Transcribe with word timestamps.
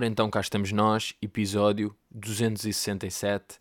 Ora 0.00 0.06
então, 0.06 0.30
cá 0.30 0.40
estamos 0.40 0.72
nós, 0.72 1.14
episódio 1.20 1.94
267, 2.10 3.60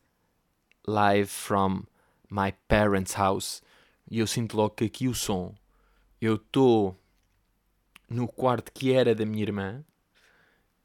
live 0.88 1.28
from 1.28 1.84
my 2.32 2.54
parents' 2.66 3.14
house. 3.14 3.62
E 4.10 4.20
eu 4.20 4.26
sinto 4.26 4.56
logo 4.56 4.70
que 4.70 4.86
aqui 4.86 5.10
o 5.10 5.14
som. 5.14 5.54
Eu 6.22 6.36
estou 6.36 6.98
no 8.10 8.26
quarto 8.26 8.72
que 8.72 8.94
era 8.94 9.14
da 9.14 9.26
minha 9.26 9.44
irmã, 9.44 9.84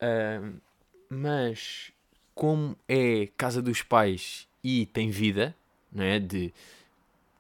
uh, 0.02 0.60
mas 1.08 1.92
como 2.34 2.76
é 2.88 3.28
casa 3.36 3.62
dos 3.62 3.80
pais 3.80 4.48
e 4.60 4.86
tem 4.86 5.08
vida, 5.08 5.54
não 5.92 6.02
é? 6.02 6.18
De, 6.18 6.52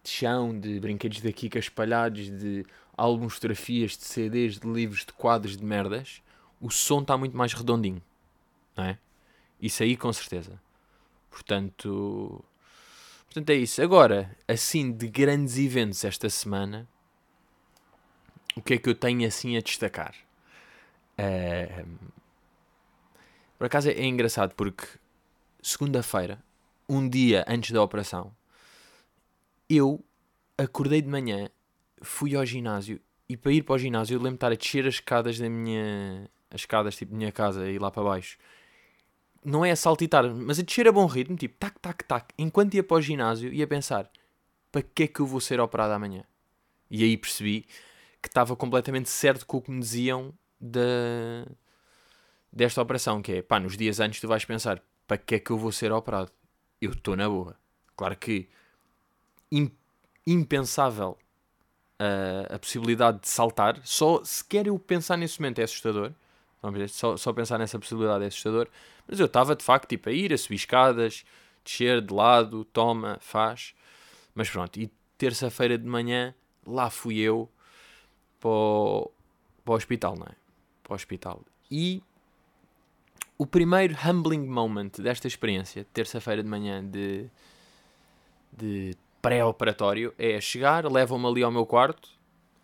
de 0.04 0.08
chão, 0.08 0.56
de 0.56 0.78
brinquedos 0.78 1.20
da 1.20 1.32
Kika 1.32 1.58
espalhados, 1.58 2.30
de 2.30 2.64
álbuns, 2.96 3.34
fotografias, 3.34 3.96
de 3.96 4.04
CDs, 4.04 4.60
de 4.60 4.68
livros, 4.68 5.00
de 5.00 5.12
quadros, 5.12 5.56
de 5.56 5.64
merdas 5.64 6.22
o 6.64 6.70
som 6.70 7.02
está 7.02 7.14
muito 7.18 7.36
mais 7.36 7.52
redondinho. 7.52 8.02
Não 8.74 8.84
é? 8.84 8.98
Isso 9.60 9.82
aí 9.82 9.98
com 9.98 10.10
certeza. 10.10 10.58
Portanto, 11.30 12.42
portanto 13.26 13.50
é 13.50 13.54
isso. 13.54 13.82
Agora, 13.82 14.34
assim, 14.48 14.90
de 14.90 15.06
grandes 15.06 15.58
eventos 15.58 16.02
esta 16.04 16.30
semana, 16.30 16.88
o 18.56 18.62
que 18.62 18.74
é 18.74 18.78
que 18.78 18.88
eu 18.88 18.94
tenho 18.94 19.28
assim 19.28 19.58
a 19.58 19.60
destacar? 19.60 20.14
Por 23.58 23.66
acaso 23.66 23.90
é 23.90 24.04
engraçado 24.06 24.54
porque 24.54 24.86
segunda-feira, 25.60 26.42
um 26.88 27.06
dia 27.06 27.44
antes 27.46 27.72
da 27.72 27.82
operação, 27.82 28.34
eu 29.68 30.02
acordei 30.56 31.02
de 31.02 31.08
manhã, 31.08 31.50
fui 32.00 32.34
ao 32.34 32.46
ginásio 32.46 32.98
e 33.28 33.36
para 33.36 33.52
ir 33.52 33.64
para 33.64 33.74
o 33.74 33.78
ginásio 33.78 34.14
eu 34.14 34.18
lembro 34.18 34.32
de 34.32 34.36
estar 34.36 34.52
a 34.52 34.56
descer 34.56 34.86
as 34.86 34.94
escadas 34.94 35.38
da 35.38 35.48
minha, 35.48 36.30
as 36.54 36.60
escadas 36.60 36.96
tipo 36.96 37.14
minha 37.14 37.32
casa 37.32 37.68
e 37.68 37.78
lá 37.78 37.90
para 37.90 38.04
baixo, 38.04 38.38
não 39.44 39.64
é 39.64 39.72
a 39.72 39.76
saltitar, 39.76 40.24
mas 40.32 40.58
a 40.58 40.62
descer 40.62 40.86
a 40.88 40.92
bom 40.92 41.06
ritmo, 41.06 41.36
tipo 41.36 41.56
tac, 41.58 41.78
tac, 41.80 42.04
tac, 42.04 42.32
enquanto 42.38 42.74
ia 42.74 42.82
para 42.82 42.96
o 42.96 43.02
ginásio 43.02 43.52
ia 43.52 43.66
pensar 43.66 44.10
para 44.72 44.82
que 44.82 45.02
é 45.02 45.06
que 45.06 45.20
eu 45.20 45.26
vou 45.26 45.40
ser 45.40 45.60
operado 45.60 45.92
amanhã? 45.92 46.24
E 46.90 47.02
aí 47.04 47.16
percebi 47.16 47.66
que 48.22 48.28
estava 48.28 48.56
completamente 48.56 49.10
certo 49.10 49.44
com 49.44 49.58
o 49.58 49.62
que 49.62 49.70
me 49.70 49.80
diziam 49.80 50.32
da, 50.60 51.46
desta 52.52 52.80
operação, 52.80 53.20
que 53.20 53.32
é 53.32 53.42
pá, 53.42 53.60
nos 53.60 53.76
dias 53.76 54.00
antes 54.00 54.20
tu 54.20 54.28
vais 54.28 54.44
pensar 54.44 54.82
para 55.06 55.18
que 55.18 55.34
é 55.34 55.38
que 55.38 55.50
eu 55.50 55.58
vou 55.58 55.72
ser 55.72 55.92
operado? 55.92 56.30
Eu 56.80 56.92
estou 56.92 57.16
na 57.16 57.28
boa. 57.28 57.56
Claro 57.96 58.16
que 58.16 58.48
impensável 60.26 61.18
uh, 62.00 62.54
a 62.54 62.58
possibilidade 62.58 63.20
de 63.20 63.28
saltar, 63.28 63.78
só 63.84 64.24
sequer 64.24 64.66
eu 64.66 64.78
pensar 64.78 65.16
nesse 65.16 65.40
momento 65.40 65.58
é 65.58 65.64
assustador. 65.64 66.12
Só, 66.88 67.16
só 67.16 67.32
pensar 67.32 67.58
nessa 67.58 67.78
possibilidade 67.78 68.24
é 68.24 68.26
assustador. 68.28 68.68
Mas 69.06 69.20
eu 69.20 69.26
estava 69.26 69.54
de 69.54 69.62
facto 69.62 69.88
tipo, 69.88 70.08
a 70.08 70.12
ir, 70.12 70.32
a 70.32 70.38
subir 70.38 70.56
escadas, 70.56 71.24
descer 71.64 72.00
de 72.00 72.12
lado, 72.12 72.64
toma, 72.66 73.18
faz. 73.20 73.74
Mas 74.34 74.48
pronto, 74.50 74.78
e 74.78 74.90
terça-feira 75.18 75.78
de 75.78 75.86
manhã, 75.86 76.34
lá 76.66 76.90
fui 76.90 77.18
eu 77.18 77.48
para 78.40 78.50
o, 78.50 79.10
para 79.64 79.72
o 79.72 79.76
hospital, 79.76 80.16
não 80.16 80.26
é? 80.26 80.34
Para 80.82 80.92
o 80.92 80.94
hospital. 80.94 81.42
E 81.70 82.02
o 83.38 83.46
primeiro 83.46 83.96
humbling 84.06 84.46
moment 84.46 84.90
desta 84.98 85.26
experiência, 85.26 85.86
terça-feira 85.92 86.42
de 86.42 86.48
manhã 86.48 86.84
de, 86.84 87.26
de 88.52 88.96
pré-operatório, 89.20 90.14
é 90.18 90.40
chegar, 90.40 90.90
levam-me 90.90 91.26
ali 91.26 91.42
ao 91.42 91.50
meu 91.50 91.66
quarto. 91.66 92.08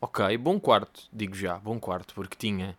Ok, 0.00 0.36
bom 0.38 0.58
quarto, 0.58 1.08
digo 1.12 1.34
já, 1.34 1.58
bom 1.58 1.78
quarto, 1.78 2.14
porque 2.14 2.36
tinha 2.36 2.76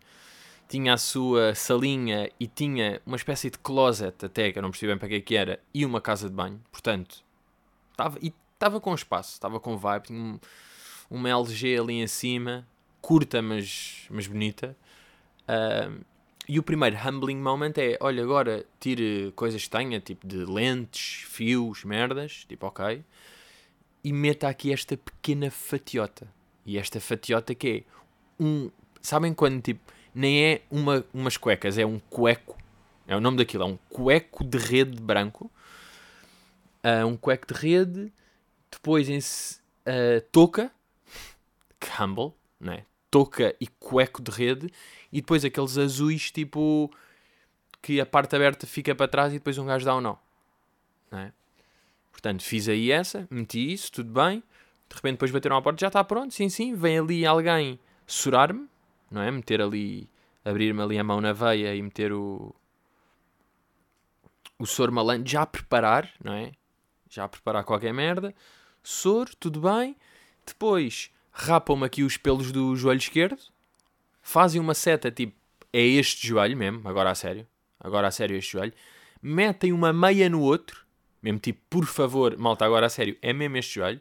tinha 0.72 0.94
a 0.94 0.96
sua 0.96 1.54
salinha 1.54 2.30
e 2.40 2.46
tinha 2.46 2.98
uma 3.04 3.16
espécie 3.16 3.50
de 3.50 3.58
closet 3.58 4.24
até, 4.24 4.50
que 4.50 4.58
eu 4.58 4.62
não 4.62 4.70
percebi 4.70 4.90
bem 4.90 4.98
para 4.98 5.08
que, 5.08 5.14
é 5.16 5.20
que 5.20 5.36
era, 5.36 5.60
e 5.74 5.84
uma 5.84 6.00
casa 6.00 6.30
de 6.30 6.34
banho. 6.34 6.58
Portanto, 6.72 7.22
estava, 7.90 8.18
e 8.22 8.32
estava 8.54 8.80
com 8.80 8.94
espaço, 8.94 9.34
estava 9.34 9.60
com 9.60 9.76
vibe, 9.76 10.04
tinha 10.04 10.18
um, 10.18 10.40
uma 11.10 11.28
LG 11.28 11.78
ali 11.78 12.00
em 12.00 12.06
cima, 12.06 12.66
curta 13.02 13.42
mas, 13.42 14.06
mas 14.08 14.26
bonita. 14.26 14.74
Uh, 15.42 16.02
e 16.48 16.58
o 16.58 16.62
primeiro 16.62 16.96
humbling 17.06 17.36
moment 17.36 17.74
é, 17.76 17.98
olha, 18.00 18.22
agora 18.22 18.64
tire 18.80 19.30
coisas 19.36 19.62
que 19.64 19.68
tenha, 19.68 20.00
tipo 20.00 20.26
de 20.26 20.38
lentes, 20.46 21.24
fios, 21.28 21.84
merdas, 21.84 22.46
tipo 22.48 22.66
ok, 22.66 23.04
e 24.02 24.10
meta 24.10 24.48
aqui 24.48 24.72
esta 24.72 24.96
pequena 24.96 25.50
fatiota. 25.50 26.26
E 26.64 26.78
esta 26.78 26.98
fatiota 26.98 27.54
que 27.54 27.84
é 27.86 28.42
um... 28.42 28.70
Sabem 29.02 29.34
quando, 29.34 29.60
tipo, 29.60 29.82
nem 30.14 30.44
é 30.44 30.62
uma, 30.70 31.04
umas 31.12 31.36
cuecas, 31.36 31.78
é 31.78 31.86
um 31.86 31.98
cueco. 31.98 32.56
É 33.06 33.16
o 33.16 33.20
nome 33.20 33.36
daquilo, 33.38 33.64
é 33.64 33.66
um 33.66 33.78
cueco 33.88 34.44
de 34.44 34.58
rede 34.58 35.00
branco. 35.00 35.50
Uh, 36.84 37.06
um 37.06 37.16
cueco 37.16 37.52
de 37.52 37.54
rede. 37.54 38.12
Depois 38.70 39.08
em 39.08 39.18
uh, 39.18 40.20
touca, 40.30 40.70
humble, 42.00 42.32
né? 42.58 42.84
touca 43.10 43.54
e 43.60 43.66
cueco 43.66 44.22
de 44.22 44.30
rede. 44.30 44.72
E 45.12 45.20
depois 45.20 45.44
aqueles 45.44 45.76
azuis, 45.76 46.30
tipo, 46.30 46.90
que 47.82 48.00
a 48.00 48.06
parte 48.06 48.34
aberta 48.34 48.66
fica 48.66 48.94
para 48.94 49.08
trás 49.08 49.32
e 49.32 49.36
depois 49.36 49.58
um 49.58 49.66
gajo 49.66 49.84
dá 49.84 49.96
um 49.96 50.00
nó. 50.00 50.16
Né? 51.10 51.32
Portanto, 52.10 52.42
fiz 52.42 52.68
aí 52.68 52.90
essa, 52.90 53.26
meti 53.30 53.72
isso, 53.72 53.92
tudo 53.92 54.10
bem. 54.10 54.42
De 54.88 54.96
repente 54.96 55.14
depois 55.14 55.30
bateram 55.30 55.56
à 55.56 55.62
porta, 55.62 55.80
já 55.80 55.88
está 55.88 56.02
pronto, 56.04 56.32
sim, 56.32 56.48
sim. 56.48 56.74
Vem 56.74 56.98
ali 56.98 57.26
alguém 57.26 57.78
surar-me 58.06 58.71
não 59.12 59.22
é? 59.22 59.30
Meter 59.30 59.60
ali, 59.60 60.08
abrir-me 60.44 60.82
ali 60.82 60.98
a 60.98 61.04
mão 61.04 61.20
na 61.20 61.32
veia 61.32 61.74
e 61.74 61.82
meter 61.82 62.12
o, 62.12 62.54
o 64.58 64.66
soro 64.66 64.92
malandro, 64.92 65.28
já 65.28 65.42
a 65.42 65.46
preparar, 65.46 66.12
não 66.22 66.32
é? 66.32 66.52
Já 67.08 67.24
a 67.24 67.28
preparar 67.28 67.64
qualquer 67.64 67.92
merda. 67.92 68.34
Soro, 68.82 69.30
tudo 69.36 69.60
bem. 69.60 69.96
Depois 70.46 71.10
rapam-me 71.32 71.86
aqui 71.86 72.02
os 72.02 72.16
pelos 72.16 72.52
do 72.52 72.76
joelho 72.76 72.98
esquerdo, 72.98 73.40
fazem 74.20 74.60
uma 74.60 74.74
seta 74.74 75.10
tipo, 75.10 75.34
é 75.72 75.80
este 75.80 76.26
joelho 76.26 76.56
mesmo, 76.56 76.86
agora 76.86 77.10
a 77.10 77.14
sério, 77.14 77.46
agora 77.80 78.08
a 78.08 78.10
sério 78.10 78.36
este 78.36 78.52
joelho, 78.52 78.74
metem 79.20 79.72
uma 79.72 79.92
meia 79.92 80.28
no 80.28 80.40
outro, 80.40 80.84
mesmo 81.22 81.38
tipo, 81.38 81.60
por 81.70 81.86
favor, 81.86 82.36
malta, 82.36 82.64
agora 82.64 82.86
a 82.86 82.90
sério, 82.90 83.16
é 83.22 83.32
mesmo 83.32 83.56
este 83.56 83.74
joelho. 83.76 84.00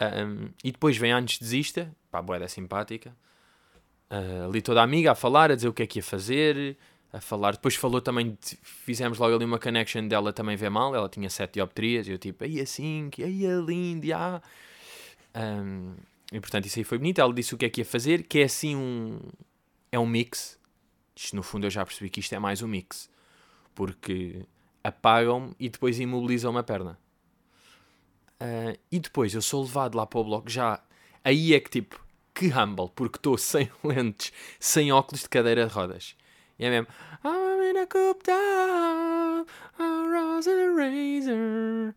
Um, 0.00 0.50
e 0.64 0.72
depois 0.72 0.96
vem 0.96 1.12
a 1.12 1.16
anestesista, 1.16 1.94
pá, 2.10 2.22
boeda 2.22 2.48
simpática, 2.48 3.14
ali 4.46 4.60
toda 4.60 4.82
amiga 4.82 5.12
a 5.12 5.14
falar, 5.14 5.50
a 5.50 5.54
dizer 5.54 5.68
o 5.68 5.72
que 5.72 5.82
é 5.82 5.86
que 5.86 5.98
ia 5.98 6.02
fazer, 6.02 6.76
a 7.12 7.20
falar. 7.20 7.52
Depois 7.52 7.74
falou 7.74 8.00
também, 8.00 8.36
de, 8.40 8.58
fizemos 8.62 9.18
logo 9.18 9.34
ali 9.34 9.44
uma 9.44 9.58
connection 9.58 10.06
dela 10.06 10.32
também 10.32 10.56
vê 10.56 10.68
mal, 10.68 10.94
ela 10.94 11.08
tinha 11.08 11.28
sete 11.30 11.54
dioptrias, 11.54 12.08
e 12.08 12.12
eu 12.12 12.18
tipo, 12.18 12.44
aí 12.44 12.60
assim, 12.60 13.08
que 13.10 13.22
aí 13.22 13.46
é 13.46 13.54
lindo, 13.56 14.06
ah. 14.14 14.42
Um, 15.34 15.94
e 16.32 16.40
portanto 16.40 16.66
isso 16.66 16.78
aí 16.78 16.84
foi 16.84 16.98
bonito. 16.98 17.20
Ela 17.20 17.32
disse 17.32 17.54
o 17.54 17.58
que 17.58 17.66
é 17.66 17.70
que 17.70 17.82
ia 17.82 17.84
fazer, 17.84 18.22
que 18.24 18.40
é 18.40 18.44
assim 18.44 18.74
um. 18.74 19.18
É 19.90 19.98
um 19.98 20.06
mix. 20.06 20.58
Isto 21.14 21.36
no 21.36 21.42
fundo 21.42 21.66
eu 21.66 21.70
já 21.70 21.84
percebi 21.84 22.08
que 22.08 22.20
isto 22.20 22.34
é 22.34 22.38
mais 22.38 22.62
um 22.62 22.68
mix. 22.68 23.10
Porque 23.74 24.46
apagam-me 24.82 25.54
e 25.60 25.68
depois 25.68 26.00
imobilizam-me 26.00 26.58
a 26.58 26.62
perna. 26.62 26.98
Uh, 28.40 28.76
e 28.90 28.98
depois 28.98 29.34
eu 29.34 29.42
sou 29.42 29.62
levado 29.62 29.94
lá 29.94 30.06
para 30.06 30.18
o 30.18 30.24
bloco 30.24 30.48
já. 30.48 30.82
Aí 31.22 31.54
é 31.54 31.60
que 31.60 31.70
tipo, 31.70 32.02
que 32.34 32.46
humble, 32.48 32.90
porque 32.94 33.18
estou 33.18 33.36
sem 33.38 33.70
lentes, 33.84 34.32
sem 34.58 34.92
óculos 34.92 35.22
de 35.22 35.28
cadeira 35.28 35.66
de 35.66 35.72
rodas. 35.72 36.16
E 36.58 36.64
é 36.64 36.70
mesmo. 36.70 36.88
I'm 37.24 37.62
in 37.62 37.78
a 37.78 37.86
coop 37.86 38.22
down, 38.24 39.46
a 39.78 40.08
razor. 40.10 41.94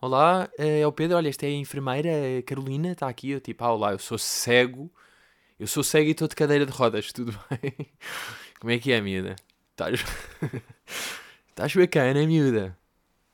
Olá, 0.00 0.48
eh, 0.58 0.80
é 0.80 0.86
o 0.86 0.92
Pedro. 0.92 1.16
Olha, 1.16 1.28
esta 1.28 1.46
é 1.46 1.48
a 1.48 1.52
enfermeira 1.52 2.10
a 2.38 2.42
Carolina, 2.42 2.92
está 2.92 3.08
aqui. 3.08 3.30
Eu 3.30 3.40
tipo, 3.40 3.64
ah, 3.64 3.72
olá, 3.72 3.92
eu 3.92 3.98
sou 3.98 4.18
cego. 4.18 4.92
Eu 5.58 5.66
sou 5.66 5.82
cego 5.82 6.08
e 6.08 6.12
estou 6.12 6.28
de 6.28 6.36
cadeira 6.36 6.66
de 6.66 6.72
rodas, 6.72 7.12
tudo 7.12 7.32
bem? 7.50 7.74
Como 8.60 8.70
é 8.70 8.78
que 8.78 8.92
é, 8.92 9.00
miúda? 9.00 9.36
Estás. 9.70 10.04
Estás 11.48 11.74
bacana, 11.74 12.26
miúda? 12.26 12.76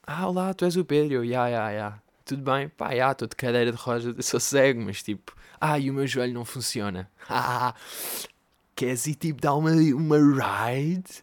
Ah, 0.07 0.29
olá, 0.29 0.55
tu 0.55 0.65
és 0.65 0.77
o 0.77 0.85
Pedro. 0.85 1.25
Ya, 1.25 1.49
ya, 1.49 1.71
ya. 1.71 2.02
Tudo 2.25 2.43
bem? 2.43 2.69
Pá, 2.69 2.95
já, 2.95 3.13
estou 3.13 3.29
de 3.29 3.37
cadeira 3.37 3.73
de 3.73 3.79
rodas, 3.79 4.27
sou 4.27 4.39
cego, 4.39 4.81
mas 4.83 5.03
tipo, 5.03 5.35
ai, 5.61 5.91
o 5.91 5.95
meu 5.95 6.07
joelho 6.07 6.35
não 6.35 6.45
funciona. 6.45 7.11
Ah, 7.29 7.75
queres 8.75 9.07
ir 9.07 9.15
tipo 9.15 9.41
dar 9.41 9.55
uma, 9.55 9.71
uma 9.71 10.17
ride? 10.19 11.23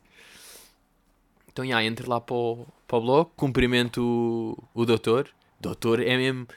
Então, 1.52 1.66
já, 1.66 1.84
entro 1.84 2.10
lá 2.10 2.22
para 2.22 2.36
o, 2.36 2.66
para 2.88 2.98
o 2.98 3.02
bloco, 3.02 3.32
cumprimento 3.36 4.02
o, 4.02 4.82
o 4.82 4.86
doutor. 4.86 5.30
Doutor 5.60 6.00
é 6.00 6.16
mesmo, 6.16 6.48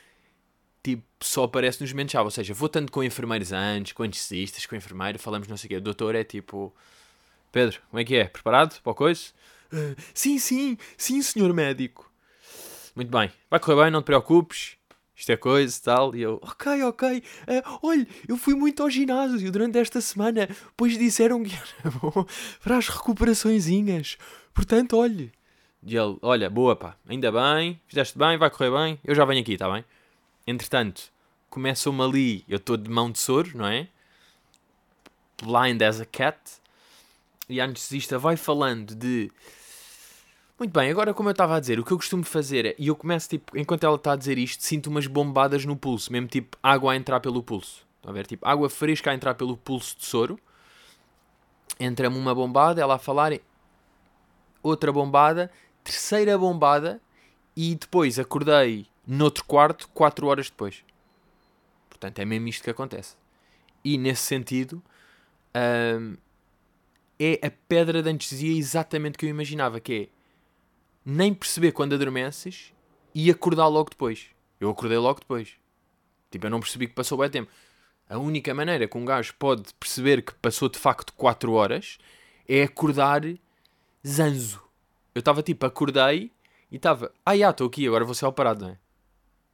tipo, 0.82 1.02
só 1.20 1.44
aparece 1.44 1.80
nos 1.80 1.92
momentos-chave. 1.92 2.24
Ou 2.24 2.30
seja, 2.30 2.54
vou 2.54 2.68
tanto 2.68 2.92
com 2.92 3.02
enfermeiros 3.02 3.52
antes, 3.52 3.92
com 3.92 4.04
anestesistas, 4.04 4.64
com 4.66 4.76
enfermeiro, 4.76 5.18
falamos 5.18 5.48
não 5.48 5.56
sei 5.56 5.66
o 5.66 5.68
quê. 5.70 5.76
O 5.76 5.80
doutor 5.80 6.14
é 6.14 6.22
tipo, 6.22 6.72
Pedro, 7.50 7.80
como 7.90 8.00
é 8.00 8.04
que 8.04 8.14
é? 8.14 8.24
Preparado 8.24 8.80
para 8.80 8.92
a 8.92 8.94
coisa? 8.94 9.22
Uh, 9.72 9.96
sim, 10.14 10.38
sim, 10.38 10.78
sim, 10.96 11.20
senhor 11.22 11.52
médico. 11.52 12.11
Muito 12.94 13.10
bem, 13.10 13.30
vai 13.50 13.58
correr 13.58 13.84
bem, 13.84 13.90
não 13.90 14.02
te 14.02 14.06
preocupes. 14.06 14.76
isto 15.16 15.30
é 15.30 15.36
coisa 15.36 15.76
e 15.76 15.82
tal. 15.82 16.14
E 16.14 16.22
eu, 16.22 16.38
ok, 16.42 16.82
ok, 16.84 17.18
uh, 17.18 17.78
olha, 17.82 18.06
eu 18.28 18.36
fui 18.36 18.54
muito 18.54 18.82
ao 18.82 18.90
ginásio 18.90 19.50
durante 19.50 19.78
esta 19.78 20.00
semana, 20.00 20.48
pois 20.76 20.98
disseram 20.98 21.42
que 21.42 21.54
era 21.54 21.90
bom 21.98 22.26
para 22.62 22.76
as 22.76 22.88
recuperaçõezinhas. 22.88 24.18
Portanto, 24.52 24.96
olhe. 24.96 25.32
E 25.82 25.96
ele, 25.96 26.16
olha, 26.22 26.48
boa 26.48 26.76
pá, 26.76 26.96
ainda 27.08 27.32
bem, 27.32 27.80
fizeste 27.86 28.16
bem, 28.16 28.36
vai 28.36 28.50
correr 28.50 28.70
bem, 28.70 29.00
eu 29.02 29.14
já 29.14 29.24
venho 29.24 29.40
aqui, 29.40 29.54
está 29.54 29.68
bem? 29.72 29.84
Entretanto, 30.46 31.10
começam-me 31.50 32.02
ali, 32.02 32.44
eu 32.48 32.56
estou 32.56 32.76
de 32.76 32.88
mão 32.88 33.10
de 33.10 33.18
soro, 33.18 33.50
não 33.56 33.66
é? 33.66 33.88
Blind 35.42 35.82
as 35.82 36.00
a 36.00 36.04
cat. 36.04 36.38
E 37.48 37.60
a 37.60 37.64
anestesista 37.64 38.18
vai 38.18 38.36
falando 38.36 38.94
de 38.94 39.30
muito 40.62 40.78
bem, 40.78 40.88
agora 40.92 41.12
como 41.12 41.28
eu 41.28 41.32
estava 41.32 41.56
a 41.56 41.60
dizer, 41.60 41.80
o 41.80 41.84
que 41.84 41.92
eu 41.92 41.96
costumo 41.96 42.22
fazer 42.22 42.66
é, 42.66 42.74
e 42.78 42.86
eu 42.86 42.94
começo 42.94 43.28
tipo, 43.28 43.58
enquanto 43.58 43.82
ela 43.82 43.96
está 43.96 44.12
a 44.12 44.16
dizer 44.16 44.38
isto, 44.38 44.62
sinto 44.62 44.86
umas 44.86 45.08
bombadas 45.08 45.64
no 45.64 45.76
pulso, 45.76 46.12
mesmo 46.12 46.28
tipo 46.28 46.56
água 46.62 46.92
a 46.92 46.96
entrar 46.96 47.18
pelo 47.18 47.42
pulso. 47.42 47.84
Estão 47.96 48.12
a 48.12 48.14
ver? 48.14 48.28
Tipo, 48.28 48.46
água 48.46 48.70
fresca 48.70 49.10
a 49.10 49.14
entrar 49.14 49.34
pelo 49.34 49.56
pulso 49.56 49.96
de 49.98 50.04
soro. 50.04 50.38
Entra-me 51.80 52.16
uma 52.16 52.32
bombada, 52.32 52.80
ela 52.80 52.94
a 52.94 52.98
falar, 52.98 53.32
outra 54.62 54.92
bombada, 54.92 55.50
terceira 55.82 56.38
bombada, 56.38 57.00
e 57.56 57.74
depois 57.74 58.20
acordei 58.20 58.86
noutro 59.04 59.44
quarto, 59.44 59.88
4 59.88 60.28
horas 60.28 60.48
depois. 60.48 60.84
Portanto, 61.88 62.20
é 62.20 62.24
mesmo 62.24 62.46
isto 62.46 62.62
que 62.62 62.70
acontece. 62.70 63.16
E 63.84 63.98
nesse 63.98 64.22
sentido, 64.22 64.80
hum, 65.98 66.16
é 67.18 67.44
a 67.44 67.50
pedra 67.68 68.00
de 68.00 68.10
anestesia 68.10 68.56
exatamente 68.56 69.18
que 69.18 69.26
eu 69.26 69.30
imaginava, 69.30 69.80
que 69.80 69.92
é 69.92 70.21
nem 71.04 71.34
perceber 71.34 71.72
quando 71.72 71.94
adormeces 71.94 72.72
e 73.14 73.30
acordar 73.30 73.66
logo 73.68 73.90
depois. 73.90 74.26
Eu 74.60 74.70
acordei 74.70 74.98
logo 74.98 75.20
depois. 75.20 75.56
Tipo, 76.30 76.46
eu 76.46 76.50
não 76.50 76.60
percebi 76.60 76.86
que 76.86 76.94
passou 76.94 77.18
bem 77.18 77.28
tempo. 77.28 77.50
A 78.08 78.18
única 78.18 78.54
maneira 78.54 78.86
que 78.86 78.96
um 78.96 79.04
gajo 79.04 79.34
pode 79.38 79.72
perceber 79.74 80.22
que 80.22 80.34
passou 80.34 80.68
de 80.68 80.78
facto 80.78 81.12
4 81.14 81.52
horas 81.52 81.98
é 82.48 82.62
acordar 82.62 83.22
zanzo. 84.06 84.62
Eu 85.14 85.20
estava 85.20 85.42
tipo, 85.42 85.64
acordei 85.66 86.32
e 86.70 86.76
estava, 86.76 87.12
ah, 87.24 87.36
já, 87.36 87.50
estou 87.50 87.66
aqui, 87.66 87.86
agora 87.86 88.04
vou 88.04 88.14
ser 88.14 88.26
operado, 88.26 88.64
não 88.64 88.72
é? 88.72 88.78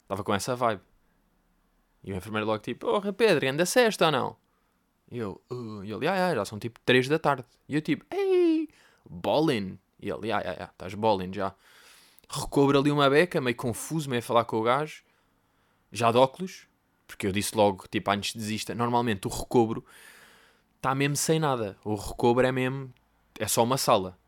Estava 0.03 0.23
com 0.23 0.33
essa 0.33 0.55
vibe. 0.55 0.83
E 2.05 2.13
o 2.13 2.17
enfermeiro 2.17 2.47
logo 2.47 2.63
tipo, 2.63 2.87
porra, 2.87 3.13
Pedro, 3.13 3.49
anda 3.49 3.67
sexta 3.67 4.07
ou 4.07 4.13
não? 4.13 4.37
E 5.11 5.19
eu, 5.19 5.41
uh, 5.51 5.85
e 5.85 5.93
ele, 5.93 6.07
ah, 6.07 6.35
já, 6.35 6.45
são 6.45 6.59
tipo 6.59 6.79
3 6.85 7.09
da 7.09 7.19
tarde. 7.19 7.45
E 7.69 7.75
eu 7.75 7.83
tipo, 7.83 8.05
ei, 8.11 8.69
ballin'. 9.09 9.79
E 10.01 10.09
ele, 10.11 10.31
ah, 10.33 10.39
ah, 10.39 10.65
ah, 10.65 10.71
estás 10.73 10.95
bowling 10.95 11.33
já. 11.33 11.55
Recobro 12.29 12.79
ali 12.79 12.91
uma 12.91 13.09
beca, 13.09 13.41
meio 13.41 13.57
confuso, 13.57 14.09
meio 14.09 14.21
a 14.21 14.23
falar 14.23 14.45
com 14.45 14.59
o 14.59 14.63
gajo. 14.63 15.03
Já 15.91 16.13
de 16.13 16.19
óculos, 16.19 16.67
porque 17.07 17.27
eu 17.27 17.33
disse 17.33 17.57
logo, 17.57 17.87
tipo, 17.91 18.11
antes 18.11 18.33
de 18.33 18.39
desista, 18.39 18.75
normalmente 18.75 19.27
o 19.27 19.31
recobro 19.31 19.85
está 20.77 20.95
mesmo 20.95 21.17
sem 21.17 21.41
nada. 21.41 21.77
O 21.85 21.95
recobro 21.95 22.47
é 22.47 22.53
mesmo, 22.53 22.93
é 23.39 23.49
só 23.49 23.65
uma 23.65 23.79
sala. 23.79 24.19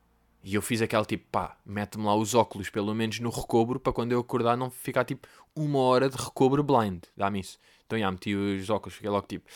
E 0.43 0.55
eu 0.55 0.63
fiz 0.63 0.81
aquele 0.81 1.05
tipo, 1.05 1.27
pá, 1.31 1.59
mete-me 1.65 2.05
lá 2.05 2.15
os 2.15 2.35
óculos, 2.35 2.71
pelo 2.71 2.95
menos 2.95 3.21
no 3.21 3.29
recobro, 3.29 3.79
para 3.79 3.93
quando 3.93 4.13
eu 4.13 4.21
acordar 4.21 4.57
não 4.57 4.71
ficar 4.71 5.05
tipo 5.05 5.29
uma 5.55 5.81
hora 5.81 6.09
de 6.09 6.17
recobro 6.17 6.63
blind. 6.63 7.05
Dá-me 7.15 7.41
isso. 7.41 7.59
Então 7.85 7.99
já 7.99 8.11
meti 8.11 8.35
os 8.35 8.71
óculos, 8.71 8.95
fiquei 8.95 9.11
logo 9.11 9.27
tipo, 9.27 9.47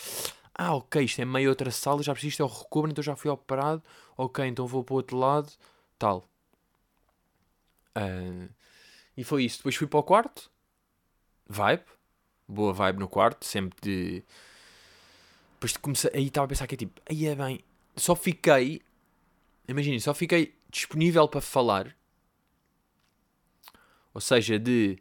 ah, 0.54 0.74
ok, 0.74 1.02
isto 1.02 1.22
é 1.22 1.24
meio 1.24 1.48
outra 1.48 1.70
sala, 1.70 2.02
já 2.02 2.12
preciso, 2.12 2.32
isto 2.32 2.42
é 2.42 2.46
o 2.46 2.48
recobro, 2.48 2.90
então 2.90 3.02
já 3.02 3.16
fui 3.16 3.30
operado. 3.30 3.82
Ok, 4.16 4.44
então 4.46 4.66
vou 4.66 4.84
para 4.84 4.92
o 4.92 4.96
outro 4.98 5.16
lado 5.16 5.50
Uh, 7.96 8.48
e 9.16 9.24
foi 9.24 9.44
isso. 9.44 9.58
Depois 9.58 9.76
fui 9.76 9.86
para 9.86 10.00
o 10.00 10.02
quarto. 10.02 10.50
Vibe. 11.46 11.84
Boa 12.46 12.72
vibe 12.72 12.98
no 12.98 13.08
quarto. 13.08 13.44
Sempre 13.44 13.78
de. 13.80 14.24
Depois 15.54 15.76
comecei. 15.76 16.10
Aí 16.14 16.26
estava 16.26 16.46
a 16.46 16.48
pensar 16.48 16.66
que 16.66 16.74
é 16.74 16.78
tipo. 16.78 17.00
Aí 17.08 17.26
é 17.26 17.34
bem. 17.34 17.60
Só 17.96 18.14
fiquei. 18.14 18.82
Imaginem, 19.66 19.98
só 20.00 20.12
fiquei 20.12 20.54
disponível 20.68 21.26
para 21.28 21.40
falar. 21.40 21.96
Ou 24.12 24.20
seja, 24.20 24.58
de 24.58 24.98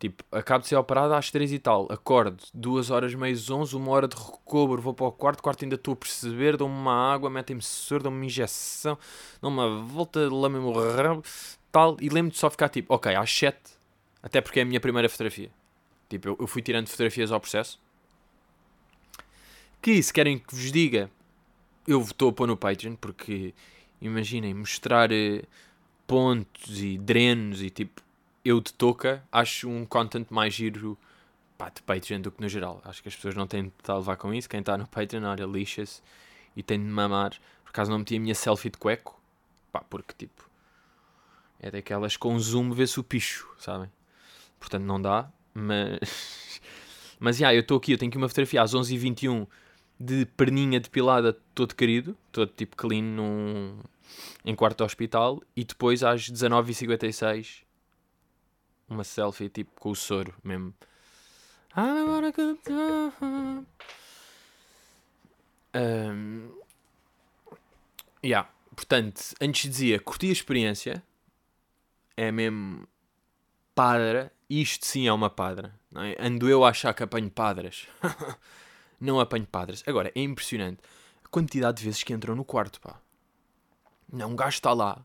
Tipo, 0.00 0.24
acabo 0.32 0.62
de 0.62 0.68
ser 0.68 0.76
operado 0.76 1.12
às 1.12 1.30
3 1.30 1.52
e 1.52 1.58
tal, 1.58 1.86
acordo, 1.92 2.42
2 2.54 2.88
horas 2.90 3.14
meio 3.14 3.36
11, 3.36 3.76
uma 3.76 3.90
hora 3.90 4.08
de 4.08 4.16
recobro, 4.16 4.80
vou 4.80 4.94
para 4.94 5.04
o 5.04 5.12
quarto, 5.12 5.42
quarto 5.42 5.62
ainda 5.62 5.74
estou 5.74 5.92
a 5.92 5.96
perceber, 5.96 6.56
dou-me 6.56 6.74
uma 6.74 7.12
água, 7.12 7.28
metem-me 7.28 7.60
soro, 7.60 8.04
dão-me 8.04 8.16
uma 8.16 8.24
injeção, 8.24 8.96
dão-me 9.42 9.58
uma 9.58 9.82
volta, 9.82 10.26
lamem-me 10.32 10.66
o 10.66 10.72
rabo, 10.72 11.22
tal, 11.70 11.98
e 12.00 12.08
lembro-me 12.08 12.30
de 12.30 12.38
só 12.38 12.48
ficar 12.48 12.70
tipo, 12.70 12.94
ok, 12.94 13.14
às 13.14 13.30
7, 13.30 13.58
até 14.22 14.40
porque 14.40 14.60
é 14.60 14.62
a 14.62 14.66
minha 14.66 14.80
primeira 14.80 15.06
fotografia. 15.06 15.50
Tipo, 16.08 16.28
eu, 16.28 16.36
eu 16.40 16.46
fui 16.46 16.62
tirando 16.62 16.88
fotografias 16.88 17.30
ao 17.30 17.38
processo. 17.38 17.78
Que, 19.82 20.02
se 20.02 20.10
querem 20.10 20.38
que 20.38 20.54
vos 20.54 20.72
diga, 20.72 21.10
eu 21.86 22.00
estou 22.00 22.30
a 22.30 22.32
pôr 22.32 22.46
no 22.46 22.56
Patreon, 22.56 22.96
porque, 22.96 23.52
imaginem, 24.00 24.54
mostrar 24.54 25.12
eh, 25.12 25.42
pontos 26.06 26.82
e 26.82 26.96
drenos 26.96 27.60
e 27.60 27.68
tipo 27.68 28.00
eu 28.44 28.60
de 28.60 28.72
touca 28.72 29.22
acho 29.30 29.68
um 29.68 29.84
content 29.84 30.26
mais 30.30 30.54
giro 30.54 30.98
pá, 31.58 31.68
de 31.68 31.82
Patreon 31.82 32.20
do 32.20 32.30
que 32.30 32.40
no 32.40 32.48
geral. 32.48 32.80
Acho 32.84 33.02
que 33.02 33.08
as 33.08 33.16
pessoas 33.16 33.34
não 33.34 33.46
têm 33.46 33.64
de 33.64 33.72
estar 33.78 33.94
a 33.94 33.98
levar 33.98 34.16
com 34.16 34.32
isso. 34.32 34.48
Quem 34.48 34.60
está 34.60 34.76
no 34.78 34.86
Patreon, 34.86 35.24
olha, 35.24 35.44
lixa-se 35.44 36.02
e 36.56 36.62
tem 36.62 36.78
de 36.78 36.86
mamar. 36.86 37.32
Por 37.62 37.70
acaso 37.70 37.90
não 37.90 37.98
meti 37.98 38.16
a 38.16 38.20
minha 38.20 38.34
selfie 38.34 38.70
de 38.70 38.78
cueco, 38.78 39.20
pá, 39.70 39.80
porque 39.80 40.14
tipo 40.16 40.48
é 41.60 41.70
daquelas 41.70 42.16
com 42.16 42.38
zoom 42.38 42.72
vê-se 42.72 42.98
o 42.98 43.04
picho, 43.04 43.46
sabem? 43.58 43.90
Portanto 44.58 44.84
não 44.84 45.00
dá, 45.00 45.30
mas. 45.54 46.60
Mas 47.22 47.36
já, 47.36 47.48
yeah, 47.48 47.58
eu 47.58 47.60
estou 47.60 47.76
aqui, 47.76 47.92
eu 47.92 47.98
tenho 47.98 48.08
aqui 48.08 48.16
uma 48.16 48.30
fotografia 48.30 48.62
às 48.62 48.74
11h21 48.74 49.46
de 50.00 50.24
perninha 50.24 50.80
depilada, 50.80 51.34
todo 51.54 51.74
querido, 51.74 52.16
todo 52.32 52.50
tipo 52.50 52.74
clean 52.74 53.02
num, 53.02 53.78
em 54.42 54.54
quarto 54.54 54.78
de 54.78 54.84
hospital, 54.84 55.42
e 55.54 55.62
depois 55.62 56.02
às 56.02 56.30
19h56 56.30 57.64
uma 58.90 59.04
selfie 59.04 59.48
tipo 59.48 59.80
com 59.80 59.90
o 59.90 59.96
soro 59.96 60.34
mesmo. 60.42 60.74
Um, 65.74 66.50
yeah. 68.24 68.50
Portanto, 68.74 69.20
antes 69.40 69.70
dizia, 69.70 70.00
curti 70.00 70.28
a 70.28 70.32
experiência. 70.32 71.02
É 72.16 72.32
mesmo 72.32 72.86
padra. 73.74 74.32
Isto 74.48 74.86
sim 74.86 75.06
é 75.06 75.12
uma 75.12 75.30
padra. 75.30 75.78
É? 75.94 76.26
Ando 76.26 76.48
eu 76.48 76.64
a 76.64 76.70
achar 76.70 76.92
que 76.92 77.02
apanho 77.02 77.30
padras. 77.30 77.86
não 79.00 79.20
apanho 79.20 79.46
padras. 79.46 79.84
Agora, 79.86 80.10
é 80.14 80.20
impressionante 80.20 80.80
a 81.24 81.28
quantidade 81.28 81.78
de 81.78 81.84
vezes 81.84 82.02
que 82.02 82.12
entram 82.12 82.34
no 82.34 82.44
quarto, 82.44 82.80
pá. 82.80 83.00
Não, 84.12 84.30
um 84.30 84.36
gajo 84.36 84.56
está 84.56 84.72
lá. 84.72 85.04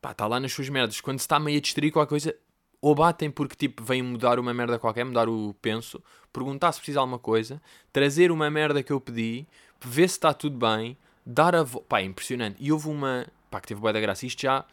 Pá, 0.00 0.12
está 0.12 0.26
lá 0.26 0.38
nas 0.38 0.52
suas 0.52 0.68
merdas. 0.68 1.00
Quando 1.00 1.18
se 1.18 1.24
está 1.24 1.40
meio 1.40 1.58
a 1.58 1.60
distrair 1.60 1.90
com 1.90 2.00
a 2.00 2.06
coisa, 2.06 2.36
ou 2.80 2.94
batem 2.94 3.30
porque 3.30 3.56
tipo 3.56 3.82
vêm 3.82 4.02
mudar 4.02 4.38
uma 4.38 4.54
merda 4.54 4.78
qualquer, 4.78 5.04
mudar 5.04 5.28
o 5.28 5.54
penso, 5.60 6.02
perguntar 6.32 6.72
se 6.72 6.78
precisa 6.78 6.96
de 6.96 7.00
alguma 7.00 7.18
coisa, 7.18 7.60
trazer 7.92 8.30
uma 8.30 8.50
merda 8.50 8.82
que 8.82 8.92
eu 8.92 9.00
pedi, 9.00 9.46
ver 9.80 10.08
se 10.08 10.16
está 10.16 10.32
tudo 10.32 10.56
bem, 10.56 10.96
dar 11.26 11.54
a 11.54 11.62
volta. 11.62 11.86
Pá, 11.88 12.00
é 12.00 12.04
impressionante. 12.04 12.56
E 12.60 12.72
houve 12.72 12.88
uma. 12.88 13.26
Pá, 13.50 13.60
que 13.60 13.68
teve 13.68 13.80
boa 13.80 13.92
da 13.92 14.00
graça. 14.00 14.26
Isto 14.26 14.42
já 14.42 14.64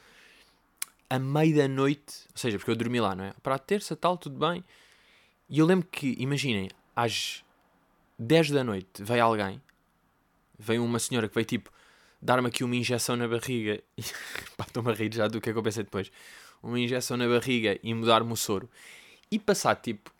a 1.09 1.19
meio 1.19 1.55
da 1.55 1.67
noite, 1.67 2.25
ou 2.31 2.37
seja, 2.37 2.57
porque 2.57 2.71
eu 2.71 2.75
dormi 2.75 2.99
lá, 2.99 3.15
não 3.15 3.25
é? 3.25 3.33
Para 3.41 3.55
a 3.55 3.59
terça, 3.59 3.95
tal, 3.95 4.17
tudo 4.17 4.37
bem. 4.39 4.63
E 5.49 5.59
eu 5.59 5.65
lembro 5.65 5.87
que, 5.91 6.15
imaginem, 6.19 6.69
às 6.95 7.43
10 8.17 8.51
da 8.51 8.63
noite 8.63 9.03
veio 9.03 9.23
alguém, 9.23 9.61
veio 10.57 10.83
uma 10.83 10.99
senhora 10.99 11.27
que 11.27 11.35
veio 11.35 11.45
tipo 11.45 11.71
dar-me 12.21 12.47
aqui 12.47 12.63
uma 12.63 12.75
injeção 12.75 13.15
na 13.15 13.27
barriga. 13.27 13.81
E, 13.97 14.01
pá, 14.57 14.65
estou-me 14.67 14.91
a 14.91 14.93
rir 14.93 15.13
já 15.13 15.27
do 15.27 15.39
que 15.39 15.49
é 15.49 15.53
que 15.53 15.59
eu 15.59 15.63
pensei 15.63 15.83
depois 15.83 16.11
uma 16.65 16.79
injeção 16.79 17.15
na 17.15 17.27
barriga 17.27 17.79
e 17.83 17.93
mudar-me 17.93 18.31
o 18.31 18.35
soro. 18.35 18.69
E 19.31 19.37
passar 19.37 19.75
tipo, 19.75 20.11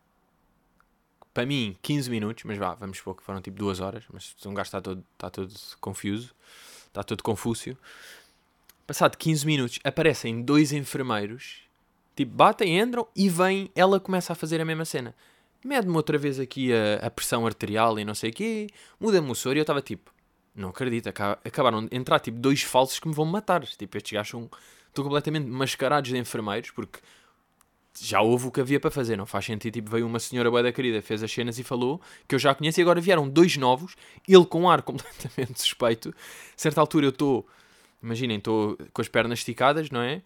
para 1.33 1.45
mim, 1.45 1.75
15 1.81 2.09
minutos, 2.09 2.43
mas 2.45 2.57
vá, 2.57 2.73
vamos 2.75 2.97
supor 2.97 3.15
que 3.15 3.23
foram 3.23 3.41
tipo 3.41 3.57
2 3.57 3.79
horas, 3.79 4.03
mas 4.11 4.35
um 4.45 4.53
gajo 4.53 4.67
está 4.67 4.81
todo, 4.81 5.03
está 5.13 5.29
todo 5.29 5.53
confuso, 5.81 6.33
está 6.87 7.03
todo 7.03 7.23
confúcio. 7.23 7.77
Passado 8.87 9.17
15 9.17 9.45
minutos, 9.45 9.79
aparecem 9.83 10.43
dois 10.43 10.71
enfermeiros, 10.71 11.61
tipo, 12.15 12.31
batem, 12.31 12.79
entram 12.79 13.07
e 13.15 13.27
vem, 13.27 13.71
ela 13.75 13.99
começa 13.99 14.33
a 14.33 14.35
fazer 14.35 14.61
a 14.61 14.65
mesma 14.65 14.85
cena. 14.85 15.15
Mede-me 15.63 15.95
outra 15.95 16.17
vez 16.17 16.39
aqui 16.39 16.71
a, 16.71 17.07
a, 17.07 17.09
pressão 17.09 17.47
arterial 17.47 17.97
e 17.97 18.05
não 18.05 18.13
sei 18.13 18.29
o 18.29 18.33
quê, 18.33 18.67
muda-me 18.99 19.31
o 19.31 19.33
soro 19.33 19.57
e 19.57 19.59
eu 19.59 19.63
estava 19.63 19.81
tipo, 19.81 20.13
não 20.55 20.69
acredito, 20.69 21.09
acabaram 21.09 21.85
de 21.85 21.95
entrar 21.95 22.19
tipo 22.19 22.39
dois 22.39 22.61
falsos 22.61 22.99
que 22.99 23.07
me 23.07 23.13
vão 23.13 23.25
matar. 23.25 23.65
Tipo, 23.65 23.97
estes 23.97 24.13
gajos 24.13 24.29
são 24.29 24.49
estão 24.95 25.03
completamente 25.03 25.47
mascarados 25.47 26.09
de 26.09 26.17
enfermeiros, 26.17 26.71
porque 26.71 26.99
já 27.99 28.21
houve 28.21 28.47
o 28.47 28.51
que 28.51 28.59
havia 28.59 28.79
para 28.79 28.91
fazer, 28.91 29.15
não 29.15 29.25
faz 29.25 29.45
sentido. 29.45 29.73
Tipo, 29.73 29.89
veio 29.89 30.05
uma 30.05 30.19
senhora 30.19 30.49
boa 30.49 30.63
da 30.63 30.71
querida, 30.71 31.01
fez 31.01 31.23
as 31.23 31.31
cenas 31.31 31.59
e 31.59 31.63
falou, 31.63 32.01
que 32.27 32.35
eu 32.35 32.39
já 32.39 32.53
conheço, 32.53 32.79
e 32.79 32.81
agora 32.81 32.99
vieram 32.99 33.27
dois 33.27 33.55
novos, 33.57 33.95
ele 34.27 34.45
com 34.45 34.61
um 34.61 34.69
ar 34.69 34.81
completamente 34.83 35.59
suspeito. 35.59 36.09
A 36.09 36.13
certa 36.57 36.81
altura 36.81 37.05
eu 37.05 37.09
estou, 37.09 37.47
imaginem, 38.01 38.37
estou 38.37 38.77
com 38.91 39.01
as 39.01 39.07
pernas 39.07 39.39
esticadas, 39.39 39.89
não 39.89 40.01
é? 40.01 40.21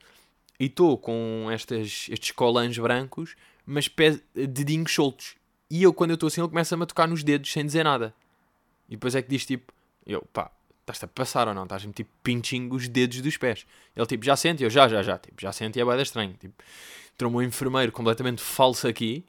E 0.59 0.65
estou 0.65 0.97
com 0.97 1.47
estas, 1.51 2.07
estes 2.09 2.31
colãs 2.31 2.77
brancos, 2.77 3.35
mas 3.65 3.88
pé, 3.88 4.19
dedinhos 4.33 4.93
soltos. 4.93 5.35
E 5.69 5.83
eu, 5.83 5.93
quando 5.93 6.11
eu 6.11 6.15
estou 6.15 6.27
assim, 6.27 6.41
ele 6.41 6.49
começa-me 6.49 6.83
a 6.83 6.85
tocar 6.85 7.07
nos 7.07 7.23
dedos 7.23 7.51
sem 7.51 7.65
dizer 7.65 7.83
nada. 7.83 8.13
E 8.89 8.93
depois 8.93 9.13
é 9.13 9.21
que 9.21 9.29
diz 9.29 9.45
tipo, 9.45 9.71
eu, 10.05 10.27
pá, 10.33 10.51
estás-te 10.91 11.05
a 11.05 11.08
passar 11.08 11.48
ou 11.48 11.53
não? 11.53 11.63
Estás-me 11.63 11.93
tipo 11.93 12.10
pinching 12.24 12.69
os 12.72 12.88
dedos 12.88 13.22
dos 13.22 13.38
pés. 13.38 13.65
Ele 13.96 14.05
tipo, 14.05 14.25
já 14.25 14.36
sente? 14.36 14.63
Eu, 14.63 14.69
já, 14.69 14.88
já, 14.88 15.01
já. 15.03 15.17
Tipo, 15.17 15.41
já 15.41 15.51
sente 15.51 15.79
e 15.79 15.81
é 15.81 15.86
bem 15.86 16.01
estranho. 16.01 16.34
Tipo, 16.39 16.55
entrou 17.13 17.31
um 17.31 17.41
enfermeiro 17.41 17.91
completamente 17.91 18.41
falso 18.41 18.88
aqui, 18.88 19.24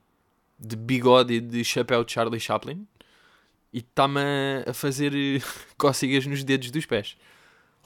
de 0.58 0.76
bigode 0.76 1.34
e 1.34 1.40
de 1.40 1.64
chapéu 1.64 2.04
de 2.04 2.12
Charlie 2.12 2.40
Chaplin, 2.40 2.86
e 3.72 3.78
está-me 3.78 4.20
a 4.66 4.72
fazer 4.72 5.12
cócegas 5.78 6.26
nos 6.26 6.42
dedos 6.44 6.70
dos 6.70 6.86
pés. 6.86 7.16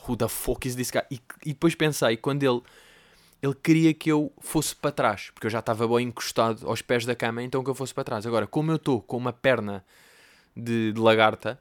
Who 0.07 0.17
the 0.17 0.29
fuck 0.29 0.67
is 0.67 0.75
this 0.75 0.91
guy? 0.91 1.03
E, 1.11 1.21
e 1.45 1.53
depois 1.53 1.75
pensei, 1.75 2.17
quando 2.17 2.43
ele 2.43 2.63
ele 3.45 3.55
queria 3.55 3.93
que 3.93 4.11
eu 4.11 4.33
fosse 4.41 4.75
para 4.75 4.91
trás, 4.91 5.31
porque 5.35 5.47
eu 5.47 5.51
já 5.51 5.59
estava 5.59 5.87
bem 5.87 6.09
encostado 6.09 6.67
aos 6.67 6.81
pés 6.81 7.05
da 7.05 7.15
cama, 7.15 7.43
então 7.43 7.63
que 7.63 7.69
eu 7.69 7.75
fosse 7.75 7.93
para 7.93 8.05
trás. 8.05 8.27
Agora, 8.27 8.47
como 8.47 8.71
eu 8.71 8.77
estou 8.77 9.03
com 9.03 9.19
uma 9.19 9.35
perna 9.35 9.85
de, 10.57 10.93
de, 10.93 11.01
lagarta, 11.01 11.61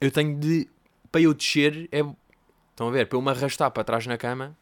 eu 0.00 0.10
tenho 0.12 0.38
de. 0.38 0.68
Para 1.10 1.20
eu 1.20 1.34
descer, 1.34 1.88
é. 1.92 2.00
Estão 2.70 2.88
a 2.88 2.90
ver? 2.90 3.06
Para 3.06 3.18
eu 3.18 3.22
me 3.22 3.30
arrastar 3.30 3.70
para 3.70 3.84
trás 3.84 4.06
na 4.06 4.16
cama, 4.16 4.56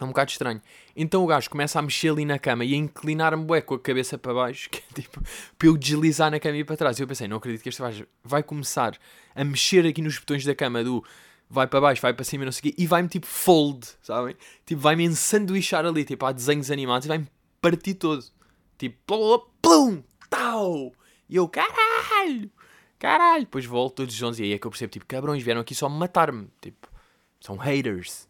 é 0.00 0.04
um 0.04 0.08
bocado 0.08 0.30
estranho. 0.30 0.60
Então 0.96 1.22
o 1.22 1.26
gajo 1.26 1.50
começa 1.50 1.78
a 1.78 1.82
mexer 1.82 2.10
ali 2.10 2.24
na 2.24 2.38
cama 2.38 2.64
e 2.64 2.72
a 2.72 2.76
inclinar-me 2.76 3.44
bué 3.44 3.60
com 3.60 3.74
a 3.74 3.78
cabeça 3.78 4.16
para 4.16 4.32
baixo, 4.32 4.68
que 4.70 4.78
é 4.78 5.02
tipo, 5.02 5.22
para 5.58 5.68
eu 5.68 5.76
deslizar 5.76 6.30
na 6.30 6.40
cama 6.40 6.56
e 6.56 6.64
para 6.64 6.76
trás. 6.76 6.98
E 6.98 7.02
eu 7.02 7.06
pensei, 7.06 7.28
não 7.28 7.36
acredito 7.36 7.62
que 7.62 7.68
este 7.68 7.82
gajo 7.82 8.06
vai 8.24 8.42
começar 8.42 8.96
a 9.34 9.44
mexer 9.44 9.86
aqui 9.86 10.00
nos 10.00 10.18
botões 10.18 10.44
da 10.44 10.54
cama 10.54 10.82
do 10.82 11.04
vai 11.50 11.66
para 11.66 11.80
baixo, 11.80 12.00
vai 12.00 12.14
para 12.14 12.24
cima, 12.24 12.44
não 12.44 12.52
sei 12.52 12.60
o 12.60 12.62
quê, 12.62 12.74
e 12.82 12.86
vai-me 12.86 13.08
tipo 13.08 13.26
fold, 13.26 13.86
sabem? 14.00 14.36
Tipo, 14.64 14.80
vai-me 14.80 15.04
ensanduichar 15.04 15.84
ali, 15.84 16.04
tipo, 16.04 16.24
há 16.24 16.30
desenhos 16.30 16.70
animados 16.70 17.06
e 17.06 17.08
vai-me 17.08 17.26
partir 17.60 17.94
todo. 17.94 18.24
Tipo, 18.78 19.50
plum, 19.60 20.02
tal! 20.30 20.92
E 21.28 21.36
eu, 21.36 21.48
caralho, 21.48 22.50
caralho. 23.00 23.44
Depois 23.44 23.64
volto 23.64 23.96
todos 23.96 24.14
os 24.14 24.22
11 24.22 24.42
e 24.42 24.46
aí 24.46 24.52
é 24.52 24.58
que 24.58 24.66
eu 24.66 24.70
percebo, 24.70 24.92
tipo, 24.92 25.06
cabrões, 25.06 25.42
vieram 25.42 25.62
aqui 25.62 25.74
só 25.74 25.88
matar-me. 25.88 26.48
Tipo, 26.60 26.88
são 27.40 27.56
haters. 27.56 28.28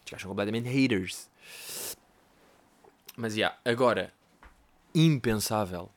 Estes 0.00 0.10
gajos 0.10 0.22
são 0.22 0.28
completamente 0.28 0.68
haters. 0.68 1.30
Mas, 3.16 3.32
já, 3.32 3.38
yeah, 3.38 3.58
agora, 3.64 4.12
impensável 4.94 5.90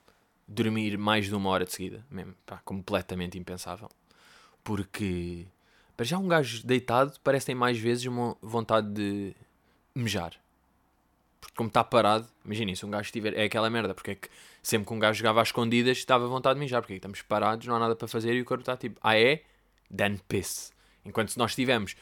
dormir 0.48 0.98
mais 0.98 1.25
de 1.25 1.36
uma 1.36 1.50
hora 1.50 1.66
de 1.66 1.74
seguida. 1.74 2.06
Mesmo, 2.10 2.36
pá, 2.46 2.62
completamente 2.63 3.38
impensável. 3.38 3.90
Porque 4.63 5.48
para 5.98 6.06
já 6.06 6.18
um 6.18 6.28
gajo 6.28 6.66
deitado 6.66 7.13
parece 7.24 7.48
ter 7.48 7.56
mais 7.56 7.78
vezes 7.78 8.06
uma 8.06 8.38
vontade 8.42 8.88
de 8.92 9.36
mejar. 9.94 10.40
Porque 11.41 11.55
como 11.55 11.67
está 11.67 11.83
parado, 11.83 12.25
imaginem, 12.45 12.75
se 12.75 12.86
um 12.86 12.89
gajo 12.89 13.05
estiver. 13.05 13.38
É 13.38 13.43
aquela 13.43 13.69
merda, 13.69 13.93
porque 13.93 14.12
é 14.12 14.15
que 14.15 14.29
sempre 14.63 14.88
que 14.88 14.93
um 14.93 15.00
gajo 15.00 15.17
jogava 15.17 15.41
às 15.41 15.50
escondidas 15.50 15.98
estava 15.98 16.24
à 16.24 16.27
vontade 16.27 16.55
de 16.55 16.62
mijar, 16.62 16.81
porque 16.81 16.93
é 16.93 16.95
estamos 16.98 17.21
parados, 17.24 17.67
não 17.67 17.75
há 17.75 17.79
nada 17.79 17.95
para 17.95 18.07
fazer 18.07 18.33
e 18.33 18.41
o 18.41 18.45
corpo 18.45 18.62
está 18.62 18.77
tipo, 18.77 19.00
ah 19.03 19.17
é? 19.17 19.43
Dan 19.89 20.17
piss. 20.27 20.71
Enquanto 21.03 21.31
se 21.31 21.38
nós 21.38 21.51
estivermos, 21.51 21.95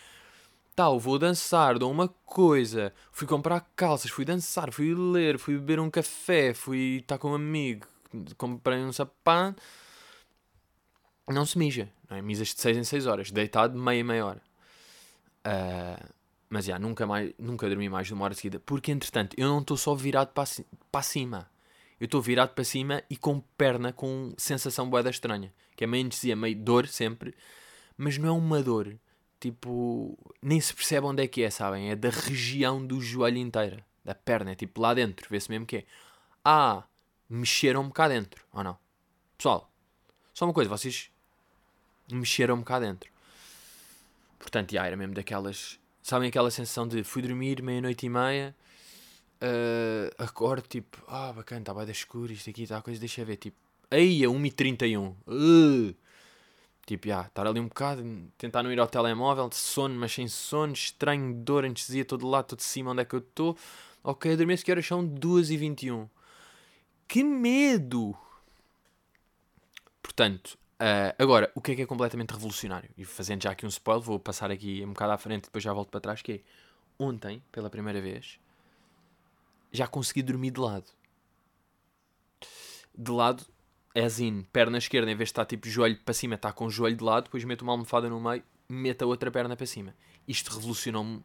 tal, 0.75 0.99
vou 0.99 1.17
dançar, 1.17 1.79
dou 1.79 1.89
uma 1.89 2.09
coisa, 2.25 2.93
fui 3.11 3.25
comprar 3.25 3.65
calças, 3.75 4.11
fui 4.11 4.25
dançar, 4.25 4.71
fui 4.71 4.93
ler, 4.93 5.39
fui 5.39 5.55
beber 5.55 5.79
um 5.79 5.89
café, 5.89 6.53
fui 6.53 6.97
estar 6.97 7.17
com 7.17 7.31
um 7.31 7.35
amigo, 7.35 7.87
comprei 8.37 8.79
um 8.79 8.91
sapato 8.91 9.61
não 11.33 11.45
se 11.45 11.57
mija, 11.57 11.89
não 12.09 12.17
é? 12.17 12.21
Misas 12.21 12.49
de 12.49 12.61
6 12.61 12.77
em 12.77 12.83
6 12.83 13.05
horas, 13.05 13.31
deitado 13.31 13.77
meia, 13.77 14.03
meia 14.03 14.25
hora. 14.25 14.41
Uh, 15.45 16.09
mas 16.49 16.65
já, 16.65 16.79
nunca, 16.79 17.05
mais, 17.05 17.31
nunca 17.37 17.67
dormi 17.67 17.89
mais 17.89 18.07
de 18.07 18.13
uma 18.13 18.25
hora 18.25 18.33
seguida, 18.33 18.59
porque 18.59 18.91
entretanto 18.91 19.35
eu 19.37 19.47
não 19.47 19.59
estou 19.59 19.77
só 19.77 19.93
virado 19.93 20.29
para, 20.33 20.49
para 20.91 21.01
cima, 21.01 21.49
eu 21.99 22.05
estou 22.05 22.21
virado 22.21 22.53
para 22.53 22.63
cima 22.63 23.03
e 23.09 23.15
com 23.15 23.39
perna 23.57 23.93
com 23.93 24.33
sensação 24.37 24.89
boeda 24.89 25.09
estranha, 25.09 25.53
que 25.75 25.83
é 25.83 25.87
meio 25.87 26.03
anestesia, 26.03 26.35
meio 26.35 26.55
dor 26.55 26.87
sempre, 26.87 27.35
mas 27.97 28.17
não 28.17 28.29
é 28.29 28.31
uma 28.31 28.63
dor, 28.63 28.97
tipo, 29.39 30.17
nem 30.41 30.59
se 30.59 30.73
percebe 30.73 31.05
onde 31.05 31.23
é 31.23 31.27
que 31.27 31.43
é, 31.43 31.49
sabem? 31.49 31.91
É 31.91 31.95
da 31.95 32.09
região 32.09 32.85
do 32.85 32.99
joelho 32.99 33.37
inteira, 33.37 33.85
da 34.03 34.15
perna, 34.15 34.51
é 34.51 34.55
tipo 34.55 34.81
lá 34.81 34.93
dentro, 34.93 35.27
vê-se 35.29 35.49
mesmo 35.49 35.65
que 35.65 35.77
é. 35.77 35.85
Ah, 36.43 36.83
mexeram-me 37.29 37.91
cá 37.91 38.07
dentro, 38.07 38.43
ou 38.51 38.63
não? 38.63 38.77
Pessoal, 39.37 39.71
só 40.33 40.45
uma 40.45 40.53
coisa, 40.53 40.69
vocês 40.69 41.11
mexeram-me 42.11 42.63
cá 42.63 42.79
dentro. 42.79 43.11
Portanto, 44.37 44.71
já, 44.71 44.85
era 44.85 44.95
mesmo 44.95 45.13
daquelas. 45.13 45.78
Sabem 46.09 46.29
aquela 46.29 46.49
sensação 46.49 46.87
de 46.87 47.03
fui 47.03 47.21
dormir 47.21 47.61
meia-noite 47.61 48.07
e 48.07 48.09
meia, 48.09 48.55
uh, 49.43 50.23
acordo 50.23 50.67
tipo, 50.67 50.97
ah, 51.07 51.31
bacana, 51.31 51.61
está 51.61 51.71
bem 51.71 51.85
da 51.85 51.91
escuro, 51.91 52.33
isto 52.33 52.49
aqui 52.49 52.63
está 52.63 52.79
a 52.79 52.81
coisa, 52.81 52.99
deixa 52.99 53.23
ver, 53.23 53.35
tipo, 53.35 53.55
aí 53.91 54.25
a 54.25 54.27
1h31, 54.27 55.13
uh, 55.27 55.95
tipo, 56.87 57.07
já, 57.07 57.27
estar 57.27 57.45
ali 57.45 57.59
um 57.59 57.67
bocado, 57.67 58.03
tentar 58.39 58.63
não 58.63 58.71
ir 58.71 58.79
ao 58.79 58.87
telemóvel, 58.87 59.49
de 59.49 59.55
sono, 59.55 59.93
mas 59.99 60.11
sem 60.11 60.27
sono, 60.27 60.73
estranho, 60.73 61.31
dor, 61.31 61.63
anestesia, 61.63 62.03
todo 62.03 62.27
lado, 62.27 62.47
todo 62.47 62.57
de 62.57 62.65
cima, 62.65 62.89
onde 62.89 63.03
é 63.03 63.05
que 63.05 63.13
eu 63.13 63.19
estou, 63.19 63.55
ok, 64.03 64.33
adormeço 64.33 64.65
que 64.65 64.71
horas 64.71 64.87
são 64.87 65.07
2h21, 65.07 66.09
que 67.07 67.23
medo! 67.23 68.17
Portanto, 70.01 70.57
Uh, 70.81 71.11
agora, 71.19 71.51
o 71.53 71.61
que 71.61 71.73
é 71.73 71.75
que 71.75 71.81
é 71.81 71.85
completamente 71.85 72.31
revolucionário? 72.31 72.89
E 72.97 73.03
fazendo 73.03 73.43
já 73.43 73.51
aqui 73.51 73.65
um 73.65 73.69
spoiler, 73.69 74.01
vou 74.01 74.17
passar 74.17 74.49
aqui 74.49 74.81
um 74.85 74.93
bocado 74.93 75.11
à 75.11 75.17
frente 75.17 75.43
e 75.43 75.47
depois 75.47 75.61
já 75.63 75.73
volto 75.73 75.89
para 75.89 75.99
trás, 75.99 76.21
que 76.21 76.31
é, 76.31 76.39
ontem, 76.97 77.43
pela 77.51 77.69
primeira 77.69 77.99
vez, 77.99 78.39
já 79.73 79.87
consegui 79.87 80.21
dormir 80.21 80.51
de 80.51 80.61
lado. 80.61 80.85
De 82.97 83.11
lado, 83.11 83.45
é 83.93 84.05
assim, 84.05 84.45
perna 84.53 84.77
esquerda, 84.77 85.11
em 85.11 85.15
vez 85.15 85.27
de 85.27 85.31
estar 85.31 85.45
tipo 85.45 85.67
joelho 85.67 85.97
para 85.97 86.13
cima, 86.13 86.35
está 86.35 86.53
com 86.53 86.65
o 86.65 86.69
joelho 86.69 86.95
de 86.95 87.03
lado, 87.03 87.25
depois 87.25 87.43
meto 87.43 87.63
uma 87.63 87.73
almofada 87.73 88.09
no 88.09 88.19
meio, 88.21 88.43
meto 88.69 89.03
a 89.03 89.05
outra 89.05 89.29
perna 89.29 89.57
para 89.57 89.65
cima. 89.65 89.93
Isto 90.25 90.53
revolucionou-me. 90.55 91.21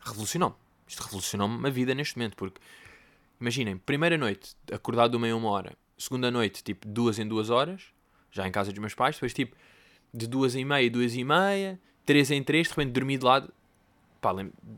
Revolucionou-me. 0.00 0.56
Isto 0.86 1.02
revolucionou-me 1.02 1.66
a 1.66 1.70
vida 1.70 1.92
neste 1.92 2.16
momento, 2.16 2.36
porque 2.36 2.60
imaginem, 3.40 3.78
primeira 3.78 4.16
noite, 4.16 4.56
acordado 4.72 5.10
de 5.10 5.16
uma 5.16 5.28
em 5.28 5.32
uma 5.32 5.48
hora, 5.50 5.76
segunda 5.96 6.30
noite, 6.30 6.62
tipo 6.62 6.86
duas 6.86 7.18
em 7.18 7.26
duas 7.26 7.50
horas, 7.50 7.92
já 8.30 8.46
em 8.46 8.52
casa 8.52 8.70
dos 8.70 8.78
meus 8.78 8.94
pais, 8.94 9.16
depois 9.16 9.34
tipo 9.34 9.56
de 10.12 10.26
duas 10.26 10.54
e 10.54 10.64
meia, 10.64 10.90
duas 10.90 11.14
e 11.14 11.24
meia, 11.24 11.80
três 12.04 12.30
em 12.30 12.42
três, 12.42 12.68
de 12.68 12.74
repente 12.74 12.92
dormi 12.92 13.18
de 13.18 13.24
lado. 13.24 13.52
Pá, 14.20 14.32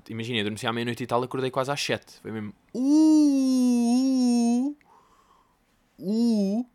imagina, 0.08 0.38
eu 0.38 0.44
dormi 0.44 0.58
à 0.64 0.72
meia-noite 0.72 1.02
e 1.02 1.06
tal, 1.06 1.22
acordei 1.22 1.50
quase 1.50 1.72
às 1.72 1.82
sete. 1.82 2.20
Foi 2.20 2.30
mesmo. 2.30 2.54
Uh, 2.72 4.76
uh, 5.98 5.98
uh. 5.98 6.66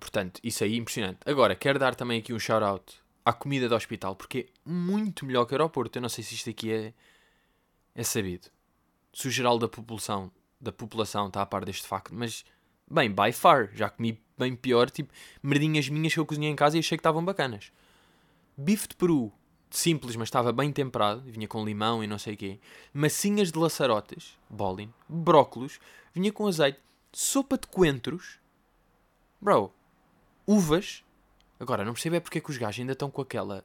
Portanto, 0.00 0.40
isso 0.42 0.64
aí 0.64 0.76
impressionante. 0.76 1.20
Agora, 1.24 1.54
quero 1.54 1.78
dar 1.78 1.94
também 1.94 2.18
aqui 2.18 2.32
um 2.32 2.38
shout-out 2.38 3.00
à 3.24 3.32
comida 3.32 3.68
do 3.68 3.76
hospital, 3.76 4.16
porque 4.16 4.48
é 4.66 4.68
muito 4.68 5.24
melhor 5.24 5.46
que 5.46 5.52
o 5.52 5.54
aeroporto. 5.54 5.98
Eu 5.98 6.02
não 6.02 6.08
sei 6.08 6.24
se 6.24 6.34
isto 6.34 6.50
aqui 6.50 6.72
é, 6.72 6.92
é 7.94 8.02
sabido. 8.02 8.48
Se 9.12 9.28
o 9.28 9.30
geral 9.30 9.60
da 9.60 9.68
população, 9.68 10.32
da 10.60 10.72
população 10.72 11.28
está 11.28 11.42
a 11.42 11.46
par 11.46 11.64
deste 11.64 11.86
facto, 11.86 12.12
mas, 12.12 12.44
bem, 12.90 13.08
by 13.08 13.30
far, 13.30 13.70
já 13.72 13.88
comi 13.88 14.20
bem 14.42 14.54
pior, 14.54 14.90
tipo, 14.90 15.12
merdinhas 15.42 15.88
minhas 15.88 16.12
que 16.12 16.20
eu 16.20 16.26
cozinhei 16.26 16.50
em 16.50 16.56
casa 16.56 16.76
e 16.76 16.80
achei 16.80 16.96
que 16.96 17.00
estavam 17.00 17.24
bacanas. 17.24 17.72
Bife 18.56 18.88
de 18.88 18.96
peru, 18.96 19.32
simples, 19.70 20.16
mas 20.16 20.28
estava 20.28 20.52
bem 20.52 20.72
temperado, 20.72 21.22
vinha 21.22 21.48
com 21.48 21.64
limão 21.64 22.02
e 22.02 22.06
não 22.06 22.18
sei 22.18 22.34
o 22.34 22.36
quê. 22.36 22.58
Massinhas 22.92 23.50
de 23.50 23.58
laçarotes, 23.58 24.36
bolin, 24.48 24.92
brócolos, 25.08 25.80
vinha 26.14 26.32
com 26.32 26.46
azeite, 26.46 26.78
sopa 27.12 27.56
de 27.56 27.66
coentros, 27.66 28.38
bro, 29.40 29.72
uvas. 30.46 31.02
Agora, 31.58 31.84
não 31.84 31.92
percebo 31.92 32.16
é 32.16 32.20
porque 32.20 32.38
é 32.38 32.40
que 32.40 32.50
os 32.50 32.58
gajos 32.58 32.80
ainda 32.80 32.92
estão 32.92 33.10
com 33.10 33.22
aquela 33.22 33.64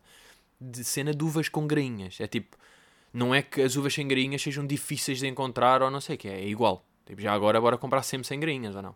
de 0.59 0.83
cena 0.83 1.13
de 1.13 1.23
uvas 1.23 1.49
com 1.49 1.67
grainhas. 1.67 2.19
É 2.19 2.27
tipo, 2.27 2.57
não 3.13 3.33
é 3.33 3.41
que 3.41 3.61
as 3.61 3.75
uvas 3.75 3.93
sem 3.93 4.07
grainhas 4.07 4.41
sejam 4.41 4.65
difíceis 4.65 5.19
de 5.19 5.27
encontrar 5.27 5.81
ou 5.81 5.91
não 5.91 6.01
sei 6.01 6.15
o 6.15 6.17
que, 6.19 6.27
é 6.27 6.47
igual. 6.47 6.85
Tipo, 7.05 7.21
já 7.21 7.33
agora, 7.33 7.59
bora 7.59 7.77
comprar 7.77 8.03
sempre 8.03 8.27
sem 8.27 8.39
grainhas 8.39 8.75
ou 8.75 8.81
não? 8.81 8.95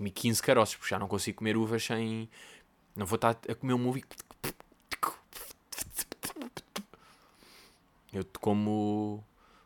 Comi 0.00 0.10
15 0.10 0.42
caroços, 0.42 0.76
porque 0.76 0.88
já 0.88 0.98
não 0.98 1.06
consigo 1.06 1.38
comer 1.38 1.58
uvas 1.58 1.84
sem. 1.84 2.28
Não 2.96 3.04
vou 3.04 3.16
estar 3.16 3.36
a 3.48 3.54
comer 3.54 3.74
um 3.74 3.78
movie. 3.78 4.02
Eu 8.10 8.24
como, 8.40 9.22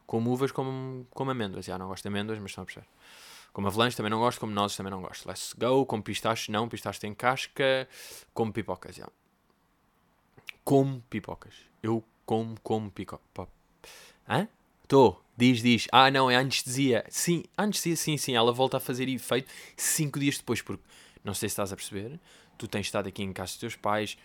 como 0.06 0.32
uvas 0.32 0.50
como, 0.50 1.06
como 1.10 1.30
amêndoas. 1.30 1.64
Já 1.64 1.78
não 1.78 1.86
gosto 1.86 2.02
de 2.02 2.08
amêndoas, 2.08 2.38
mas 2.40 2.50
estão 2.50 2.62
a 2.62 2.64
perceber. 2.64 2.88
Como 3.52 3.68
avalanche 3.68 3.96
também 3.96 4.10
não 4.10 4.18
gosto, 4.18 4.40
como 4.40 4.52
nozes 4.52 4.76
também 4.76 4.90
não 4.90 5.00
gosto. 5.00 5.26
Let's 5.28 5.54
go. 5.56 5.86
Como 5.86 6.02
pistache, 6.02 6.50
não. 6.50 6.68
Pistache 6.68 6.98
tem 6.98 7.14
casca. 7.14 7.88
Como 8.34 8.52
pipocas, 8.52 8.96
já. 8.96 9.08
Como 10.64 11.00
pipocas. 11.08 11.54
Eu 11.80 12.02
como, 12.26 12.58
como 12.60 12.90
pipocas. 12.90 13.48
Hã? 14.28 14.48
Estou. 14.84 15.22
Diz, 15.36 15.62
diz. 15.62 15.88
Ah, 15.90 16.10
não, 16.10 16.30
é 16.30 16.36
anestesia. 16.36 17.04
Sim, 17.08 17.42
anestesia, 17.56 17.96
sim, 17.96 18.16
sim. 18.16 18.36
Ela 18.36 18.52
volta 18.52 18.76
a 18.76 18.80
fazer 18.80 19.08
efeito 19.08 19.50
5 19.76 20.20
dias 20.20 20.38
depois, 20.38 20.62
porque 20.62 20.82
não 21.24 21.34
sei 21.34 21.48
se 21.48 21.54
estás 21.54 21.72
a 21.72 21.76
perceber. 21.76 22.20
Tu 22.56 22.68
tens 22.68 22.86
estado 22.86 23.08
aqui 23.08 23.22
em 23.22 23.32
casa 23.32 23.52
dos 23.52 23.58
teus 23.58 23.76
pais. 23.76 24.16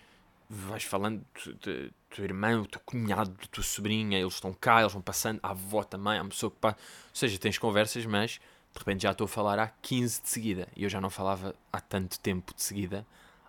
vais 0.48 0.84
falando 0.84 1.24
do 1.44 1.90
teu 2.10 2.24
irmão, 2.24 2.62
do 2.62 2.68
teu 2.68 2.80
cunhado, 2.84 3.30
da 3.30 3.46
tua 3.50 3.64
sobrinha, 3.64 4.18
eles 4.18 4.34
estão 4.34 4.52
cá, 4.52 4.80
eles 4.80 4.92
vão 4.92 5.02
passando, 5.02 5.40
a 5.42 5.50
avó 5.50 5.82
também, 5.82 6.20
uma 6.20 6.28
pessoa 6.28 6.50
que 6.50 6.58
passa. 6.58 6.76
Ou 6.76 7.14
seja, 7.14 7.38
tens 7.38 7.58
conversas, 7.58 8.04
mas 8.06 8.32
de 8.72 8.78
repente 8.78 9.02
já 9.02 9.10
estou 9.12 9.24
a 9.24 9.28
falar 9.28 9.58
há 9.58 9.68
15 9.82 10.22
de 10.22 10.28
seguida. 10.28 10.68
E 10.76 10.84
eu 10.84 10.90
já 10.90 11.00
não 11.00 11.10
falava 11.10 11.54
há 11.72 11.80
tanto 11.80 12.20
tempo 12.20 12.54
de 12.54 12.62
seguida. 12.62 13.06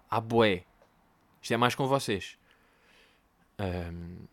Há 0.09 0.19
boé. 0.19 0.63
Isto 1.41 1.53
é 1.53 1.57
mais 1.57 1.75
com 1.75 1.87
vocês. 1.87 2.37
Um, 3.59 4.25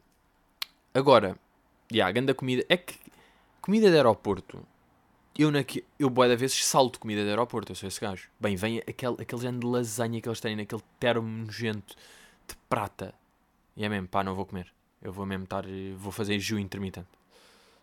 agora, 0.95 1.39
já, 1.91 1.97
yeah, 1.97 2.09
a 2.09 2.13
grande 2.13 2.35
comida. 2.35 2.65
É 2.69 2.77
que 2.77 2.99
comida 3.61 3.91
de 3.91 3.97
aeroporto. 3.97 4.67
Eu, 5.39 5.51
na, 5.51 5.61
eu 5.99 6.11
boé 6.11 6.29
de 6.29 6.37
vezes 6.37 6.65
salto 6.65 6.99
comida 6.99 7.23
de 7.23 7.29
aeroporto. 7.29 7.73
Eu 7.73 7.77
sou 7.77 7.87
esse 7.87 8.01
gajo. 8.01 8.29
Bem, 8.41 8.57
vem 8.57 8.79
aquele, 8.79 9.17
aquele 9.21 9.41
género 9.41 9.61
de 9.61 9.67
lasanha 9.67 10.21
que 10.21 10.29
eles 10.29 10.41
têm 10.41 10.57
naquele 10.57 10.83
termo 10.99 11.29
nojento 11.29 11.95
de 12.47 12.57
prata. 12.69 13.15
E 13.77 13.85
é 13.85 13.89
mesmo, 13.89 14.09
pá, 14.09 14.25
não 14.25 14.35
vou 14.35 14.45
comer. 14.45 14.73
Eu 15.01 15.13
vou 15.13 15.25
mesmo 15.25 15.45
estar. 15.45 15.65
Vou 15.97 16.11
fazer 16.11 16.39
jejum 16.39 16.59
intermitente. 16.59 17.07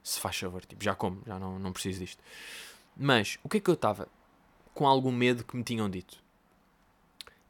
Se 0.03 0.19
faz 0.19 0.37
favor, 0.37 0.63
tipo, 0.65 0.83
já 0.83 0.93
como, 0.93 1.21
já 1.25 1.39
não, 1.39 1.57
não 1.57 1.71
preciso 1.71 2.01
disto. 2.01 2.21
Mas, 2.95 3.39
o 3.43 3.49
que 3.49 3.57
é 3.57 3.59
que 3.59 3.69
eu 3.69 3.73
estava 3.73 4.07
com 4.73 4.85
algum 4.85 5.11
medo 5.11 5.43
que 5.43 5.55
me 5.55 5.63
tinham 5.63 5.89
dito? 5.89 6.21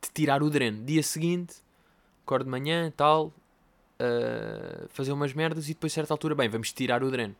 De 0.02 0.10
tirar 0.14 0.42
o 0.42 0.50
dreno. 0.50 0.86
Dia 0.86 1.04
seguinte, 1.04 1.56
acordo 2.24 2.46
de 2.46 2.52
manhã, 2.52 2.94
tal, 2.96 3.34
uh, 4.00 4.88
fazer 4.90 5.12
umas 5.12 5.34
merdas 5.34 5.66
e 5.66 5.74
depois, 5.74 5.94
a 5.94 5.96
certa 5.96 6.14
altura, 6.14 6.36
bem, 6.36 6.50
vamos 6.50 6.72
tirar 6.72 7.04
o 7.04 7.12
dreno. 7.12 7.36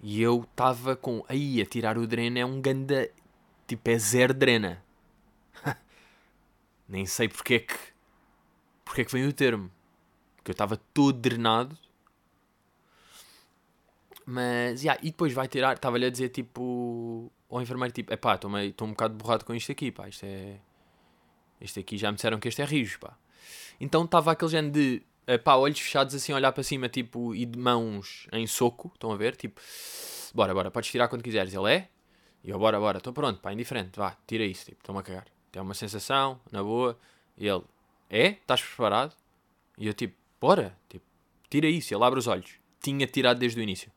E 0.00 0.20
eu 0.20 0.46
estava 0.50 0.96
com. 0.96 1.24
Aí, 1.28 1.60
a 1.60 1.66
tirar 1.66 1.96
o 1.96 2.06
dreno 2.06 2.38
é 2.38 2.44
um 2.44 2.60
ganda. 2.60 3.08
Tipo, 3.66 3.90
é 3.90 3.98
zero 3.98 4.34
drena. 4.34 4.82
Nem 6.88 7.06
sei 7.06 7.28
porque 7.28 7.54
é 7.54 7.58
que. 7.60 7.76
Porque 8.84 9.02
é 9.02 9.04
que 9.04 9.12
vem 9.12 9.26
o 9.26 9.32
termo. 9.32 9.70
Porque 10.36 10.50
eu 10.50 10.54
estava 10.54 10.76
todo 10.76 11.18
drenado 11.18 11.78
mas, 14.26 14.82
yeah, 14.82 15.00
e 15.02 15.10
depois 15.10 15.32
vai 15.32 15.48
tirar, 15.48 15.74
estava-lhe 15.74 16.06
a 16.06 16.10
dizer, 16.10 16.28
tipo, 16.28 17.30
ao 17.50 17.60
enfermeiro, 17.60 17.92
tipo, 17.92 18.12
epá, 18.12 18.34
estou 18.34 18.86
um 18.86 18.90
bocado 18.90 19.14
borrado 19.14 19.44
com 19.44 19.54
isto 19.54 19.72
aqui, 19.72 19.90
pá, 19.90 20.08
isto 20.08 20.24
é... 20.24 20.58
Isto 21.60 21.78
aqui 21.80 21.96
já 21.96 22.10
me 22.10 22.16
disseram 22.16 22.40
que 22.40 22.48
este 22.48 22.60
é 22.60 22.64
rijo, 22.64 22.98
pá. 22.98 23.16
Então 23.80 24.04
estava 24.04 24.32
aquele 24.32 24.50
género 24.50 24.72
de, 24.72 25.02
epá, 25.26 25.56
olhos 25.56 25.78
fechados 25.78 26.14
assim, 26.14 26.32
olhar 26.32 26.52
para 26.52 26.62
cima, 26.62 26.88
tipo, 26.88 27.34
e 27.34 27.44
de 27.44 27.58
mãos 27.58 28.26
em 28.32 28.46
soco, 28.46 28.90
estão 28.94 29.12
a 29.12 29.16
ver? 29.16 29.36
Tipo, 29.36 29.60
bora, 30.34 30.54
bora, 30.54 30.70
podes 30.70 30.90
tirar 30.90 31.08
quando 31.08 31.22
quiseres. 31.22 31.54
Ele 31.54 31.72
é? 31.72 31.88
E 32.44 32.50
eu, 32.50 32.58
bora, 32.58 32.78
bora, 32.78 32.98
estou 32.98 33.12
pronto, 33.12 33.40
pá, 33.40 33.52
indiferente, 33.52 33.98
vá, 33.98 34.16
tira 34.26 34.44
isso, 34.44 34.64
tipo, 34.64 34.78
estou-me 34.80 35.00
a 35.00 35.02
cagar. 35.02 35.26
Tem 35.50 35.60
uma 35.60 35.74
sensação, 35.74 36.40
na 36.50 36.62
boa. 36.62 36.98
E 37.36 37.46
ele, 37.46 37.62
é? 38.08 38.28
Estás 38.28 38.62
preparado? 38.62 39.14
E 39.78 39.86
eu, 39.86 39.94
tipo, 39.94 40.14
bora, 40.40 40.76
tipo, 40.88 41.04
tira 41.48 41.66
isso. 41.66 41.94
Ele 41.94 42.02
abre 42.02 42.18
os 42.18 42.26
olhos. 42.26 42.52
Tinha 42.80 43.06
tirado 43.06 43.38
desde 43.38 43.60
o 43.60 43.62
início. 43.62 43.92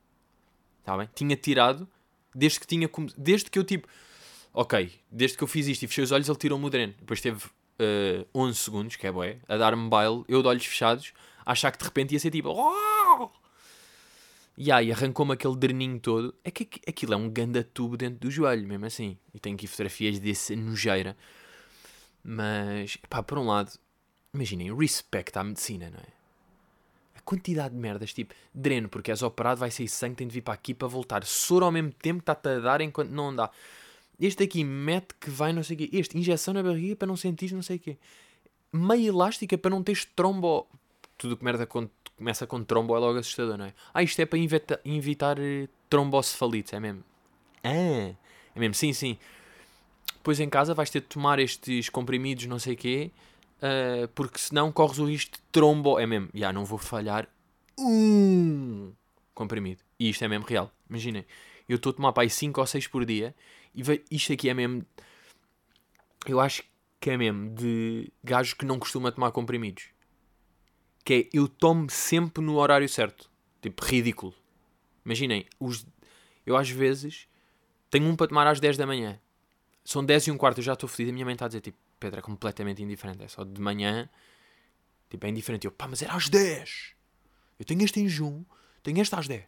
Está 0.80 0.98
bem? 0.98 1.10
Tinha 1.16 1.36
tirado 1.36 1.88
desde 2.34 2.60
que 2.60 2.68
tinha. 2.68 2.90
Desde 3.18 3.50
que 3.50 3.58
eu 3.58 3.64
tipo. 3.64 3.88
Ok, 4.54 4.92
desde 5.12 5.38
que 5.38 5.44
eu 5.44 5.48
fiz 5.48 5.68
isto 5.68 5.84
e 5.84 5.88
fechei 5.88 6.04
os 6.04 6.12
olhos, 6.12 6.30
ele 6.30 6.38
tirou-me 6.38 6.66
o 6.66 6.70
dreno. 6.70 6.94
Depois 7.00 7.20
teve 7.20 7.44
uh, 7.80 8.22
eh, 8.24 8.26
11 8.34 8.58
segundos, 8.58 8.96
que 8.96 9.08
é 9.08 9.12
boé, 9.12 9.40
a 9.48 9.58
dar-me 9.58 9.90
baile, 9.90 10.24
eu 10.28 10.42
de 10.42 10.48
olhos 10.48 10.66
fechados, 10.66 11.14
a 11.46 11.52
achar 11.52 11.72
que 11.72 11.78
de 11.78 11.86
repente 11.86 12.14
ia 12.14 12.20
ser 12.20 12.32
tipo. 12.32 12.50
Oh! 12.50 13.30
E 14.58 14.72
aí 14.72 14.92
arrancou-me 14.92 15.34
aquele 15.34 15.56
dreninho 15.56 16.00
todo. 16.00 16.34
É 16.44 16.50
que 16.52 16.68
aquilo 16.88 17.14
é 17.14 17.18
um 17.18 17.30
ganda 17.30 17.64
tubo 17.64 17.98
dentro 17.98 18.20
do 18.20 18.32
joelho, 18.32 18.68
mesmo 18.68 18.86
assim. 18.86 19.18
E 19.34 19.40
tenho 19.40 19.56
aqui 19.56 19.68
fotografias 19.68 20.18
desse 20.20 20.56
nojeira. 20.56 21.18
Mas, 22.24 22.96
pá, 23.10 23.22
por 23.22 23.38
um 23.38 23.48
lado, 23.48 23.72
imaginem, 24.34 24.74
respeito 24.76 25.38
à 25.38 25.44
medicina, 25.44 25.90
não 25.90 26.00
é? 26.00 26.16
quantidade 27.26 27.74
de 27.74 27.82
merdas, 27.82 28.14
tipo, 28.14 28.34
dreno, 28.54 28.88
porque 28.88 29.12
és 29.12 29.24
operado, 29.24 29.60
vai 29.60 29.72
sair 29.72 29.88
sangue, 29.88 30.16
tem 30.16 30.28
de 30.28 30.34
vir 30.34 30.42
para 30.42 30.54
aqui 30.54 30.74
para 30.74 30.88
voltar. 30.88 31.26
Soro 31.26 31.66
ao 31.66 31.72
mesmo 31.72 31.92
tempo 31.92 32.20
está-te 32.20 32.48
a 32.48 32.60
dar 32.60 32.82
enquanto 32.82 33.10
não 33.10 33.36
dá. 33.36 33.50
Este 34.20 34.44
aqui 34.44 34.64
mete 34.64 35.14
que 35.20 35.30
vai 35.30 35.52
não 35.54 35.64
sei 35.64 35.76
o 35.76 35.80
quê. 35.80 35.90
Este, 35.94 36.18
injeção 36.18 36.54
na 36.54 36.64
barriga 36.64 36.96
para 36.96 37.08
não 37.08 37.18
sentir 37.18 37.54
não 37.54 37.62
sei 37.62 37.78
o 37.78 37.80
quê. 37.80 37.98
Meia 38.72 39.10
elástica 39.10 39.58
para 39.58 39.72
não 39.72 39.84
teres 39.84 40.06
trombo. 40.06 40.68
Tudo 41.18 41.38
que 41.38 41.44
merda 41.44 41.66
com, 41.66 41.90
começa 42.18 42.46
com 42.46 42.64
trombo 42.64 42.96
é 42.96 43.00
logo 43.00 43.20
assustador, 43.20 43.58
não 43.58 43.66
é? 43.66 43.74
Ah, 43.94 44.04
isto 44.04 44.20
é 44.20 44.26
para 44.26 44.40
evitar, 44.40 44.80
evitar 44.84 45.40
eh, 45.40 45.68
trombocefalite, 45.90 46.76
é 46.76 46.80
mesmo? 46.80 47.04
Ah, 47.64 48.14
é 48.56 48.60
mesmo, 48.60 48.74
sim, 48.74 48.94
sim. 48.94 49.18
Depois 50.16 50.40
em 50.40 50.50
casa 50.50 50.74
vais 50.74 50.90
ter 50.90 51.02
de 51.02 51.08
tomar 51.08 51.40
estes 51.40 51.90
comprimidos, 51.90 52.46
não 52.48 52.60
sei 52.60 52.74
o 52.74 52.78
quê 52.78 53.12
uh, 53.58 54.08
porque 54.10 54.40
senão 54.40 54.72
corres 54.72 55.00
o 55.00 55.06
risco 55.06 55.34
de 55.34 55.42
trombo. 55.52 56.00
É 56.00 56.06
mesmo, 56.06 56.30
já 56.34 56.52
não 56.52 56.66
vou 56.66 56.78
falhar 56.78 57.28
um 57.78 58.92
comprimido. 59.34 59.82
E 60.00 60.10
isto 60.10 60.24
é 60.24 60.28
mesmo 60.28 60.46
real. 60.46 60.72
Imaginem, 60.90 61.26
eu 61.68 61.78
estou 61.78 61.92
a 61.92 61.94
tomar 61.94 62.14
pai 62.14 62.30
5 62.30 62.60
ou 62.60 62.68
6 62.68 62.88
por 62.88 63.06
dia 63.06 63.36
e 63.76 64.16
isto 64.16 64.34
aqui 64.34 64.50
é 64.50 64.54
mesmo. 64.54 64.86
Eu 66.26 66.40
acho 66.40 66.64
que 67.00 67.10
é 67.10 67.18
mesmo 67.18 67.54
de 67.54 68.12
gajo 68.24 68.56
que 68.56 68.66
não 68.66 68.80
costuma 68.80 69.12
tomar 69.12 69.32
comprimidos. 69.32 69.90
Que 71.04 71.14
é 71.14 71.38
eu 71.38 71.48
tomo 71.48 71.90
sempre 71.90 72.44
no 72.44 72.56
horário 72.56 72.88
certo. 72.90 73.30
Tipo, 73.62 73.84
ridículo. 73.84 74.34
Imaginem, 75.06 75.46
os, 75.60 75.86
eu 76.46 76.58
às 76.58 76.70
vezes 76.70 77.28
tenho 77.92 78.08
um 78.08 78.16
para 78.16 78.28
tomar 78.28 78.48
às 78.48 78.60
10 78.60 78.78
da 78.78 78.88
manhã. 78.88 79.20
São 79.84 80.04
10 80.04 80.28
e 80.28 80.32
um 80.32 80.38
quarto, 80.38 80.60
eu 80.60 80.64
já 80.64 80.74
estou 80.74 80.90
fodido. 80.90 81.12
A 81.12 81.14
minha 81.14 81.26
mãe 81.26 81.34
está 81.34 81.46
a 81.46 81.48
dizer 81.48 81.62
tipo, 81.62 81.78
Pedro 82.00 82.20
é 82.20 82.22
completamente 82.22 82.82
indiferente. 82.82 83.24
É 83.24 83.28
só 83.28 83.44
de 83.44 83.62
manhã, 83.62 84.10
tipo, 85.10 85.26
é 85.26 85.30
indiferente. 85.30 85.68
Eu, 85.68 85.72
pá, 85.72 85.88
mas 85.88 86.02
era 86.02 86.14
às 86.14 86.28
10. 86.28 86.96
Eu 87.60 87.66
tenho 87.66 87.84
este 87.84 88.00
em 88.00 88.08
junho, 88.08 88.46
tenho 88.84 89.02
este 89.02 89.16
às 89.16 89.28
10, 89.28 89.46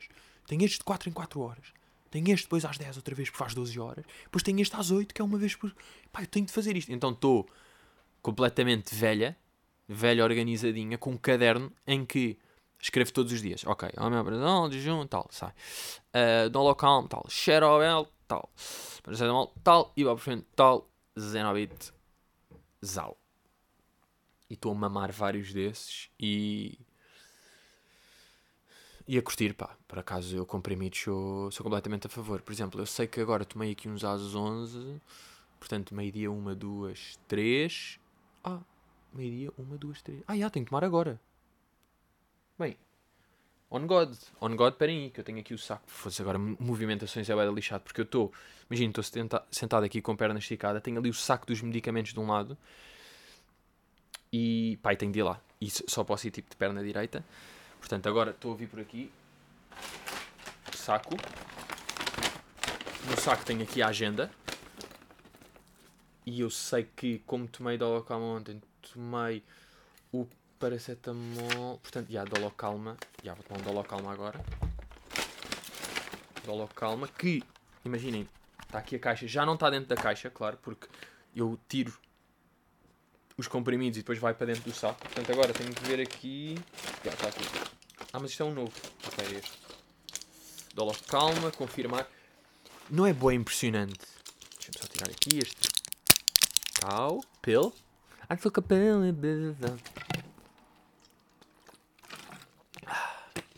tenho 0.47 0.63
este 0.63 0.79
de 0.79 0.83
4 0.83 1.09
em 1.09 1.11
4 1.11 1.39
horas, 1.39 1.73
tenho 2.09 2.29
este 2.33 2.45
depois 2.45 2.65
às 2.65 2.77
10 2.77 2.97
outra 2.97 3.15
vez 3.15 3.29
porque 3.29 3.39
faz 3.39 3.53
12 3.53 3.79
horas, 3.79 4.05
depois 4.23 4.43
tenho 4.43 4.59
este 4.59 4.75
às 4.75 4.91
8 4.91 5.13
que 5.13 5.21
é 5.21 5.25
uma 5.25 5.37
vez 5.37 5.55
por. 5.55 5.73
Pá, 6.11 6.21
eu 6.21 6.27
tenho 6.27 6.45
de 6.45 6.51
fazer 6.51 6.75
isto. 6.75 6.91
Então 6.91 7.11
estou 7.11 7.47
completamente 8.21 8.93
velha, 8.93 9.37
velha 9.87 10.23
organizadinha, 10.23 10.97
com 10.97 11.11
um 11.11 11.17
caderno 11.17 11.71
em 11.85 12.05
que 12.05 12.37
escrevo 12.81 13.11
todos 13.11 13.31
os 13.31 13.41
dias. 13.41 13.63
Ok, 13.65 13.89
homem 13.97 14.19
operação, 14.19 14.71
jejum, 14.71 15.05
tal, 15.07 15.27
sai. 15.31 15.51
Uh, 16.13 16.49
Dolocalm, 16.49 17.07
tal. 17.07 17.25
Xerobel, 17.29 18.07
tal. 18.27 18.49
Paracetamol, 19.03 19.53
tal. 19.63 19.93
Ibuprofeno, 19.95 20.43
tal. 20.55 20.89
Zenobit, 21.19 21.91
Zau. 22.85 23.17
E 24.49 24.53
estou 24.53 24.71
a 24.71 24.75
mamar 24.75 25.11
vários 25.11 25.53
desses 25.53 26.09
e. 26.19 26.79
E 29.07 29.17
a 29.17 29.21
curtir, 29.21 29.53
pá. 29.53 29.75
Por 29.87 29.99
acaso 29.99 30.35
eu 30.35 30.45
comprimidos 30.45 30.99
sou, 30.99 31.51
sou 31.51 31.63
completamente 31.63 32.07
a 32.07 32.09
favor. 32.09 32.41
Por 32.41 32.51
exemplo, 32.51 32.81
eu 32.81 32.85
sei 32.85 33.07
que 33.07 33.21
agora 33.21 33.45
tomei 33.45 33.71
aqui 33.71 33.87
uns 33.87 34.03
às 34.03 34.35
11. 34.35 35.01
Portanto, 35.59 35.95
meio-dia, 35.95 36.31
uma, 36.31 36.53
duas, 36.53 37.17
três. 37.27 37.99
Ah, 38.43 38.59
meio-dia, 39.13 39.51
uma, 39.57 39.77
duas, 39.77 40.01
três. 40.01 40.21
Ah, 40.27 40.37
já, 40.37 40.49
tenho 40.49 40.65
que 40.65 40.69
tomar 40.69 40.83
agora. 40.83 41.19
Bem, 42.59 42.77
On 43.69 43.85
God. 43.85 44.15
On 44.41 44.55
God, 44.55 44.73
esperem 44.73 45.03
aí, 45.03 45.09
que 45.09 45.19
eu 45.19 45.23
tenho 45.23 45.39
aqui 45.39 45.53
o 45.53 45.57
saco. 45.57 45.83
Fosse 45.87 46.21
agora 46.21 46.39
movimentações 46.39 47.29
é 47.29 47.35
bem 47.35 47.53
lixado, 47.53 47.83
porque 47.83 47.99
eu 47.99 48.05
estou, 48.05 48.31
imagina, 48.69 48.93
estou 48.97 49.03
sentado 49.51 49.83
aqui 49.83 50.01
com 50.01 50.13
a 50.13 50.15
perna 50.15 50.39
esticada, 50.39 50.79
tenho 50.79 50.97
ali 50.97 51.09
o 51.09 51.13
saco 51.13 51.45
dos 51.45 51.61
medicamentos 51.61 52.13
de 52.13 52.19
um 52.19 52.27
lado 52.27 52.57
e, 54.31 54.79
pai, 54.81 54.95
tenho 54.95 55.11
de 55.11 55.19
ir 55.19 55.23
lá. 55.23 55.41
E 55.59 55.69
só 55.69 56.03
posso 56.03 56.27
ir 56.27 56.31
tipo 56.31 56.49
de 56.49 56.55
perna 56.55 56.81
direita. 56.81 57.25
Portanto, 57.79 58.07
agora 58.07 58.31
estou 58.31 58.53
a 58.53 58.55
vir 58.55 58.67
por 58.67 58.79
aqui, 58.79 59.11
saco. 60.87 61.17
No 63.09 63.19
saco 63.19 63.43
tenho 63.43 63.63
aqui 63.63 63.81
a 63.81 63.87
agenda. 63.87 64.31
E 66.25 66.41
eu 66.41 66.49
sei 66.49 66.87
que, 66.95 67.19
como 67.19 67.47
tomei 67.47 67.77
Dolocam 67.77 68.21
ontem, 68.21 68.61
tomei 68.93 69.43
o 70.11 70.25
paracetamol. 70.57 71.77
Portanto, 71.79 72.09
já, 72.09 72.23
Dolocalma. 72.23 72.97
Já, 73.21 73.33
vou 73.33 73.43
tomar 73.43 73.59
um 73.59 73.63
Dolocalma 73.63 74.13
agora. 74.13 74.39
Dolocalma, 76.45 77.07
que, 77.07 77.43
imaginem, 77.83 78.27
está 78.63 78.79
aqui 78.79 78.95
a 78.95 78.99
caixa. 78.99 79.27
Já 79.27 79.45
não 79.45 79.55
está 79.55 79.69
dentro 79.69 79.87
da 79.87 79.95
caixa, 79.95 80.29
claro, 80.29 80.57
porque 80.61 80.87
eu 81.35 81.59
tiro 81.67 81.97
os 83.37 83.47
comprimidos 83.47 83.97
e 83.97 84.01
depois 84.01 84.17
vai 84.17 84.33
para 84.33 84.47
dentro 84.47 84.63
do 84.63 84.73
saco. 84.73 84.99
Portanto, 84.99 85.31
agora 85.31 85.53
tenho 85.53 85.71
que 85.71 85.83
ver 85.83 86.01
aqui. 86.01 86.57
Já, 87.05 87.11
está 87.11 87.27
aqui. 87.27 87.43
Ah, 88.11 88.19
mas 88.19 88.31
isto 88.31 88.41
é 88.41 88.45
um 88.45 88.53
novo. 88.53 88.71
Ok, 89.05 89.25
é 89.25 89.37
este. 89.37 89.57
Dolocalma, 90.73 91.51
confirmar. 91.51 92.09
Não 92.89 93.05
é 93.05 93.13
boa 93.13 93.33
impressionante. 93.33 93.99
Deixa-me 94.55 94.79
só 94.79 94.87
tirar 94.87 95.09
aqui 95.09 95.37
este. 95.37 95.69
Tal. 96.79 97.23
Pill. 97.41 97.73
I 98.29 98.35
took 98.37 98.59
a 98.59 98.61
pill. 98.61 99.01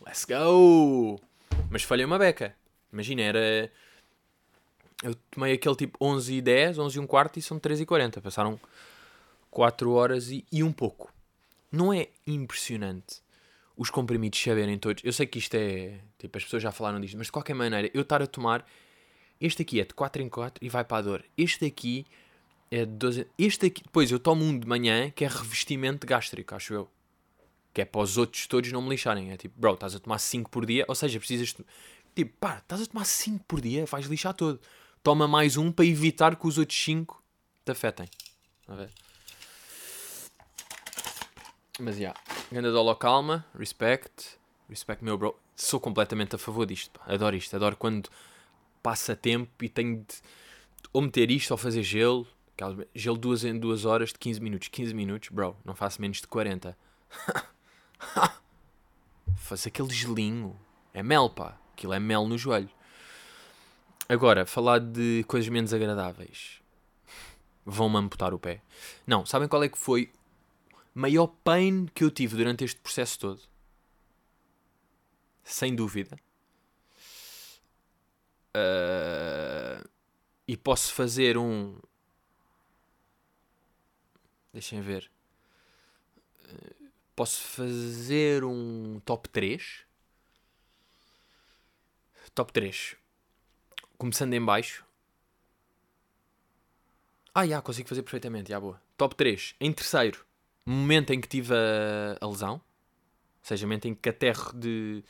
Let's 0.04 0.24
go! 0.24 1.20
Mas 1.70 1.84
falhei 1.84 2.04
uma 2.04 2.18
beca. 2.18 2.54
Imagina, 2.92 3.22
era. 3.22 3.72
Eu 5.02 5.14
tomei 5.30 5.54
aquele 5.54 5.76
tipo 5.76 5.96
11 6.04 6.34
e 6.34 6.42
10, 6.42 6.78
11 6.78 6.96
e 6.96 7.00
um 7.00 7.06
quarto 7.06 7.38
e 7.38 7.42
são 7.42 7.58
3 7.58 7.80
e 7.80 7.86
40. 7.86 8.20
Passaram 8.20 8.60
4 9.50 9.90
horas 9.92 10.30
e, 10.30 10.44
e 10.50 10.62
um 10.62 10.72
pouco. 10.72 11.12
não 11.72 11.92
é 11.92 12.08
impressionante 12.26 13.22
os 13.80 13.88
comprimidos 13.88 14.38
saberem 14.38 14.78
todos. 14.78 15.02
Eu 15.02 15.10
sei 15.10 15.26
que 15.26 15.38
isto 15.38 15.54
é. 15.54 16.00
Tipo, 16.18 16.36
as 16.36 16.44
pessoas 16.44 16.62
já 16.62 16.70
falaram 16.70 17.00
disto, 17.00 17.16
mas 17.16 17.28
de 17.28 17.32
qualquer 17.32 17.54
maneira, 17.54 17.90
eu 17.94 18.02
estar 18.02 18.20
a 18.20 18.26
tomar. 18.26 18.62
Este 19.40 19.62
aqui 19.62 19.80
é 19.80 19.84
de 19.86 19.94
4 19.94 20.20
em 20.20 20.28
4 20.28 20.62
e 20.62 20.68
vai 20.68 20.84
para 20.84 20.98
a 20.98 21.00
dor. 21.00 21.24
Este 21.34 21.64
aqui 21.64 22.04
é 22.70 22.84
de 22.84 22.92
12. 22.92 23.26
Este 23.38 23.66
aqui. 23.66 23.82
Depois 23.82 24.10
eu 24.10 24.18
tomo 24.18 24.44
um 24.44 24.58
de 24.58 24.68
manhã 24.68 25.10
que 25.10 25.24
é 25.24 25.28
revestimento 25.28 26.06
gástrico, 26.06 26.54
acho 26.54 26.74
eu. 26.74 26.90
Que 27.72 27.80
é 27.80 27.84
para 27.86 28.02
os 28.02 28.18
outros 28.18 28.46
todos 28.46 28.70
não 28.70 28.82
me 28.82 28.90
lixarem. 28.90 29.30
É 29.32 29.38
tipo, 29.38 29.58
bro, 29.58 29.72
estás 29.72 29.94
a 29.94 29.98
tomar 29.98 30.18
5 30.18 30.50
por 30.50 30.66
dia, 30.66 30.84
ou 30.86 30.94
seja, 30.94 31.18
precisas. 31.18 31.56
Tipo, 32.14 32.36
pá, 32.38 32.58
estás 32.58 32.82
a 32.82 32.86
tomar 32.86 33.06
5 33.06 33.46
por 33.48 33.62
dia, 33.62 33.86
vais 33.86 34.04
lixar 34.04 34.34
todo. 34.34 34.60
Toma 35.02 35.26
mais 35.26 35.56
um 35.56 35.72
para 35.72 35.86
evitar 35.86 36.36
que 36.36 36.46
os 36.46 36.58
outros 36.58 36.78
5 36.84 37.24
te 37.64 37.72
afetem. 37.72 38.06
A 38.68 38.74
ver? 38.74 38.90
Mas 41.80 41.96
já. 41.96 42.00
Yeah. 42.00 42.20
Ganda 42.52 42.70
dolo 42.70 42.94
calma, 42.94 43.46
respect. 43.58 44.38
Respect, 44.68 45.02
meu 45.02 45.16
bro. 45.16 45.34
Sou 45.56 45.80
completamente 45.80 46.36
a 46.36 46.38
favor 46.38 46.66
disto. 46.66 46.90
Pá. 46.98 47.12
Adoro 47.12 47.34
isto. 47.34 47.56
Adoro 47.56 47.76
quando 47.76 48.10
passa 48.82 49.16
tempo 49.16 49.64
e 49.64 49.68
tenho 49.68 50.04
de 50.06 50.20
ou 50.92 51.00
meter 51.00 51.30
isto 51.30 51.50
ou 51.52 51.56
fazer 51.56 51.82
gelo. 51.82 52.26
Gelo 52.94 53.16
duas 53.16 53.44
em 53.44 53.58
duas 53.58 53.86
horas 53.86 54.10
de 54.10 54.18
15 54.18 54.40
minutos. 54.40 54.68
15 54.68 54.92
minutos, 54.92 55.30
bro. 55.30 55.56
Não 55.64 55.74
faço 55.74 56.00
menos 56.00 56.18
de 56.18 56.26
40. 56.26 56.76
Faz 59.36 59.66
aquele 59.66 59.90
gelinho. 59.90 60.58
É 60.92 61.02
mel, 61.02 61.30
pá. 61.30 61.58
Aquilo 61.72 61.94
é 61.94 61.98
mel 61.98 62.26
no 62.26 62.36
joelho. 62.36 62.68
Agora, 64.06 64.44
falar 64.44 64.80
de 64.80 65.24
coisas 65.26 65.48
menos 65.48 65.72
agradáveis. 65.72 66.60
Vão-me 67.64 67.96
amputar 67.96 68.34
o 68.34 68.38
pé. 68.38 68.60
Não, 69.06 69.24
sabem 69.24 69.48
qual 69.48 69.62
é 69.62 69.68
que 69.68 69.78
foi 69.78 70.10
maior 70.94 71.28
pain 71.28 71.86
que 71.86 72.04
eu 72.04 72.10
tive 72.10 72.36
durante 72.36 72.64
este 72.64 72.80
processo 72.80 73.18
todo? 73.18 73.42
Sem 75.44 75.74
dúvida. 75.74 76.18
Uh, 78.56 79.88
e 80.46 80.56
posso 80.56 80.92
fazer 80.92 81.36
um. 81.36 81.78
Deixem 84.52 84.80
ver. 84.80 85.10
Uh, 86.44 86.90
posso 87.14 87.40
fazer 87.42 88.44
um 88.44 89.00
top 89.04 89.28
3. 89.28 89.84
Top 92.34 92.52
3. 92.52 92.96
Começando 93.98 94.32
em 94.34 94.44
baixo. 94.44 94.84
Ah, 97.34 97.46
já, 97.46 97.62
consigo 97.62 97.88
fazer 97.88 98.02
perfeitamente, 98.02 98.50
já, 98.50 98.58
boa. 98.58 98.80
Top 98.96 99.14
3. 99.14 99.54
Em 99.60 99.72
terceiro, 99.72 100.24
momento 100.64 101.12
em 101.12 101.20
que 101.20 101.28
tive 101.28 101.54
a, 101.54 102.18
a 102.20 102.28
lesão. 102.28 102.54
Ou 102.54 102.60
seja, 103.42 103.66
momento 103.66 103.86
em 103.86 103.94
que 103.94 104.08
aterro 104.08 104.52
de, 104.54 105.02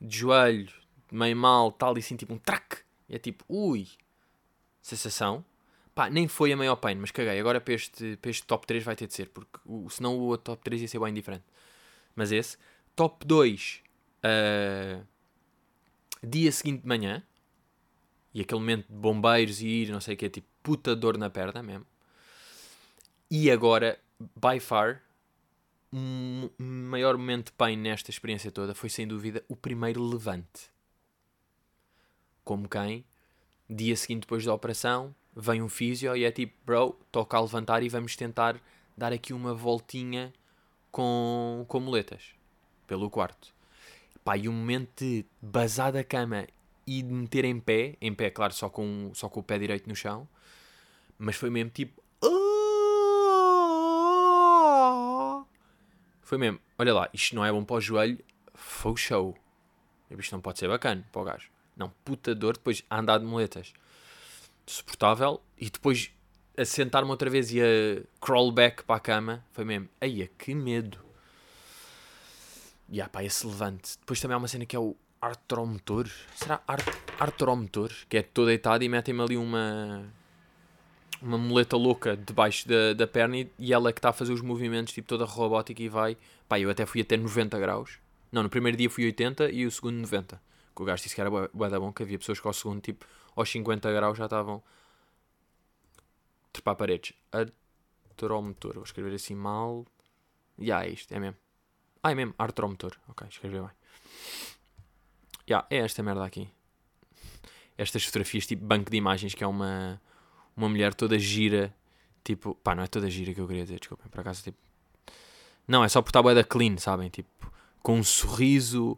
de 0.00 0.18
joelho, 0.18 0.72
meio 1.10 1.36
mal, 1.36 1.70
tal, 1.72 1.96
e 1.96 2.00
assim, 2.00 2.16
tipo 2.16 2.34
um 2.34 2.38
track. 2.38 2.78
E 3.08 3.14
é 3.14 3.18
tipo, 3.18 3.44
ui, 3.48 3.86
sensação. 4.82 5.44
Pá, 5.94 6.10
nem 6.10 6.28
foi 6.28 6.52
a 6.52 6.56
maior 6.56 6.76
pain, 6.76 6.96
mas 6.96 7.10
caguei. 7.10 7.38
Agora 7.38 7.60
para 7.60 7.74
este, 7.74 8.16
para 8.16 8.30
este 8.30 8.44
top 8.44 8.66
3 8.66 8.84
vai 8.84 8.96
ter 8.96 9.06
de 9.06 9.14
ser, 9.14 9.28
porque 9.30 9.58
o, 9.64 9.88
senão 9.88 10.16
o 10.18 10.22
outro 10.22 10.52
top 10.52 10.64
3 10.64 10.82
ia 10.82 10.88
ser 10.88 10.98
bem 11.00 11.14
diferente. 11.14 11.44
Mas 12.14 12.32
esse. 12.32 12.58
Top 12.94 13.24
2, 13.26 13.82
uh, 14.22 15.02
ah, 15.02 15.06
dia 16.22 16.50
seguinte 16.50 16.82
de 16.82 16.88
manhã, 16.88 17.22
e 18.32 18.40
aquele 18.40 18.60
momento 18.60 18.86
de 18.86 18.94
bombeiros 18.94 19.60
e 19.60 19.66
ir, 19.66 19.90
não 19.90 20.00
sei 20.00 20.14
o 20.14 20.16
que, 20.16 20.28
tipo 20.28 20.46
puta 20.62 20.96
dor 20.96 21.16
na 21.16 21.30
perna 21.30 21.62
mesmo. 21.62 21.86
E 23.30 23.50
agora, 23.50 23.98
by 24.18 24.60
far, 24.60 25.02
o 25.92 25.96
um 25.96 26.50
maior 26.58 27.16
momento 27.16 27.46
de 27.46 27.52
pain 27.52 27.76
nesta 27.76 28.10
experiência 28.10 28.50
toda 28.50 28.74
foi 28.74 28.88
sem 28.88 29.06
dúvida 29.06 29.44
o 29.48 29.56
primeiro 29.56 30.02
levante. 30.02 30.70
Como 32.44 32.68
quem, 32.68 33.04
dia 33.68 33.96
seguinte 33.96 34.22
depois 34.22 34.44
da 34.44 34.54
operação, 34.54 35.14
vem 35.34 35.62
um 35.62 35.68
físio 35.68 36.16
e 36.16 36.24
é 36.24 36.30
tipo, 36.30 36.54
bro, 36.64 36.98
toca 37.10 37.36
a 37.36 37.40
levantar 37.40 37.82
e 37.82 37.88
vamos 37.88 38.16
tentar 38.16 38.60
dar 38.96 39.12
aqui 39.12 39.32
uma 39.32 39.54
voltinha 39.54 40.32
com, 40.90 41.64
com 41.68 41.80
muletas 41.80 42.34
pelo 42.86 43.10
quarto. 43.10 43.54
Pá, 44.24 44.36
e 44.36 44.48
um 44.48 44.52
momento 44.52 45.04
de 45.04 45.24
bazar 45.40 45.92
da 45.92 46.02
cama 46.02 46.46
e 46.86 47.02
de 47.02 47.12
meter 47.12 47.44
em 47.44 47.60
pé, 47.60 47.96
em 48.00 48.14
pé, 48.14 48.30
claro, 48.30 48.54
só 48.54 48.68
com, 48.68 49.10
só 49.14 49.28
com 49.28 49.40
o 49.40 49.42
pé 49.42 49.58
direito 49.58 49.88
no 49.88 49.94
chão, 49.94 50.26
mas 51.18 51.36
foi 51.36 51.50
mesmo 51.50 51.70
tipo. 51.70 52.02
Foi 56.26 56.36
mesmo, 56.38 56.58
olha 56.76 56.92
lá, 56.92 57.08
isto 57.14 57.36
não 57.36 57.44
é 57.44 57.52
bom 57.52 57.64
para 57.64 57.76
o 57.76 57.80
joelho, 57.80 58.18
foi 58.52 58.90
o 58.90 58.96
show. 58.96 59.38
Isto 60.10 60.32
não 60.32 60.40
pode 60.40 60.58
ser 60.58 60.66
bacana 60.66 61.06
para 61.12 61.22
o 61.22 61.24
gajo. 61.24 61.48
Não, 61.76 61.88
puta 62.04 62.34
dor, 62.34 62.54
depois 62.54 62.82
a 62.90 62.98
andar 62.98 63.18
de 63.18 63.24
moletas. 63.24 63.72
Suportável, 64.66 65.40
e 65.56 65.70
depois 65.70 66.10
a 66.58 66.64
sentar-me 66.64 67.08
outra 67.08 67.30
vez 67.30 67.52
e 67.52 67.60
a 67.60 68.02
crawl 68.20 68.50
back 68.50 68.82
para 68.82 68.96
a 68.96 69.00
cama, 69.00 69.44
foi 69.52 69.64
mesmo, 69.64 69.88
eia, 70.00 70.28
que 70.36 70.52
medo. 70.52 70.98
E 72.88 72.96
yeah, 72.96 73.08
pá, 73.08 73.22
esse 73.22 73.46
levante. 73.46 73.96
Depois 74.00 74.20
também 74.20 74.34
há 74.34 74.38
uma 74.38 74.48
cena 74.48 74.66
que 74.66 74.74
é 74.74 74.80
o 74.80 74.96
artromotor. 75.20 76.08
Será 76.34 76.60
art, 76.66 76.88
artromotor? 77.20 77.92
Que 78.08 78.16
é 78.16 78.22
todo 78.22 78.48
deitado 78.48 78.82
e 78.82 78.88
metem-me 78.88 79.22
ali 79.22 79.36
uma 79.36 80.12
uma 81.20 81.38
muleta 81.38 81.76
louca 81.76 82.16
debaixo 82.16 82.68
da, 82.68 82.92
da 82.92 83.06
perna 83.06 83.38
e, 83.38 83.50
e 83.58 83.72
ela 83.72 83.90
é 83.90 83.92
que 83.92 83.98
está 83.98 84.10
a 84.10 84.12
fazer 84.12 84.32
os 84.32 84.40
movimentos, 84.40 84.92
tipo 84.92 85.08
toda 85.08 85.24
robótica 85.24 85.82
e 85.82 85.88
vai. 85.88 86.16
Pá, 86.48 86.58
eu 86.58 86.70
até 86.70 86.86
fui 86.86 87.00
até 87.00 87.16
90 87.16 87.58
graus. 87.58 87.98
Não, 88.30 88.42
no 88.42 88.48
primeiro 88.48 88.76
dia 88.76 88.90
fui 88.90 89.04
80 89.04 89.50
e 89.50 89.66
o 89.66 89.70
segundo 89.70 89.96
90. 89.96 90.40
Que 90.74 90.82
o 90.82 90.84
gajo 90.84 91.02
disse 91.02 91.14
que 91.14 91.20
era 91.20 91.30
bué 91.30 91.70
da 91.70 91.80
bom, 91.80 91.92
que 91.92 92.02
havia 92.02 92.18
pessoas 92.18 92.38
que 92.38 92.46
ao 92.46 92.52
segundo, 92.52 92.80
tipo, 92.80 93.06
aos 93.34 93.50
50 93.50 93.90
graus 93.92 94.18
já 94.18 94.24
estavam 94.24 94.62
trepar 96.52 96.76
paredes. 96.76 97.12
Artromotor, 97.32 98.74
vou 98.74 98.84
escrever 98.84 99.14
assim 99.14 99.34
mal. 99.34 99.86
E 100.58 100.64
yeah, 100.64 100.86
é 100.86 100.90
isto, 100.90 101.12
é 101.12 101.18
mesmo. 101.18 101.36
Ah, 102.02 102.12
é 102.12 102.14
mesmo, 102.14 102.34
artromotor. 102.38 102.96
Ok, 103.08 103.26
escrevi 103.28 103.58
bem. 103.58 103.70
Yeah, 105.48 105.66
é 105.70 105.78
esta 105.78 106.02
merda 106.02 106.24
aqui. 106.24 106.48
Estas 107.78 108.04
fotografias, 108.04 108.46
tipo 108.46 108.64
banco 108.64 108.90
de 108.90 108.96
imagens, 108.96 109.34
que 109.34 109.44
é 109.44 109.46
uma, 109.46 110.00
uma 110.56 110.68
mulher 110.68 110.94
toda 110.94 111.18
gira. 111.18 111.74
Tipo, 112.24 112.54
pá, 112.56 112.74
não 112.74 112.82
é 112.82 112.86
toda 112.86 113.08
gira 113.10 113.32
que 113.34 113.40
eu 113.40 113.46
queria 113.46 113.62
dizer, 113.62 113.78
desculpem, 113.78 114.08
por 114.08 114.20
acaso, 114.20 114.42
tipo. 114.42 114.58
Não, 115.68 115.84
é 115.84 115.88
só 115.88 116.00
por 116.02 116.10
estar 116.10 116.22
bué 116.22 116.34
da 116.34 116.44
clean, 116.44 116.76
sabem? 116.78 117.08
Tipo, 117.10 117.52
com 117.82 117.98
um 117.98 118.04
sorriso, 118.04 118.96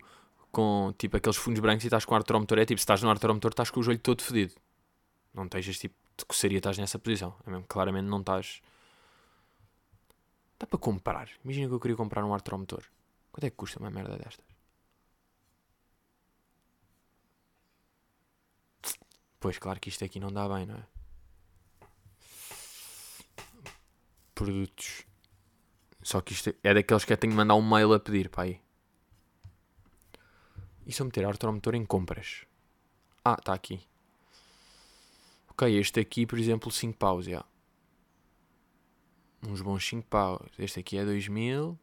com 0.52 0.94
tipo 0.98 1.16
aqueles 1.16 1.36
fundos 1.36 1.60
brancos 1.60 1.84
e 1.84 1.88
estás 1.88 2.04
com 2.04 2.14
o 2.14 2.16
artromotor. 2.16 2.58
É 2.58 2.64
tipo, 2.64 2.78
se 2.78 2.84
estás 2.84 3.02
no 3.02 3.10
artromotor, 3.10 3.50
estás 3.50 3.70
com 3.70 3.80
o 3.80 3.82
joelho 3.82 4.00
todo 4.00 4.22
fedido. 4.22 4.54
Não 5.34 5.44
estejas 5.44 5.78
tipo, 5.78 5.94
de 6.16 6.24
coçaria, 6.24 6.58
estás 6.58 6.78
nessa 6.78 6.98
posição. 6.98 7.34
É 7.46 7.50
mesmo, 7.50 7.66
claramente 7.68 8.06
não 8.06 8.20
estás. 8.20 8.60
Dá 10.58 10.66
para 10.66 10.78
comprar. 10.78 11.28
Imagina 11.44 11.68
que 11.68 11.74
eu 11.74 11.80
queria 11.80 11.96
comprar 11.96 12.24
um 12.24 12.34
artromotor. 12.34 12.82
Quanto 13.32 13.44
é 13.44 13.50
que 13.50 13.56
custa 13.56 13.78
uma 13.78 13.90
merda 13.90 14.16
destas? 14.16 14.44
Pois, 19.40 19.58
claro 19.58 19.78
que 19.80 19.88
isto 19.88 20.04
aqui 20.04 20.18
não 20.18 20.32
dá 20.32 20.48
bem, 20.48 20.66
não 20.66 20.74
é? 20.76 20.97
Produtos. 24.38 25.04
Só 26.00 26.20
que 26.20 26.32
isto 26.32 26.54
é 26.62 26.72
daqueles 26.72 27.04
que 27.04 27.12
eu 27.12 27.16
tenho 27.16 27.32
que 27.32 27.36
mandar 27.36 27.56
um 27.56 27.68
mail 27.68 27.92
a 27.92 27.98
pedir, 27.98 28.28
pá 28.28 28.42
aí. 28.42 28.60
E 30.86 30.92
se 30.92 31.02
eu 31.02 31.06
meter 31.06 31.26
artromotor 31.26 31.74
em 31.74 31.84
compras? 31.84 32.46
Ah, 33.24 33.34
está 33.36 33.52
aqui. 33.52 33.80
Ok, 35.50 35.76
este 35.76 35.98
aqui, 35.98 36.24
por 36.24 36.38
exemplo, 36.38 36.70
5 36.70 36.96
paus. 36.96 37.26
Uns 39.42 39.60
bons 39.60 39.84
5 39.84 40.06
paus. 40.06 40.48
Este 40.56 40.78
aqui 40.78 40.98
é 40.98 41.04
2000. 41.04 41.76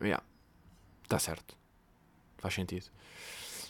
Já. 0.00 0.06
Yeah. 0.06 0.24
Está 1.02 1.18
certo. 1.18 1.56
Faz 2.36 2.52
sentido. 2.52 2.90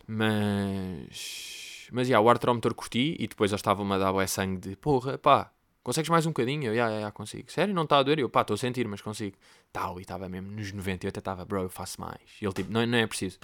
Mas. 0.05 1.88
Mas, 1.92 2.09
já, 2.09 2.18
o 2.18 2.29
artromotor 2.29 2.75
curti 2.75 3.14
e 3.20 3.29
depois 3.29 3.53
eles 3.53 3.61
estavam-me 3.61 3.94
a 3.94 3.99
dar 3.99 4.12
o 4.12 4.27
sangue 4.27 4.59
de 4.59 4.77
porra, 4.77 5.16
pá, 5.16 5.54
consegues 5.85 6.09
mais 6.09 6.27
um 6.27 6.31
bocadinho? 6.31 6.64
Eu, 6.64 6.75
já, 6.75 7.01
já, 7.01 7.11
consigo. 7.12 7.53
Sério, 7.53 7.73
não 7.73 7.85
está 7.85 7.99
a 7.99 8.03
doer? 8.03 8.18
Eu, 8.18 8.29
pá, 8.29 8.40
estou 8.40 8.55
a 8.55 8.59
sentir, 8.59 8.88
mas 8.88 9.01
consigo. 9.01 9.37
Tal, 9.73 9.99
e 9.99 10.03
estava 10.03 10.29
mesmo 10.29 10.51
nos 10.51 10.73
90 10.73 11.07
eu 11.07 11.09
até 11.11 11.20
estava, 11.20 11.44
bro, 11.44 11.62
eu 11.62 11.68
faço 11.68 12.01
mais. 12.01 12.20
E 12.40 12.44
ele, 12.44 12.53
tipo, 12.53 12.73
não, 12.73 12.85
não 12.85 12.99
é 12.99 13.07
preciso. 13.07 13.38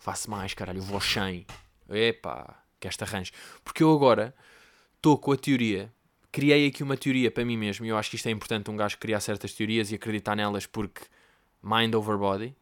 Faço 0.00 0.30
mais, 0.30 0.52
caralho, 0.52 0.80
eu 0.80 0.82
vou 0.82 1.00
100. 1.00 1.46
Epá, 1.88 2.62
que 2.78 2.88
esta 2.88 3.04
arranjo. 3.04 3.32
Porque 3.62 3.82
eu 3.82 3.94
agora 3.94 4.34
estou 4.96 5.16
com 5.16 5.32
a 5.32 5.36
teoria, 5.36 5.92
criei 6.32 6.66
aqui 6.66 6.82
uma 6.82 6.96
teoria 6.96 7.30
para 7.30 7.44
mim 7.44 7.56
mesmo, 7.56 7.86
e 7.86 7.88
eu 7.88 7.96
acho 7.96 8.10
que 8.10 8.16
isto 8.16 8.26
é 8.26 8.30
importante 8.30 8.70
um 8.70 8.76
gajo 8.76 8.98
criar 8.98 9.20
certas 9.20 9.52
teorias 9.52 9.92
e 9.92 9.94
acreditar 9.94 10.34
nelas 10.34 10.66
porque 10.66 11.02
mind 11.62 11.94
over 11.94 12.18
body, 12.18 12.56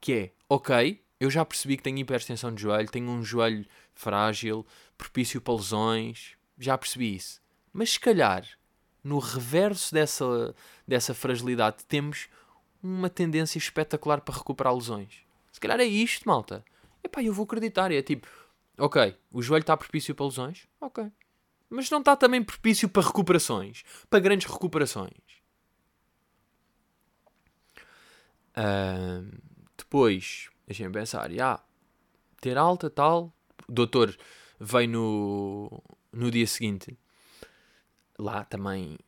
que 0.00 0.12
é, 0.12 0.32
ok, 0.48 1.02
eu 1.18 1.30
já 1.30 1.44
percebi 1.44 1.76
que 1.76 1.82
tenho 1.82 1.98
hiperextensão 1.98 2.54
de 2.54 2.62
joelho, 2.62 2.88
tenho 2.88 3.08
um 3.08 3.24
joelho 3.24 3.66
frágil, 3.94 4.66
propício 4.96 5.40
para 5.40 5.54
lesões, 5.54 6.36
já 6.58 6.76
percebi 6.76 7.16
isso. 7.16 7.40
Mas 7.76 7.90
se 7.90 8.00
calhar 8.00 8.48
no 9.04 9.18
reverso 9.18 9.92
dessa, 9.92 10.54
dessa 10.88 11.12
fragilidade, 11.12 11.84
temos 11.84 12.26
uma 12.82 13.10
tendência 13.10 13.58
espetacular 13.58 14.22
para 14.22 14.34
recuperar 14.34 14.74
lesões. 14.74 15.18
Se 15.52 15.60
calhar 15.60 15.78
é 15.78 15.84
isto, 15.84 16.26
malta. 16.26 16.64
Epá, 17.04 17.22
eu 17.22 17.34
vou 17.34 17.44
acreditar. 17.44 17.92
É 17.92 18.00
tipo, 18.00 18.26
ok, 18.78 19.14
o 19.30 19.42
joelho 19.42 19.60
está 19.60 19.76
propício 19.76 20.14
para 20.14 20.24
lesões? 20.24 20.66
Ok. 20.80 21.06
Mas 21.68 21.90
não 21.90 21.98
está 21.98 22.16
também 22.16 22.42
propício 22.42 22.88
para 22.88 23.06
recuperações. 23.06 23.84
Para 24.08 24.20
grandes 24.20 24.50
recuperações. 24.50 25.12
Uh, 28.56 29.38
depois, 29.76 30.48
deixem-me 30.66 30.94
pensar. 30.94 31.30
Já, 31.30 31.62
ter 32.40 32.56
alta, 32.56 32.88
tal. 32.88 33.34
O 33.68 33.72
doutor 33.72 34.16
veio 34.58 34.88
no, 34.88 35.82
no 36.10 36.30
dia 36.30 36.46
seguinte. 36.46 36.96
Lá 38.18 38.44
também. 38.44 38.98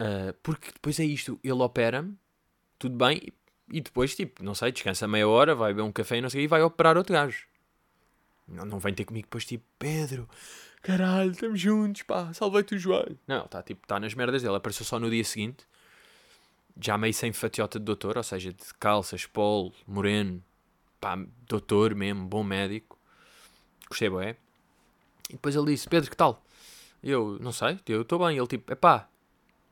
Uh, 0.00 0.32
porque 0.42 0.72
depois 0.72 0.98
é 0.98 1.04
isto. 1.04 1.38
Ele 1.42 1.62
opera-me. 1.62 2.16
Tudo 2.78 2.96
bem. 2.96 3.20
E 3.72 3.80
depois, 3.80 4.16
tipo, 4.16 4.42
não 4.42 4.54
sei, 4.54 4.72
descansa 4.72 5.06
meia 5.06 5.28
hora, 5.28 5.54
vai 5.54 5.72
beber 5.72 5.86
um 5.86 5.92
café 5.92 6.18
e 6.18 6.20
não 6.20 6.28
sei, 6.28 6.42
e 6.42 6.46
vai 6.48 6.60
operar 6.60 6.96
outro 6.96 7.12
gajo. 7.12 7.46
Não, 8.48 8.64
não 8.64 8.78
vem 8.80 8.92
ter 8.92 9.04
comigo 9.04 9.26
depois, 9.26 9.44
tipo, 9.44 9.64
Pedro, 9.78 10.28
caralho, 10.82 11.30
estamos 11.30 11.60
juntos, 11.60 12.02
pá, 12.02 12.32
salvei-te 12.34 12.74
o 12.74 12.78
joelho. 12.78 13.16
Não, 13.28 13.44
está 13.44 13.62
tipo, 13.62 13.86
tá 13.86 14.00
nas 14.00 14.12
merdas 14.12 14.42
dele. 14.42 14.56
Apareceu 14.56 14.84
só 14.84 14.98
no 14.98 15.08
dia 15.08 15.22
seguinte, 15.22 15.64
já 16.80 16.98
meio 16.98 17.14
sem 17.14 17.32
fatiota 17.32 17.78
de 17.78 17.84
doutor, 17.84 18.16
ou 18.16 18.22
seja, 18.24 18.52
de 18.52 18.74
calças, 18.80 19.24
polo, 19.24 19.72
moreno, 19.86 20.42
pá, 21.00 21.16
doutor 21.46 21.94
mesmo, 21.94 22.26
bom 22.26 22.42
médico. 22.42 22.98
Gostei, 23.88 24.08
é. 24.08 24.36
E 25.28 25.34
depois 25.34 25.54
ele 25.54 25.66
disse, 25.66 25.88
Pedro, 25.88 26.10
que 26.10 26.16
tal? 26.16 26.42
Eu, 27.02 27.38
não 27.40 27.52
sei, 27.52 27.78
eu 27.86 28.02
estou 28.02 28.18
bem. 28.18 28.36
Ele 28.36 28.46
tipo, 28.46 28.72
é 28.72 28.74
pá, 28.74 29.08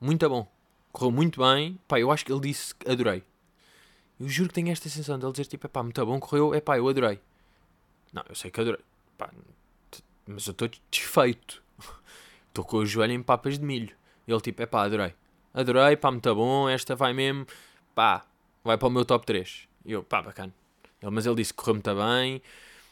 muito 0.00 0.28
bom. 0.28 0.50
Correu 0.92 1.12
muito 1.12 1.40
bem. 1.40 1.78
Pá, 1.86 2.00
eu 2.00 2.10
acho 2.10 2.24
que 2.24 2.32
ele 2.32 2.40
disse, 2.40 2.74
adorei. 2.86 3.22
Eu 4.18 4.28
juro 4.28 4.48
que 4.48 4.54
tenho 4.54 4.70
esta 4.70 4.88
sensação 4.88 5.18
de 5.18 5.24
ele 5.24 5.32
dizer 5.32 5.46
tipo, 5.46 5.66
epá, 5.66 5.82
muito 5.82 6.04
bom, 6.04 6.18
correu, 6.18 6.54
epá, 6.54 6.76
eu 6.76 6.88
adorei. 6.88 7.20
Não, 8.12 8.24
eu 8.28 8.34
sei 8.34 8.50
que 8.50 8.60
adorei. 8.60 8.80
Pá, 9.16 9.30
mas 10.26 10.46
eu 10.46 10.50
estou 10.52 10.68
desfeito. 10.90 11.62
Estou 12.48 12.64
com 12.64 12.78
o 12.78 12.86
joelho 12.86 13.12
em 13.12 13.22
papas 13.22 13.58
de 13.58 13.64
milho. 13.64 13.94
Ele 14.26 14.40
tipo, 14.40 14.60
epá, 14.62 14.84
adorei. 14.84 15.14
Adorei, 15.54 15.96
pá, 15.96 16.10
muito 16.10 16.34
bom, 16.34 16.68
esta 16.68 16.96
vai 16.96 17.12
mesmo, 17.12 17.46
pá, 17.94 18.26
vai 18.64 18.76
para 18.76 18.88
o 18.88 18.90
meu 18.90 19.04
top 19.04 19.24
3. 19.24 19.68
E 19.84 19.92
eu, 19.92 20.02
pá, 20.02 20.20
bacana. 20.20 20.52
Ele, 21.00 21.10
mas 21.12 21.24
ele 21.24 21.36
disse 21.36 21.52
que 21.52 21.58
correu 21.58 21.74
muito 21.74 21.94
bem. 21.94 22.42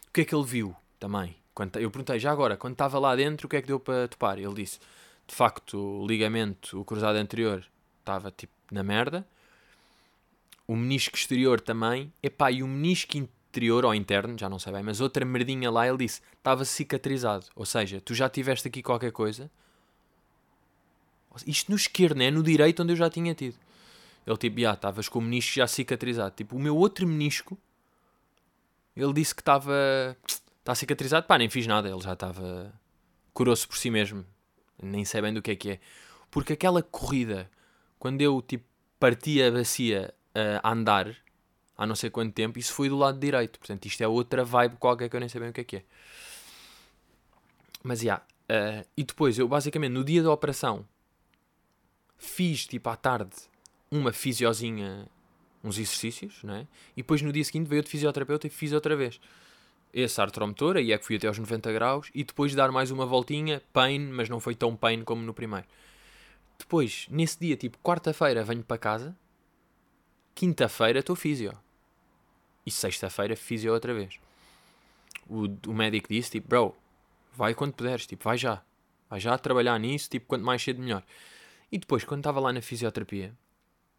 O 0.08 0.12
que 0.12 0.20
é 0.20 0.24
que 0.24 0.34
ele 0.34 0.44
viu 0.44 0.76
também? 1.00 1.36
Quando, 1.56 1.76
eu 1.80 1.90
perguntei, 1.90 2.20
já 2.20 2.30
agora, 2.30 2.56
quando 2.56 2.74
estava 2.74 3.00
lá 3.00 3.16
dentro, 3.16 3.46
o 3.46 3.50
que 3.50 3.56
é 3.56 3.60
que 3.60 3.66
deu 3.66 3.80
para 3.80 4.06
topar? 4.06 4.38
Ele 4.38 4.54
disse, 4.54 4.78
de 5.26 5.34
facto, 5.34 5.76
o 5.76 6.06
ligamento, 6.06 6.80
o 6.80 6.84
cruzado 6.84 7.16
anterior, 7.16 7.66
estava 7.98 8.30
tipo 8.30 8.52
na 8.70 8.84
merda 8.84 9.26
o 10.66 10.74
menisco 10.74 11.16
exterior 11.16 11.60
também, 11.60 12.12
epá, 12.22 12.50
e 12.50 12.62
o 12.62 12.66
menisco 12.66 13.16
interior 13.16 13.84
ou 13.84 13.94
interno, 13.94 14.36
já 14.38 14.48
não 14.48 14.58
sei 14.58 14.72
bem, 14.72 14.82
mas 14.82 15.00
outra 15.00 15.24
merdinha 15.24 15.70
lá, 15.70 15.86
ele 15.86 15.98
disse, 15.98 16.20
estava 16.36 16.64
cicatrizado. 16.64 17.46
Ou 17.54 17.64
seja, 17.64 18.00
tu 18.00 18.14
já 18.14 18.28
tiveste 18.28 18.66
aqui 18.66 18.82
qualquer 18.82 19.12
coisa. 19.12 19.50
Isto 21.46 21.70
no 21.70 21.76
esquerdo, 21.76 22.16
né? 22.16 22.30
No 22.30 22.42
direito, 22.42 22.82
onde 22.82 22.92
eu 22.92 22.96
já 22.96 23.08
tinha 23.08 23.34
tido. 23.34 23.56
Ele 24.26 24.36
tipo, 24.36 24.58
já, 24.58 24.72
estavas 24.72 25.08
com 25.08 25.18
o 25.18 25.22
menisco 25.22 25.54
já 25.54 25.66
cicatrizado. 25.66 26.34
Tipo, 26.34 26.56
o 26.56 26.58
meu 26.58 26.76
outro 26.76 27.06
menisco, 27.06 27.56
ele 28.96 29.12
disse 29.12 29.34
que 29.34 29.42
estava. 29.42 30.16
Está 30.66 30.74
cicatrizado. 30.74 31.28
Pá, 31.28 31.38
nem 31.38 31.48
fiz 31.48 31.64
nada. 31.64 31.88
Ele 31.88 32.00
já 32.00 32.14
estava. 32.14 32.74
Curou-se 33.32 33.64
por 33.64 33.76
si 33.76 33.88
mesmo. 33.88 34.26
Nem 34.82 35.04
sei 35.04 35.22
bem 35.22 35.32
do 35.32 35.40
que 35.40 35.52
é 35.52 35.56
que 35.56 35.70
é. 35.70 35.80
Porque 36.28 36.54
aquela 36.54 36.82
corrida, 36.82 37.48
quando 38.00 38.20
eu 38.20 38.42
tipo 38.42 38.64
parti 38.98 39.40
a 39.40 39.48
bacia 39.48 40.12
a 40.60 40.72
andar 40.72 41.14
há 41.78 41.86
não 41.86 41.94
sei 41.94 42.10
quanto 42.10 42.34
tempo, 42.34 42.58
isso 42.58 42.72
foi 42.72 42.88
do 42.88 42.96
lado 42.96 43.16
direito. 43.16 43.60
Portanto, 43.60 43.86
isto 43.86 44.00
é 44.02 44.08
outra 44.08 44.44
vibe 44.44 44.76
qualquer 44.78 45.08
que 45.08 45.14
eu 45.14 45.20
nem 45.20 45.28
sei 45.28 45.40
bem 45.40 45.50
o 45.50 45.52
que 45.52 45.60
é 45.60 45.64
que 45.64 45.76
é. 45.76 45.84
Mas, 47.84 48.00
já. 48.00 48.20
Yeah, 48.50 48.82
uh, 48.82 48.88
e 48.96 49.04
depois, 49.04 49.38
eu 49.38 49.46
basicamente, 49.46 49.92
no 49.92 50.02
dia 50.02 50.20
da 50.20 50.32
operação, 50.32 50.84
fiz, 52.18 52.66
tipo, 52.66 52.88
à 52.88 52.96
tarde, 52.96 53.36
uma 53.88 54.12
fisiozinha, 54.12 55.06
uns 55.62 55.78
exercícios, 55.78 56.42
não 56.42 56.54
é? 56.54 56.66
E 56.96 57.02
depois, 57.02 57.22
no 57.22 57.32
dia 57.32 57.44
seguinte, 57.44 57.68
veio 57.68 57.78
outro 57.78 57.92
fisioterapeuta 57.92 58.48
e 58.48 58.50
fiz 58.50 58.72
outra 58.72 58.96
vez. 58.96 59.20
Esse 59.98 60.20
artromotor, 60.20 60.76
aí 60.76 60.92
é 60.92 60.98
que 60.98 61.06
fui 61.06 61.16
até 61.16 61.26
aos 61.26 61.38
90 61.38 61.72
graus, 61.72 62.10
e 62.14 62.22
depois 62.22 62.54
dar 62.54 62.70
mais 62.70 62.90
uma 62.90 63.06
voltinha, 63.06 63.62
pain, 63.72 63.98
mas 63.98 64.28
não 64.28 64.38
foi 64.38 64.54
tão 64.54 64.76
pain 64.76 65.02
como 65.02 65.22
no 65.22 65.32
primeiro. 65.32 65.66
Depois, 66.58 67.06
nesse 67.10 67.40
dia, 67.40 67.56
tipo, 67.56 67.78
quarta-feira, 67.78 68.44
venho 68.44 68.62
para 68.62 68.76
casa, 68.76 69.16
Quinta-feira 70.36 70.98
estou 70.98 71.16
físio. 71.16 71.50
E 72.66 72.70
sexta-feira 72.70 73.34
físio 73.34 73.72
outra 73.72 73.94
vez. 73.94 74.20
O, 75.26 75.46
o 75.66 75.72
médico 75.72 76.08
disse, 76.10 76.32
tipo, 76.32 76.46
bro, 76.46 76.76
vai 77.32 77.54
quando 77.54 77.72
puderes, 77.72 78.06
tipo, 78.06 78.22
vai 78.22 78.36
já. 78.36 78.62
Vai 79.08 79.18
já 79.18 79.38
trabalhar 79.38 79.80
nisso, 79.80 80.10
tipo, 80.10 80.26
quanto 80.26 80.44
mais 80.44 80.62
cedo 80.62 80.82
melhor. 80.82 81.02
E 81.72 81.78
depois, 81.78 82.04
quando 82.04 82.20
estava 82.20 82.38
lá 82.38 82.52
na 82.52 82.60
fisioterapia, 82.60 83.32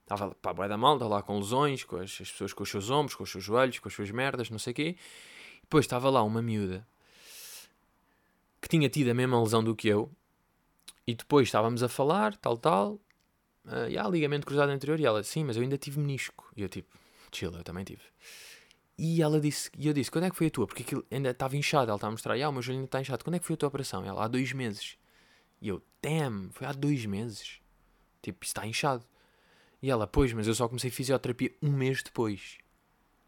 estava 0.04 0.36
pá, 0.36 0.54
vai 0.54 0.70
da 0.70 0.78
malta, 0.78 1.08
lá 1.08 1.24
com 1.24 1.40
lesões, 1.40 1.84
com 1.84 1.96
as, 1.96 2.12
as, 2.22 2.30
pessoas 2.30 2.54
com 2.54 2.62
os 2.62 2.70
seus 2.70 2.92
ombros, 2.92 3.16
com 3.16 3.24
os 3.24 3.32
seus 3.32 3.44
joelhos, 3.44 3.80
com 3.80 3.88
as 3.88 3.96
suas 3.96 4.12
merdas, 4.12 4.52
não 4.52 4.60
sei 4.60 4.74
o 4.74 4.76
quê. 4.76 4.96
E 5.68 5.70
depois 5.70 5.84
estava 5.84 6.10
lá 6.10 6.24
uma 6.24 6.42
miúda 6.42 6.88
que 8.62 8.70
tinha 8.70 8.90
tido 8.90 9.12
a 9.12 9.14
mesma 9.14 9.42
lesão 9.42 9.62
do 9.62 9.76
que 9.76 9.90
eu. 9.90 10.10
E 11.06 11.14
depois 11.14 11.50
estávamos 11.50 11.84
a 11.84 11.90
falar, 11.90 12.38
tal, 12.38 12.58
tal 12.58 12.94
uh, 13.66 13.86
yeah, 13.90 14.10
ligamento 14.10 14.48
cruzado 14.48 14.70
anterior. 14.70 14.98
E 14.98 15.06
ela, 15.06 15.22
sim, 15.24 15.44
mas 15.44 15.58
eu 15.58 15.64
ainda 15.64 15.78
tive 15.78 16.00
menisco. 16.00 16.50
E 16.56 16.62
eu, 16.62 16.70
tipo, 16.70 16.98
chill, 17.34 17.52
eu 17.52 17.64
também 17.66 17.84
tive. 17.84 18.02
E 18.98 19.22
ela 19.22 19.42
disse, 19.42 19.70
e 19.78 19.88
eu 19.88 19.94
disse, 19.94 20.10
quando 20.10 20.24
é 20.24 20.30
que 20.30 20.38
foi 20.38 20.48
a 20.48 20.50
tua? 20.50 20.68
Porque 20.68 20.84
aquilo 20.84 21.06
ainda 21.12 21.32
estava 21.32 21.58
inchado. 21.58 21.90
Ela 21.90 21.98
estava 21.98 22.12
a 22.12 22.12
mostrar, 22.12 22.42
ah, 22.42 22.50
o 22.50 22.54
meu 22.54 22.62
joelho 22.62 22.80
ainda 22.80 22.88
está 22.88 23.02
inchado. 23.02 23.26
Quando 23.26 23.36
é 23.36 23.40
que 23.40 23.46
foi 23.46 23.56
a 23.56 23.58
tua 23.58 23.68
operação? 23.68 24.06
Ela, 24.06 24.24
há 24.24 24.28
dois 24.30 24.54
meses. 24.54 24.98
E 25.62 25.68
eu, 25.68 25.84
damn, 26.02 26.50
foi 26.52 26.66
há 26.66 26.72
dois 26.72 27.06
meses. 27.06 27.62
Tipo, 28.22 28.46
está 28.46 28.66
inchado. 28.66 29.06
E 29.82 29.92
ela, 29.92 30.08
pois, 30.08 30.32
mas 30.32 30.48
eu 30.48 30.56
só 30.56 30.68
comecei 30.68 30.90
fisioterapia 30.90 31.54
um 31.62 31.72
mês 31.72 32.02
depois. 32.02 32.58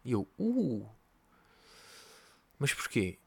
E 0.02 0.12
eu, 0.12 0.26
uh. 0.38 0.88
Mas 2.60 2.74
porquê? 2.74 3.18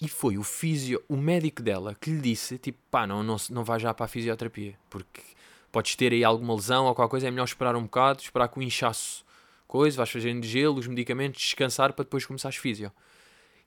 E 0.00 0.08
foi 0.08 0.36
o 0.36 0.42
fisio, 0.42 1.00
o 1.08 1.16
médico 1.16 1.62
dela 1.62 1.94
que 1.94 2.10
lhe 2.10 2.20
disse, 2.20 2.58
tipo, 2.58 2.78
pá, 2.90 3.06
não, 3.06 3.22
não, 3.22 3.36
não 3.50 3.62
vai 3.62 3.78
já 3.78 3.94
para 3.94 4.06
a 4.06 4.08
fisioterapia. 4.08 4.76
Porque 4.90 5.22
podes 5.70 5.94
ter 5.94 6.12
aí 6.12 6.24
alguma 6.24 6.54
lesão 6.54 6.86
ou 6.86 6.94
qualquer 6.94 7.10
coisa, 7.10 7.28
é 7.28 7.30
melhor 7.30 7.44
esperar 7.44 7.76
um 7.76 7.84
bocado, 7.84 8.20
esperar 8.20 8.48
que 8.48 8.58
o 8.58 8.62
inchaço 8.62 9.24
coisa, 9.68 9.96
vais 9.96 10.10
fazendo 10.10 10.44
gelo, 10.44 10.80
os 10.80 10.88
medicamentos, 10.88 11.40
descansar 11.40 11.92
para 11.92 12.04
depois 12.04 12.26
começar 12.26 12.50
físio. 12.52 12.92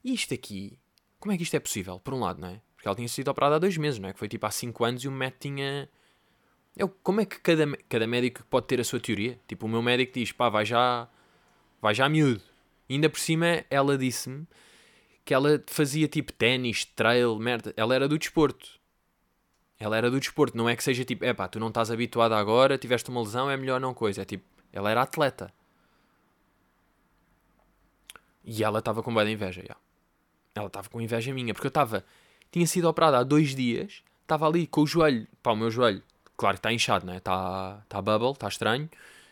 E 0.04 0.14
isto 0.14 0.34
aqui, 0.34 0.78
como 1.20 1.32
é 1.32 1.38
que 1.38 1.44
isto 1.44 1.56
é 1.56 1.60
possível? 1.60 2.00
Por 2.00 2.14
um 2.14 2.20
lado, 2.20 2.42
não 2.42 2.50
é? 2.50 2.62
Porque 2.76 2.88
ela 2.88 2.96
tinha 2.96 3.08
sido 3.08 3.30
operada 3.30 3.56
há 3.56 3.60
dois 3.60 3.78
meses, 3.78 3.98
não 3.98 4.10
é? 4.10 4.14
Que 4.14 4.20
foi 4.20 4.28
tipo 4.28 4.46
há 4.46 4.52
cinco 4.52 4.84
anos 4.84 5.04
e 5.04 5.08
o 5.08 5.12
médico 5.12 5.40
tinha. 5.40 5.90
Eu, 6.76 6.90
como 6.90 7.22
é 7.22 7.26
que 7.26 7.40
cada, 7.40 7.66
cada 7.88 8.06
médico 8.06 8.44
pode 8.50 8.68
ter 8.68 8.82
a 8.82 8.84
sua 8.84 9.00
teoria? 9.00 9.40
Tipo, 9.48 9.66
o 9.66 9.70
meu 9.70 9.82
médico 9.82 10.14
diz, 10.14 10.34
pá, 10.34 10.50
vai 10.50 10.66
já, 10.66 11.08
vai 11.82 11.96
já 11.96 12.10
miúdo. 12.10 12.44
Ainda 12.90 13.10
por 13.10 13.20
cima, 13.20 13.64
ela 13.70 13.98
disse-me 13.98 14.48
que 15.24 15.34
ela 15.34 15.62
fazia 15.68 16.08
tipo 16.08 16.32
ténis, 16.32 16.86
trail, 16.86 17.38
merda. 17.38 17.74
Ela 17.76 17.96
era 17.96 18.08
do 18.08 18.18
desporto. 18.18 18.80
Ela 19.80 19.98
era 19.98 20.10
do 20.10 20.20
desporto, 20.20 20.56
não 20.56 20.70
é 20.70 20.76
que 20.76 20.84
seja 20.84 21.04
tipo, 21.04 21.26
é 21.26 21.34
pá, 21.34 21.48
tu 21.48 21.60
não 21.60 21.68
estás 21.68 21.92
habituado 21.92 22.34
agora, 22.34 22.78
tiveste 22.78 23.10
uma 23.10 23.22
lesão, 23.22 23.50
é 23.50 23.58
melhor 23.58 23.80
não 23.82 23.94
coisa. 23.94 24.22
É 24.22 24.26
tipo, 24.26 24.46
ela 24.72 24.90
era 24.90 25.02
atleta. 25.02 25.54
E 28.44 28.64
ela 28.64 28.80
estava 28.80 29.02
com 29.02 29.14
boa 29.14 29.30
inveja, 29.30 29.64
já. 29.68 29.76
Ela 30.54 30.68
estava 30.68 30.88
com 30.88 31.02
inveja 31.02 31.34
minha, 31.34 31.54
porque 31.54 31.68
eu 31.68 31.70
estava, 31.70 32.06
tinha 32.52 32.66
sido 32.68 32.88
operada 32.88 33.18
há 33.18 33.24
dois 33.24 33.56
dias, 33.56 34.04
estava 34.22 34.48
ali 34.48 34.66
com 34.68 34.82
o 34.82 34.88
joelho, 34.88 35.28
pá, 35.44 35.52
o 35.52 35.56
meu 35.56 35.70
joelho, 35.70 36.02
claro 36.38 36.56
que 36.56 36.60
está 36.60 36.72
inchado, 36.72 37.06
né? 37.06 37.18
Está 37.18 37.84
tá 37.90 38.02
bubble, 38.02 38.32
está 38.32 38.48
estranho, 38.48 38.90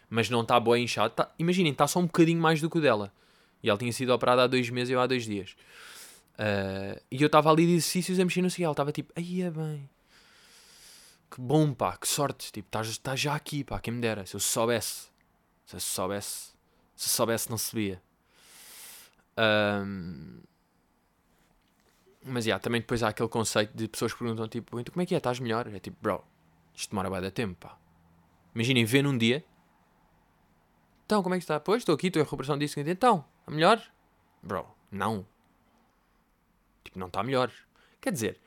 mas 0.09 0.29
não 0.29 0.41
está 0.41 0.59
boa 0.59 0.77
inchado. 0.77 1.13
Tá, 1.13 1.31
imaginem, 1.39 1.71
está 1.71 1.87
só 1.87 1.99
um 1.99 2.05
bocadinho 2.05 2.41
mais 2.41 2.59
do 2.59 2.69
que 2.69 2.79
o 2.79 2.81
dela. 2.81 3.13
E 3.63 3.69
ela 3.69 3.79
tinha 3.79 3.91
sido 3.93 4.11
operada 4.13 4.43
há 4.43 4.47
dois 4.47 4.69
meses 4.69 4.89
e 4.89 4.93
eu 4.93 4.99
há 4.99 5.07
dois 5.07 5.25
dias. 5.25 5.55
Uh, 6.33 7.01
e 7.09 7.21
eu 7.21 7.27
estava 7.27 7.49
ali 7.49 7.65
de 7.65 7.73
exercícios 7.73 8.19
a 8.19 8.25
mexer 8.25 8.41
no 8.41 8.49
cigarro, 8.49 8.73
estava 8.73 8.91
tipo, 8.91 9.13
aí 9.15 9.41
é 9.41 9.49
bem 9.49 9.89
que 11.33 11.41
bom, 11.41 11.73
pá, 11.73 11.97
que 11.97 12.07
sorte. 12.07 12.51
Tipo, 12.51 12.77
estás, 12.79 13.19
já 13.19 13.33
aqui, 13.33 13.63
pá, 13.63 13.79
quem 13.79 13.93
me 13.93 14.01
dera. 14.01 14.23
Se 14.25 14.35
eu 14.35 14.39
soubesse, 14.39 15.07
se 15.65 15.75
eu 15.75 15.79
soubesse, 15.79 16.51
se 16.95 17.09
soubesse, 17.09 17.49
não 17.49 17.57
sabia. 17.57 18.01
Um, 19.35 20.41
mas, 22.23 22.45
yeah, 22.45 22.61
também 22.61 22.81
depois 22.81 23.01
há 23.01 23.09
aquele 23.09 23.29
conceito 23.29 23.75
de 23.75 23.87
pessoas 23.87 24.13
que 24.13 24.19
perguntam, 24.19 24.47
tipo, 24.47 24.79
então 24.79 24.93
como 24.93 25.01
é 25.01 25.05
que 25.07 25.15
é, 25.15 25.17
estás 25.17 25.39
melhor? 25.39 25.67
É 25.73 25.79
tipo, 25.79 25.97
bro, 25.99 26.23
isto 26.75 26.91
demora 26.91 27.09
bem 27.09 27.21
de 27.21 27.31
tempo, 27.31 27.55
pá. 27.59 27.77
Imaginem, 28.53 28.85
ver 28.85 29.01
num 29.01 29.17
dia. 29.17 29.43
Então, 31.05 31.21
como 31.21 31.35
é 31.35 31.37
que 31.37 31.43
está? 31.43 31.59
Pois, 31.59 31.81
estou 31.81 31.95
aqui, 31.95 32.07
estou 32.07 32.21
em 32.21 32.23
recuperação 32.25 32.57
disso. 32.57 32.79
Então, 32.79 33.25
melhor? 33.47 33.81
Bro, 34.41 34.67
não. 34.91 35.25
Tipo, 36.83 36.99
não 36.99 37.07
está 37.07 37.23
melhor. 37.23 37.51
Quer 38.01 38.11
dizer, 38.11 38.39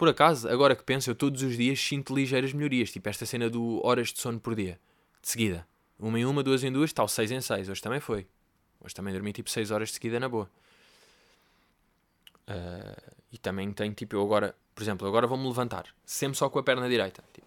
Por 0.00 0.08
acaso, 0.08 0.48
agora 0.48 0.74
que 0.74 0.82
penso, 0.82 1.10
eu 1.10 1.14
todos 1.14 1.42
os 1.42 1.58
dias 1.58 1.78
sinto 1.78 2.14
ligeiras 2.14 2.54
melhorias. 2.54 2.90
Tipo 2.90 3.10
esta 3.10 3.26
cena 3.26 3.50
do 3.50 3.84
horas 3.86 4.08
de 4.08 4.18
sono 4.18 4.40
por 4.40 4.54
dia. 4.54 4.80
De 5.20 5.28
seguida. 5.28 5.66
Uma 5.98 6.18
em 6.18 6.24
uma, 6.24 6.42
duas 6.42 6.64
em 6.64 6.72
duas, 6.72 6.90
tal, 6.90 7.06
seis 7.06 7.30
em 7.30 7.42
seis. 7.42 7.68
Hoje 7.68 7.82
também 7.82 8.00
foi. 8.00 8.26
Hoje 8.82 8.94
também 8.94 9.12
dormi 9.12 9.30
tipo 9.30 9.50
seis 9.50 9.70
horas 9.70 9.88
de 9.90 9.96
seguida 9.96 10.18
na 10.18 10.26
boa. 10.26 10.50
Uh, 12.48 13.12
e 13.30 13.36
também 13.36 13.70
tenho, 13.74 13.92
tipo, 13.92 14.16
eu 14.16 14.22
agora, 14.22 14.56
por 14.74 14.82
exemplo, 14.82 15.06
agora 15.06 15.26
vou-me 15.26 15.46
levantar. 15.46 15.84
Sempre 16.02 16.38
só 16.38 16.48
com 16.48 16.58
a 16.58 16.62
perna 16.62 16.88
direita. 16.88 17.22
Tipo, 17.34 17.46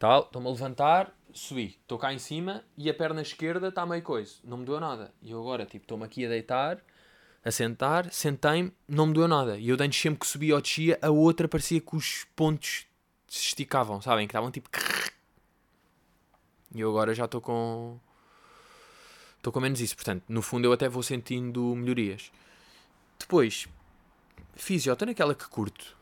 tal, 0.00 0.22
estou-me 0.22 0.48
a 0.48 0.50
levantar, 0.50 1.16
subi, 1.36 1.78
estou 1.80 1.98
cá 1.98 2.12
em 2.12 2.18
cima 2.18 2.64
e 2.76 2.88
a 2.90 2.94
perna 2.94 3.22
esquerda 3.22 3.68
está 3.68 3.84
meio 3.86 4.02
coisa. 4.02 4.34
Não 4.42 4.56
me 4.56 4.64
doeu 4.64 4.80
nada. 4.80 5.12
E 5.22 5.30
eu 5.30 5.40
agora, 5.40 5.64
tipo, 5.64 5.84
estou-me 5.84 6.04
aqui 6.04 6.24
a 6.24 6.28
deitar 6.28 6.82
a 7.46 7.50
sentar, 7.52 8.12
sentei-me, 8.12 8.72
não 8.88 9.06
me 9.06 9.12
doeu 9.12 9.28
nada. 9.28 9.56
E 9.56 9.68
eu 9.68 9.76
antes 9.80 10.00
sempre 10.00 10.18
que 10.18 10.26
subia 10.26 10.56
ou 10.56 10.60
descia, 10.60 10.98
a 11.00 11.10
outra 11.10 11.46
parecia 11.46 11.80
que 11.80 11.94
os 11.94 12.26
pontos 12.34 12.86
se 13.28 13.38
esticavam, 13.46 14.00
sabem? 14.00 14.26
Que 14.26 14.32
estavam 14.32 14.50
tipo. 14.50 14.68
E 16.74 16.80
eu 16.80 16.90
agora 16.90 17.14
já 17.14 17.26
estou 17.26 17.40
com. 17.40 18.00
Estou 19.36 19.52
com 19.52 19.60
menos 19.60 19.80
isso. 19.80 19.94
Portanto, 19.94 20.24
no 20.28 20.42
fundo 20.42 20.66
eu 20.66 20.72
até 20.72 20.88
vou 20.88 21.04
sentindo 21.04 21.62
melhorias. 21.76 22.32
Depois, 23.16 23.68
fisio, 24.56 24.92
estou 24.92 25.06
naquela 25.06 25.32
que 25.32 25.48
curto. 25.48 25.96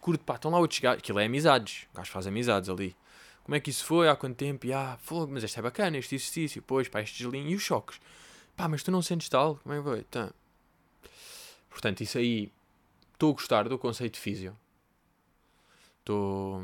Curto, 0.00 0.24
pá, 0.24 0.34
estão 0.34 0.50
lá 0.50 0.58
outros 0.58 0.80
gajos. 0.80 0.98
Aquilo 0.98 1.20
é 1.20 1.26
amizades. 1.26 1.86
O 1.92 1.96
gajo 1.96 2.10
faz 2.10 2.26
amizades 2.26 2.68
ali. 2.68 2.96
Como 3.48 3.56
é 3.56 3.60
que 3.60 3.70
isso 3.70 3.82
foi? 3.82 4.10
Há 4.10 4.14
quanto 4.14 4.36
tempo? 4.36 4.66
E, 4.66 4.74
ah, 4.74 4.98
fogo, 5.00 5.32
mas 5.32 5.42
este 5.42 5.58
é 5.58 5.62
bacana, 5.62 5.96
este 5.96 6.14
exercício. 6.16 6.60
Pois, 6.60 6.86
pá, 6.86 7.00
este 7.00 7.22
gelinho. 7.22 7.48
E 7.48 7.54
os 7.54 7.62
choques? 7.62 7.98
Pá, 8.54 8.68
mas 8.68 8.82
tu 8.82 8.90
não 8.90 9.00
sentes 9.00 9.26
tal? 9.30 9.56
Como 9.62 9.74
é 9.74 9.78
que 9.78 9.84
foi? 9.84 10.02
Tá. 10.04 10.30
Portanto, 11.70 12.02
isso 12.02 12.18
aí 12.18 12.52
estou 13.14 13.30
a 13.30 13.32
gostar 13.32 13.66
do 13.66 13.78
conceito 13.78 14.16
de 14.16 14.20
físio. 14.20 14.54
Estou. 16.00 16.60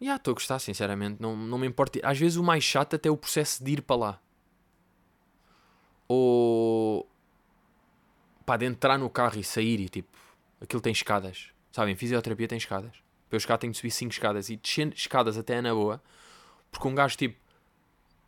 Já 0.00 0.06
yeah, 0.06 0.16
estou 0.16 0.32
a 0.32 0.34
gostar, 0.34 0.58
sinceramente. 0.58 1.22
Não, 1.22 1.36
não 1.36 1.56
me 1.56 1.68
importa. 1.68 2.00
Às 2.02 2.18
vezes 2.18 2.36
o 2.36 2.42
mais 2.42 2.64
chato 2.64 2.96
até 2.96 3.08
é 3.08 3.12
o 3.12 3.16
processo 3.16 3.62
de 3.62 3.74
ir 3.74 3.82
para 3.82 3.94
lá. 3.94 4.20
Ou. 6.08 7.08
pá, 8.44 8.56
de 8.56 8.64
entrar 8.64 8.98
no 8.98 9.08
carro 9.08 9.38
e 9.38 9.44
sair 9.44 9.78
e 9.78 9.88
tipo. 9.88 10.18
Aquilo 10.60 10.82
tem 10.82 10.90
escadas. 10.90 11.50
Sabem? 11.70 11.94
Fisioterapia 11.94 12.48
tem 12.48 12.58
escadas. 12.58 13.07
Para 13.28 13.36
eu 13.36 13.40
chegar 13.40 13.58
tenho 13.58 13.72
de 13.72 13.78
subir 13.78 13.90
5 13.90 14.12
escadas 14.12 14.48
e 14.48 14.56
descer 14.56 14.92
escadas 14.94 15.36
até 15.36 15.54
é 15.54 15.60
na 15.60 15.74
boa. 15.74 16.02
Porque 16.70 16.86
um 16.88 16.94
gajo 16.94 17.16
tipo 17.16 17.36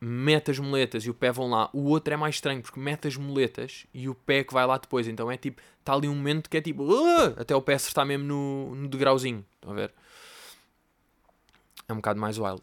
mete 0.01 0.51
as 0.51 0.59
moletas 0.59 1.05
e 1.05 1.11
o 1.11 1.15
pé 1.15 1.31
vão 1.31 1.51
lá. 1.51 1.69
O 1.73 1.89
outro 1.91 2.15
é 2.15 2.17
mais 2.17 2.37
estranho 2.37 2.63
porque 2.63 2.81
mete 2.81 3.07
as 3.07 3.17
moletas 3.17 3.87
e 3.93 4.09
o 4.09 4.15
pé 4.15 4.43
que 4.43 4.55
vai 4.55 4.67
lá 4.67 4.79
depois. 4.79 5.07
Então 5.07 5.31
é 5.31 5.37
tipo, 5.37 5.61
está 5.79 5.93
ali 5.93 6.09
um 6.09 6.15
momento 6.15 6.49
que 6.49 6.57
é 6.57 6.61
tipo, 6.61 6.83
uh! 6.85 7.35
até 7.39 7.55
o 7.55 7.61
pé 7.61 7.75
acertar 7.75 8.07
mesmo 8.07 8.25
no, 8.25 8.75
no 8.75 8.89
degrauzinho. 8.89 9.45
Estão 9.57 9.73
a 9.73 9.75
ver? 9.75 9.93
É 11.87 11.93
um 11.93 11.97
bocado 11.97 12.19
mais 12.19 12.39
wild. 12.39 12.63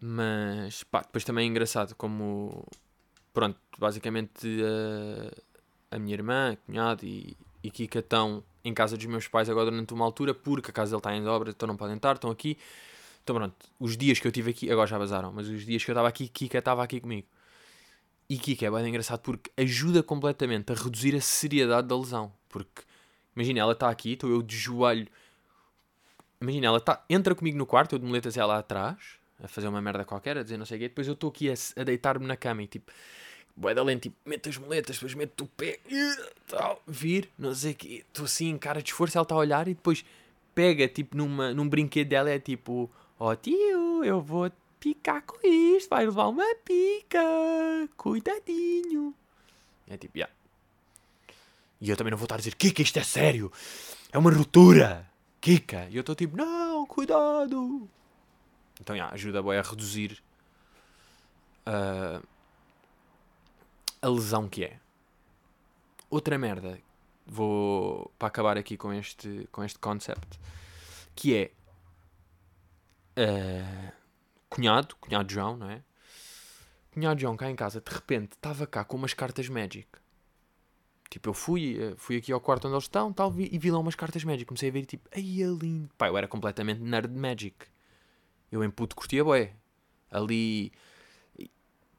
Mas 0.00 0.82
pá, 0.84 1.02
depois 1.02 1.24
também 1.24 1.46
é 1.46 1.50
engraçado 1.50 1.94
como 1.94 2.66
pronto, 3.34 3.58
basicamente 3.78 4.48
a, 5.90 5.96
a 5.96 5.98
minha 5.98 6.14
irmã, 6.14 6.52
a 6.52 6.56
cunhado 6.56 7.04
e, 7.04 7.36
e 7.62 7.70
Kika 7.70 7.98
estão 7.98 8.42
em 8.68 8.74
casa 8.74 8.96
dos 8.96 9.06
meus 9.06 9.28
pais 9.28 9.48
agora 9.48 9.70
durante 9.70 9.94
uma 9.94 10.04
altura 10.04 10.34
porque 10.34 10.70
a 10.70 10.72
casa 10.72 10.90
dele 10.90 10.98
está 10.98 11.14
em 11.14 11.26
obra, 11.26 11.50
então 11.50 11.66
não 11.66 11.76
podem 11.76 11.96
estar, 11.96 12.16
estão 12.16 12.30
aqui. 12.30 12.58
Então 13.22 13.36
pronto, 13.36 13.54
os 13.78 13.96
dias 13.96 14.18
que 14.18 14.26
eu 14.26 14.32
tive 14.32 14.50
aqui, 14.50 14.70
agora 14.70 14.86
já 14.86 14.98
vazaram, 14.98 15.32
mas 15.32 15.48
os 15.48 15.64
dias 15.64 15.84
que 15.84 15.90
eu 15.90 15.92
estava 15.92 16.08
aqui, 16.08 16.28
Kika 16.28 16.58
estava 16.58 16.82
aqui 16.82 17.00
comigo. 17.00 17.26
E 18.28 18.36
Kika 18.36 18.66
é 18.66 18.70
bem 18.70 18.88
engraçado 18.88 19.20
porque 19.20 19.50
ajuda 19.56 20.02
completamente 20.02 20.72
a 20.72 20.74
reduzir 20.74 21.14
a 21.14 21.20
seriedade 21.20 21.86
da 21.86 21.96
lesão. 21.96 22.32
Porque, 22.48 22.82
imagina, 23.34 23.60
ela 23.60 23.72
está 23.72 23.88
aqui, 23.88 24.12
estou 24.12 24.30
eu 24.30 24.42
de 24.42 24.56
joelho. 24.56 25.06
Imagina, 26.40 26.66
ela 26.66 26.80
tá, 26.80 27.04
entra 27.08 27.34
comigo 27.34 27.56
no 27.56 27.66
quarto, 27.66 27.94
eu 27.94 27.98
de 27.98 28.04
moletas 28.04 28.36
ela 28.36 28.58
atrás, 28.58 28.98
a 29.42 29.48
fazer 29.48 29.68
uma 29.68 29.80
merda 29.80 30.04
qualquer, 30.04 30.36
a 30.38 30.42
dizer 30.42 30.56
não 30.56 30.66
sei 30.66 30.76
o 30.76 30.80
quê. 30.80 30.88
Depois 30.88 31.06
eu 31.06 31.14
estou 31.14 31.30
aqui 31.30 31.48
a, 31.50 31.54
a 31.80 31.84
deitar-me 31.84 32.26
na 32.26 32.36
cama 32.36 32.62
e 32.62 32.66
tipo, 32.66 32.90
boé 33.56 33.74
da 33.74 33.82
lente, 33.82 34.02
tipo, 34.02 34.16
mete 34.24 34.48
as 34.48 34.58
moletas, 34.58 34.96
depois 34.96 35.14
mete 35.14 35.42
o 35.42 35.46
pé, 35.46 35.80
tal, 36.46 36.82
vir, 36.86 37.30
não 37.38 37.54
sei 37.54 37.72
o 37.72 37.74
quê. 37.74 38.04
Estou 38.06 38.24
assim, 38.24 38.56
cara 38.58 38.82
de 38.82 38.90
esforço, 38.90 39.16
ela 39.16 39.22
está 39.22 39.34
a 39.34 39.38
olhar 39.38 39.66
e 39.68 39.74
depois 39.74 40.04
pega, 40.54 40.86
tipo, 40.88 41.16
numa, 41.16 41.52
num 41.52 41.68
brinquedo 41.68 42.08
dela, 42.08 42.30
é 42.30 42.38
tipo 42.38 42.90
Ó 43.18 43.30
oh, 43.30 43.36
tio, 43.36 44.04
eu 44.04 44.20
vou 44.20 44.50
picar 44.78 45.22
com 45.22 45.38
isto, 45.42 45.88
vai 45.88 46.04
levar 46.04 46.28
uma 46.28 46.44
pica, 46.56 47.18
cuidadinho. 47.96 49.14
É 49.88 49.96
tipo, 49.96 50.18
yeah. 50.18 50.32
E 51.80 51.88
eu 51.88 51.96
também 51.96 52.10
não 52.10 52.18
vou 52.18 52.26
estar 52.26 52.34
a 52.34 52.38
dizer, 52.38 52.54
Kika, 52.54 52.82
isto 52.82 52.98
é 52.98 53.02
sério, 53.02 53.50
é 54.12 54.18
uma 54.18 54.30
ruptura, 54.30 55.08
Kika. 55.40 55.88
E 55.90 55.96
eu 55.96 56.00
estou 56.00 56.14
tipo, 56.14 56.36
não, 56.36 56.86
cuidado. 56.86 57.88
Então, 58.80 58.94
yeah, 58.94 59.14
ajuda 59.14 59.40
a 59.40 59.58
a 59.58 59.62
reduzir 59.62 60.22
uh, 61.66 62.22
a 64.00 64.08
lesão 64.08 64.48
que 64.48 64.64
é. 64.64 64.78
Outra 66.08 66.38
merda, 66.38 66.78
vou 67.26 68.12
para 68.18 68.28
acabar 68.28 68.56
aqui 68.56 68.76
com 68.76 68.92
este, 68.92 69.48
com 69.50 69.64
este 69.64 69.78
concept, 69.78 70.38
que 71.14 71.34
é 71.34 71.50
uh, 73.20 73.92
cunhado, 74.48 74.94
cunhado 75.00 75.32
João, 75.32 75.56
não 75.56 75.70
é? 75.70 75.82
Cunhado 76.92 77.20
João 77.20 77.36
cá 77.36 77.50
em 77.50 77.56
casa, 77.56 77.80
de 77.80 77.92
repente, 77.92 78.32
estava 78.32 78.66
cá 78.66 78.84
com 78.84 78.96
umas 78.96 79.12
cartas 79.12 79.48
Magic. 79.48 79.88
Tipo, 81.10 81.28
eu 81.28 81.34
fui, 81.34 81.78
eh, 81.78 81.94
fui 81.96 82.16
aqui 82.16 82.32
ao 82.32 82.40
quarto 82.40 82.66
onde 82.66 82.74
eles 82.74 82.84
estão 82.84 83.12
tal, 83.12 83.30
vi, 83.30 83.48
e 83.52 83.58
vi 83.58 83.70
lá 83.70 83.78
umas 83.78 83.94
cartas 83.94 84.24
Magic. 84.24 84.44
Comecei 84.44 84.68
a 84.68 84.72
ver 84.72 84.84
tipo, 84.86 85.08
ai, 85.14 85.42
é 85.42 85.46
lindo. 85.46 85.88
Pá, 85.96 86.08
eu 86.08 86.16
era 86.16 86.26
completamente 86.26 86.80
nerd 86.80 87.12
de 87.12 87.18
Magic. 87.18 87.54
Eu 88.50 88.64
em 88.64 88.70
puto 88.70 88.96
curtia 88.96 89.22
bué. 89.22 89.54
Ali, 90.10 90.72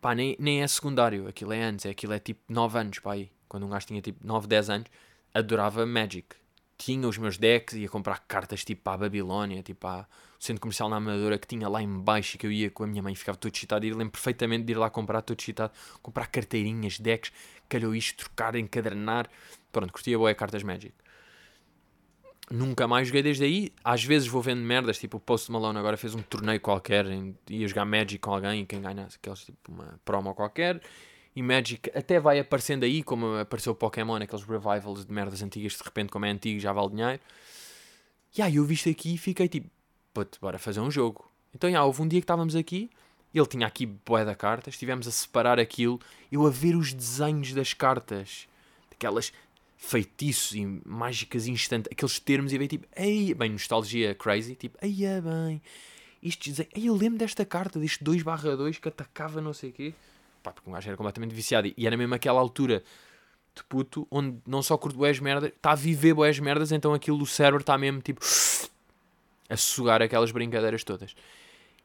pá, 0.01 0.15
nem, 0.15 0.36
nem 0.39 0.63
é 0.63 0.67
secundário. 0.67 1.27
Aquilo 1.27 1.53
é 1.53 1.63
antes, 1.63 1.86
é, 1.86 1.89
aquilo 1.89 2.13
é 2.13 2.19
tipo 2.19 2.41
9 2.49 2.79
anos, 2.79 2.99
pá, 2.99 3.13
aí. 3.13 3.31
Quando 3.47 3.65
um 3.65 3.69
gajo 3.69 3.88
tinha 3.88 4.01
tipo 4.01 4.25
9, 4.25 4.47
10 4.47 4.69
anos, 4.69 4.88
adorava 5.33 5.86
Magic 5.86 6.36
tinha 6.77 7.07
os 7.07 7.17
meus 7.17 7.38
decks, 7.38 7.75
ia 7.75 7.89
comprar 7.89 8.19
cartas 8.27 8.63
tipo 8.63 8.88
a 8.89 8.97
Babilónia, 8.97 9.63
tipo 9.63 9.79
para 9.81 10.07
o 10.39 10.43
centro 10.43 10.62
comercial 10.62 10.88
na 10.88 10.97
Amadora 10.97 11.38
que 11.38 11.47
tinha 11.47 11.67
lá 11.67 11.81
em 11.81 11.99
baixo 11.99 12.38
que 12.38 12.45
eu 12.45 12.51
ia 12.51 12.69
com 12.69 12.83
a 12.83 12.88
minha 12.88 13.01
mãe 13.01 13.15
ficava 13.15 13.38
todo 13.38 13.53
excitado. 13.53 13.86
E 13.86 13.91
lembro 13.91 14.12
perfeitamente 14.12 14.65
de 14.65 14.73
ir 14.73 14.75
lá 14.75 14.89
comprar 14.89 15.21
todo 15.21 15.39
excitado, 15.39 15.73
comprar 16.01 16.27
carteirinhas, 16.27 16.99
decks, 16.99 17.31
calhou 17.67 17.95
isto, 17.95 18.17
trocar, 18.17 18.55
encadernar. 18.55 19.27
Pronto, 19.71 19.91
curtia 19.91 20.17
boa 20.17 20.33
cartas 20.36 20.62
Magic. 20.62 20.93
Nunca 22.49 22.88
mais 22.88 23.07
joguei 23.07 23.21
desde 23.21 23.43
aí. 23.43 23.71
Às 23.83 24.03
vezes 24.03 24.27
vou 24.27 24.41
vendo 24.41 24.62
merdas, 24.62 24.97
tipo 24.97 25.17
o 25.17 25.19
Post 25.19 25.51
Malone 25.51 25.77
agora 25.77 25.97
fez 25.97 26.15
um 26.15 26.21
torneio 26.21 26.62
qualquer, 26.62 27.05
ia 27.49 27.67
jogar 27.67 27.86
Magic 27.86 28.19
com 28.19 28.33
alguém 28.33 28.62
e 28.62 28.65
quem 28.65 28.81
ganha 28.81 29.07
aqueles 29.13 29.45
tipo 29.45 29.71
uma 29.71 29.99
promo 30.05 30.33
qualquer 30.33 30.81
e 31.38 31.43
Magic 31.43 31.91
até 31.95 32.19
vai 32.19 32.39
aparecendo 32.39 32.83
aí, 32.83 33.03
como 33.03 33.36
apareceu 33.38 33.71
o 33.71 33.75
Pokémon, 33.75 34.15
aqueles 34.15 34.43
revivals 34.43 35.05
de 35.05 35.13
merdas 35.13 35.43
antigas, 35.43 35.73
de 35.73 35.83
repente, 35.83 36.10
como 36.10 36.25
é 36.25 36.31
antigo, 36.31 36.60
já 36.60 36.73
vale 36.73 36.89
dinheiro. 36.89 37.19
E 38.36 38.41
aí 38.41 38.55
eu 38.55 38.65
vi 38.65 38.73
isto 38.73 38.89
aqui 38.89 39.13
e 39.13 39.17
fiquei 39.19 39.47
tipo, 39.47 39.69
puto, 40.12 40.39
bora 40.41 40.57
fazer 40.57 40.79
um 40.79 40.89
jogo. 40.89 41.29
Então, 41.53 41.69
já, 41.69 41.83
houve 41.83 42.01
um 42.01 42.07
dia 42.07 42.19
que 42.19 42.23
estávamos 42.23 42.55
aqui, 42.55 42.89
ele 43.36 43.45
tinha 43.45 43.67
aqui 43.67 43.86
boé 43.86 44.25
da 44.25 44.33
carta, 44.33 44.71
estivemos 44.71 45.07
a 45.07 45.12
separar 45.12 45.60
aquilo, 45.60 45.99
eu 46.31 46.43
a 46.43 46.49
ver 46.49 46.75
os 46.75 46.91
desenhos 46.91 47.53
das 47.53 47.71
cartas, 47.71 48.47
daquelas 48.89 49.31
feitiços 49.77 50.53
e 50.55 50.65
mágicas 50.85 51.47
instantes, 51.47 51.89
aqueles 51.91 52.19
termos, 52.19 52.51
e 52.51 52.57
veio 52.57 52.67
tipo, 52.67 52.87
ei, 52.95 53.33
bem, 53.33 53.51
nostalgia 53.51 54.13
crazy, 54.13 54.55
tipo, 54.55 54.77
ei, 54.81 55.05
é 55.05 55.21
bem, 55.21 55.61
isto 56.21 56.49
desenho, 56.49 56.69
ei, 56.75 56.89
eu 56.89 56.95
lembro 56.95 57.19
desta 57.19 57.45
carta, 57.45 57.79
deste 57.79 58.03
2 58.03 58.23
barra 58.23 58.57
2 58.57 58.79
que 58.79 58.87
atacava 58.87 59.39
não 59.39 59.53
sei 59.53 59.69
o 59.69 59.73
quê 59.73 59.93
pá, 60.47 60.51
porque 60.53 60.69
um 60.69 60.73
gajo 60.73 60.87
era 60.87 60.97
completamente 60.97 61.33
viciado. 61.33 61.71
E 61.75 61.87
era 61.87 61.97
mesmo 61.97 62.15
aquela 62.15 62.39
altura 62.39 62.83
de 63.55 63.63
puto 63.63 64.07
onde 64.09 64.37
não 64.45 64.61
só 64.61 64.77
curto 64.77 64.97
boas 64.97 65.19
merdas, 65.19 65.51
está 65.51 65.71
a 65.71 65.75
viver 65.75 66.13
boas 66.13 66.39
merdas, 66.39 66.71
então 66.71 66.93
aquilo 66.93 67.17
do 67.17 67.25
cérebro 67.25 67.61
está 67.61 67.78
mesmo 67.78 68.01
tipo 68.01 68.21
a 69.49 69.57
sugar 69.57 70.01
aquelas 70.01 70.32
brincadeiras 70.32 70.84
todas. 70.84 71.15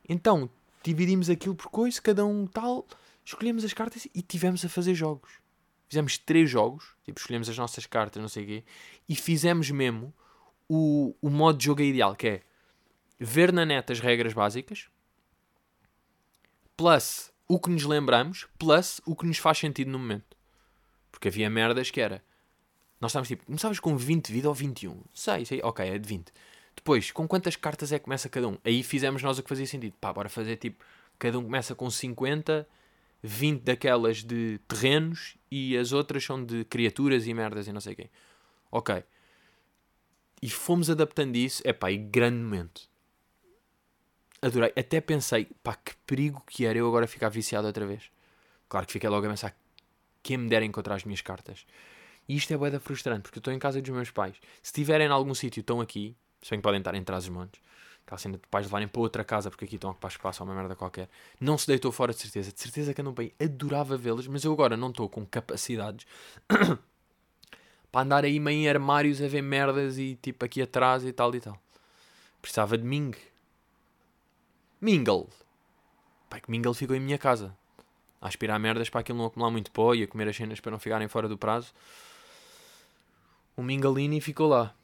Então 0.08 0.48
dividimos 0.82 1.30
aquilo 1.30 1.54
por 1.54 1.68
coisa, 1.68 2.00
cada 2.00 2.24
um 2.24 2.46
tal, 2.46 2.86
escolhemos 3.24 3.64
as 3.64 3.72
cartas 3.72 4.06
e 4.14 4.22
tivemos 4.22 4.64
a 4.64 4.68
fazer 4.68 4.94
jogos. 4.94 5.41
Fizemos 5.92 6.16
três 6.16 6.48
jogos, 6.48 6.96
tipo, 7.04 7.20
escolhemos 7.20 7.50
as 7.50 7.58
nossas 7.58 7.84
cartas, 7.84 8.22
não 8.22 8.26
sei 8.26 8.44
o 8.44 8.46
quê, 8.46 8.64
e 9.06 9.14
fizemos 9.14 9.70
mesmo 9.70 10.10
o, 10.66 11.14
o 11.20 11.28
modo 11.28 11.58
de 11.58 11.66
jogo 11.66 11.82
ideal, 11.82 12.16
que 12.16 12.28
é 12.28 12.42
ver 13.20 13.52
na 13.52 13.66
net 13.66 13.92
as 13.92 14.00
regras 14.00 14.32
básicas, 14.32 14.88
plus 16.78 17.30
o 17.46 17.60
que 17.60 17.68
nos 17.68 17.84
lembramos, 17.84 18.48
plus 18.58 19.02
o 19.04 19.14
que 19.14 19.26
nos 19.26 19.36
faz 19.36 19.58
sentido 19.58 19.90
no 19.90 19.98
momento. 19.98 20.34
Porque 21.10 21.28
havia 21.28 21.50
merdas 21.50 21.90
que 21.90 22.00
era. 22.00 22.24
Nós 22.98 23.10
estávamos 23.10 23.28
tipo, 23.28 23.44
começavas 23.44 23.78
com 23.78 23.94
20 23.94 24.28
de 24.28 24.32
vida 24.32 24.48
ou 24.48 24.54
21? 24.54 24.98
Sei, 25.12 25.44
sei, 25.44 25.60
ok, 25.62 25.86
é 25.86 25.98
de 25.98 26.08
20. 26.08 26.32
Depois, 26.74 27.10
com 27.10 27.28
quantas 27.28 27.54
cartas 27.54 27.92
é 27.92 27.98
que 27.98 28.06
começa 28.06 28.30
cada 28.30 28.48
um? 28.48 28.56
Aí 28.64 28.82
fizemos 28.82 29.22
nós 29.22 29.38
o 29.38 29.42
que 29.42 29.48
fazia 29.50 29.66
sentido. 29.66 29.92
Pá, 30.00 30.10
bora 30.10 30.30
fazer 30.30 30.56
tipo, 30.56 30.82
cada 31.18 31.38
um 31.38 31.44
começa 31.44 31.74
com 31.74 31.90
50, 31.90 32.66
20 33.22 33.62
daquelas 33.62 34.24
de 34.24 34.58
terrenos 34.66 35.36
e 35.50 35.76
as 35.76 35.92
outras 35.92 36.24
são 36.24 36.44
de 36.44 36.64
criaturas 36.64 37.26
e 37.26 37.34
merdas 37.34 37.66
e 37.68 37.72
não 37.72 37.80
sei 37.80 37.94
quem. 37.94 38.10
Ok. 38.70 39.04
E 40.40 40.50
fomos 40.50 40.90
adaptando 40.90 41.36
isso. 41.36 41.62
É 41.64 41.72
pá, 41.72 41.90
e 41.90 41.98
grande 41.98 42.38
momento. 42.38 42.90
Adorei. 44.40 44.72
Até 44.76 45.00
pensei, 45.00 45.46
pá, 45.62 45.76
que 45.76 45.94
perigo 46.04 46.42
que 46.46 46.66
era 46.66 46.76
eu 46.76 46.88
agora 46.88 47.06
ficar 47.06 47.28
viciado 47.28 47.66
outra 47.66 47.86
vez. 47.86 48.10
Claro 48.68 48.86
que 48.86 48.92
fiquei 48.92 49.08
logo 49.08 49.24
a 49.24 49.30
pensar, 49.30 49.56
quem 50.22 50.36
me 50.36 50.48
dera 50.48 50.64
encontrar 50.64 50.96
as 50.96 51.04
minhas 51.04 51.20
cartas. 51.20 51.64
E 52.28 52.36
isto 52.36 52.52
é 52.52 52.56
boeda 52.56 52.80
frustrante, 52.80 53.22
porque 53.22 53.38
eu 53.38 53.40
estou 53.40 53.52
em 53.52 53.58
casa 53.58 53.80
dos 53.80 53.90
meus 53.90 54.10
pais. 54.10 54.36
Se 54.62 54.70
estiverem 54.70 55.06
em 55.06 55.10
algum 55.10 55.34
sítio, 55.34 55.60
estão 55.60 55.80
aqui, 55.80 56.16
se 56.40 56.50
bem 56.50 56.58
que 56.58 56.62
podem 56.62 56.78
estar 56.78 56.94
em 56.94 57.04
trás 57.04 57.24
dos 57.24 57.34
montes, 57.34 57.60
aquela 58.12 58.18
cena 58.18 58.36
de 58.36 58.46
pais 58.48 58.66
levarem 58.66 58.88
para 58.88 59.00
outra 59.00 59.24
casa, 59.24 59.50
porque 59.50 59.64
aqui 59.64 59.76
estão 59.76 59.90
a 59.90 59.92
ocupar 59.92 60.10
espaço 60.10 60.42
ou 60.42 60.48
uma 60.48 60.54
merda 60.54 60.76
qualquer. 60.76 61.08
Não 61.40 61.56
se 61.56 61.66
deitou 61.66 61.90
fora 61.90 62.12
de 62.12 62.20
certeza. 62.20 62.52
De 62.52 62.60
certeza 62.60 62.92
que 62.92 63.00
andam 63.00 63.12
bem. 63.12 63.32
Adorava 63.40 63.96
vê-los, 63.96 64.26
mas 64.26 64.44
eu 64.44 64.52
agora 64.52 64.76
não 64.76 64.90
estou 64.90 65.08
com 65.08 65.24
capacidades 65.24 66.06
para 67.90 68.00
andar 68.02 68.24
aí 68.24 68.38
meio 68.38 68.60
em 68.60 68.68
armários 68.68 69.20
a 69.22 69.28
ver 69.28 69.42
merdas 69.42 69.98
e 69.98 70.18
tipo 70.20 70.44
aqui 70.44 70.60
atrás 70.60 71.04
e 71.04 71.12
tal 71.12 71.34
e 71.34 71.40
tal. 71.40 71.58
Precisava 72.40 72.76
de 72.76 72.84
Ming. 72.84 73.12
Mingle. 74.80 75.28
Pai, 76.28 76.40
que 76.40 76.50
Mingle 76.50 76.74
ficou 76.74 76.96
em 76.96 77.00
minha 77.00 77.18
casa. 77.18 77.56
A 78.20 78.28
aspirar 78.28 78.58
merdas 78.58 78.88
para 78.88 79.00
aquilo 79.00 79.18
não 79.18 79.26
acumular 79.26 79.50
muito 79.50 79.70
pó 79.70 79.94
e 79.94 80.02
a 80.02 80.06
comer 80.06 80.28
as 80.28 80.36
cenas 80.36 80.60
para 80.60 80.70
não 80.70 80.78
ficarem 80.78 81.08
fora 81.08 81.28
do 81.28 81.38
prazo. 81.38 81.72
O 83.56 83.62
Mingalini 83.62 84.20
ficou 84.20 84.48
lá. 84.48 84.74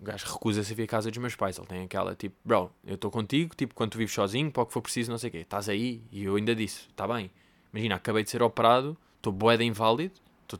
O 0.00 0.04
gajo 0.04 0.26
recusa-se 0.26 0.72
a 0.72 0.76
vir 0.76 0.82
à 0.84 0.86
casa 0.86 1.10
dos 1.10 1.18
meus 1.18 1.34
pais. 1.34 1.56
Ele 1.56 1.66
tem 1.66 1.84
aquela 1.84 2.14
tipo, 2.14 2.36
bro, 2.44 2.70
eu 2.84 2.96
estou 2.96 3.10
contigo, 3.10 3.54
tipo, 3.54 3.74
quando 3.74 3.92
tu 3.92 3.98
vives 3.98 4.14
sozinho, 4.14 4.50
para 4.50 4.62
o 4.62 4.66
que 4.66 4.72
for 4.72 4.82
preciso, 4.82 5.10
não 5.10 5.18
sei 5.18 5.28
o 5.28 5.32
quê. 5.32 5.38
Estás 5.38 5.68
aí. 5.68 6.02
E 6.12 6.24
eu 6.24 6.36
ainda 6.36 6.54
disse, 6.54 6.88
está 6.88 7.08
bem. 7.08 7.30
Imagina, 7.72 7.96
acabei 7.96 8.22
de 8.22 8.30
ser 8.30 8.42
operado, 8.42 8.96
estou 9.16 9.32
boeda 9.32 9.64
inválido, 9.64 10.14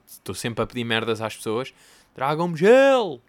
estou 0.07 0.34
sempre 0.34 0.62
a 0.62 0.66
pedir 0.66 0.84
merdas 0.84 1.20
às 1.20 1.37
pessoas. 1.37 1.72
Tragam-me 2.14 2.57
gel! 2.57 3.20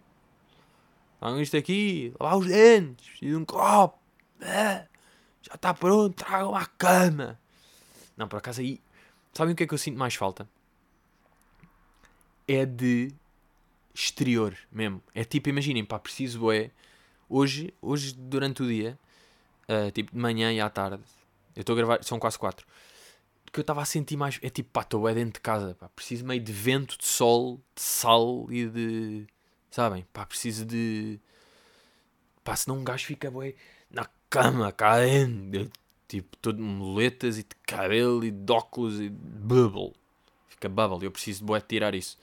Tragam 1.18 1.40
isto 1.40 1.56
aqui, 1.56 2.12
lavar 2.18 2.38
os 2.38 2.46
dentes, 2.46 3.18
de 3.20 3.34
um 3.34 3.44
copo. 3.44 3.98
É, 4.40 4.86
já 5.42 5.54
está 5.54 5.74
pronto, 5.74 6.14
tragam 6.14 6.54
à 6.54 6.64
cama. 6.66 7.38
Não, 8.16 8.28
por 8.28 8.36
acaso 8.36 8.60
aí, 8.60 8.80
sabem 9.32 9.52
o 9.52 9.56
que 9.56 9.64
é 9.64 9.66
que 9.66 9.74
eu 9.74 9.78
sinto 9.78 9.98
mais 9.98 10.14
falta? 10.14 10.48
É 12.46 12.64
de 12.64 13.12
exterior 13.98 14.56
mesmo. 14.70 15.02
É 15.14 15.24
tipo, 15.24 15.48
imaginem, 15.48 15.84
pá, 15.84 15.98
preciso 15.98 16.50
é 16.52 16.70
hoje, 17.28 17.74
hoje 17.82 18.14
durante 18.14 18.62
o 18.62 18.66
dia, 18.66 18.98
uh, 19.68 19.90
tipo 19.90 20.12
de 20.12 20.18
manhã 20.18 20.52
e 20.52 20.60
à 20.60 20.70
tarde, 20.70 21.02
eu 21.56 21.60
estou 21.60 21.74
a 21.74 21.76
gravar, 21.76 22.04
são 22.04 22.18
quase 22.18 22.38
quatro, 22.38 22.66
que 23.52 23.58
eu 23.58 23.62
estava 23.62 23.82
a 23.82 23.84
sentir 23.84 24.16
mais, 24.16 24.38
é 24.42 24.48
tipo, 24.48 24.70
pá, 24.70 24.82
estou 24.82 25.08
é 25.08 25.14
dentro 25.14 25.34
de 25.34 25.40
casa, 25.40 25.74
pá, 25.74 25.88
preciso 25.88 26.24
meio 26.24 26.40
de 26.40 26.52
vento, 26.52 26.96
de 26.96 27.06
sol, 27.06 27.60
de 27.74 27.82
sal 27.82 28.46
e 28.50 28.66
de, 28.66 29.26
sabem, 29.70 30.06
pá, 30.12 30.24
preciso 30.24 30.64
de, 30.64 31.18
pá, 32.44 32.54
senão 32.54 32.78
um 32.78 32.84
gajo 32.84 33.04
fica, 33.04 33.30
bué, 33.30 33.54
na 33.90 34.06
cama, 34.30 34.72
dentro, 35.50 35.72
tipo, 36.06 36.36
todo 36.36 36.56
de 36.56 36.62
moletas 36.62 37.38
e 37.38 37.42
de 37.42 37.56
cabelo 37.66 38.24
e 38.24 38.30
de 38.30 38.52
óculos 38.52 39.00
e 39.00 39.08
de 39.08 39.10
bubble, 39.10 39.92
fica 40.48 40.68
bubble, 40.68 41.04
eu 41.04 41.10
preciso 41.10 41.44
bué, 41.44 41.60
tirar 41.60 41.94
isso. 41.96 42.16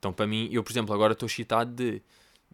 Então, 0.00 0.14
para 0.14 0.26
mim, 0.26 0.48
eu, 0.50 0.64
por 0.64 0.72
exemplo, 0.72 0.94
agora 0.94 1.12
estou 1.12 1.26
excitado 1.26 1.70
de. 1.70 2.02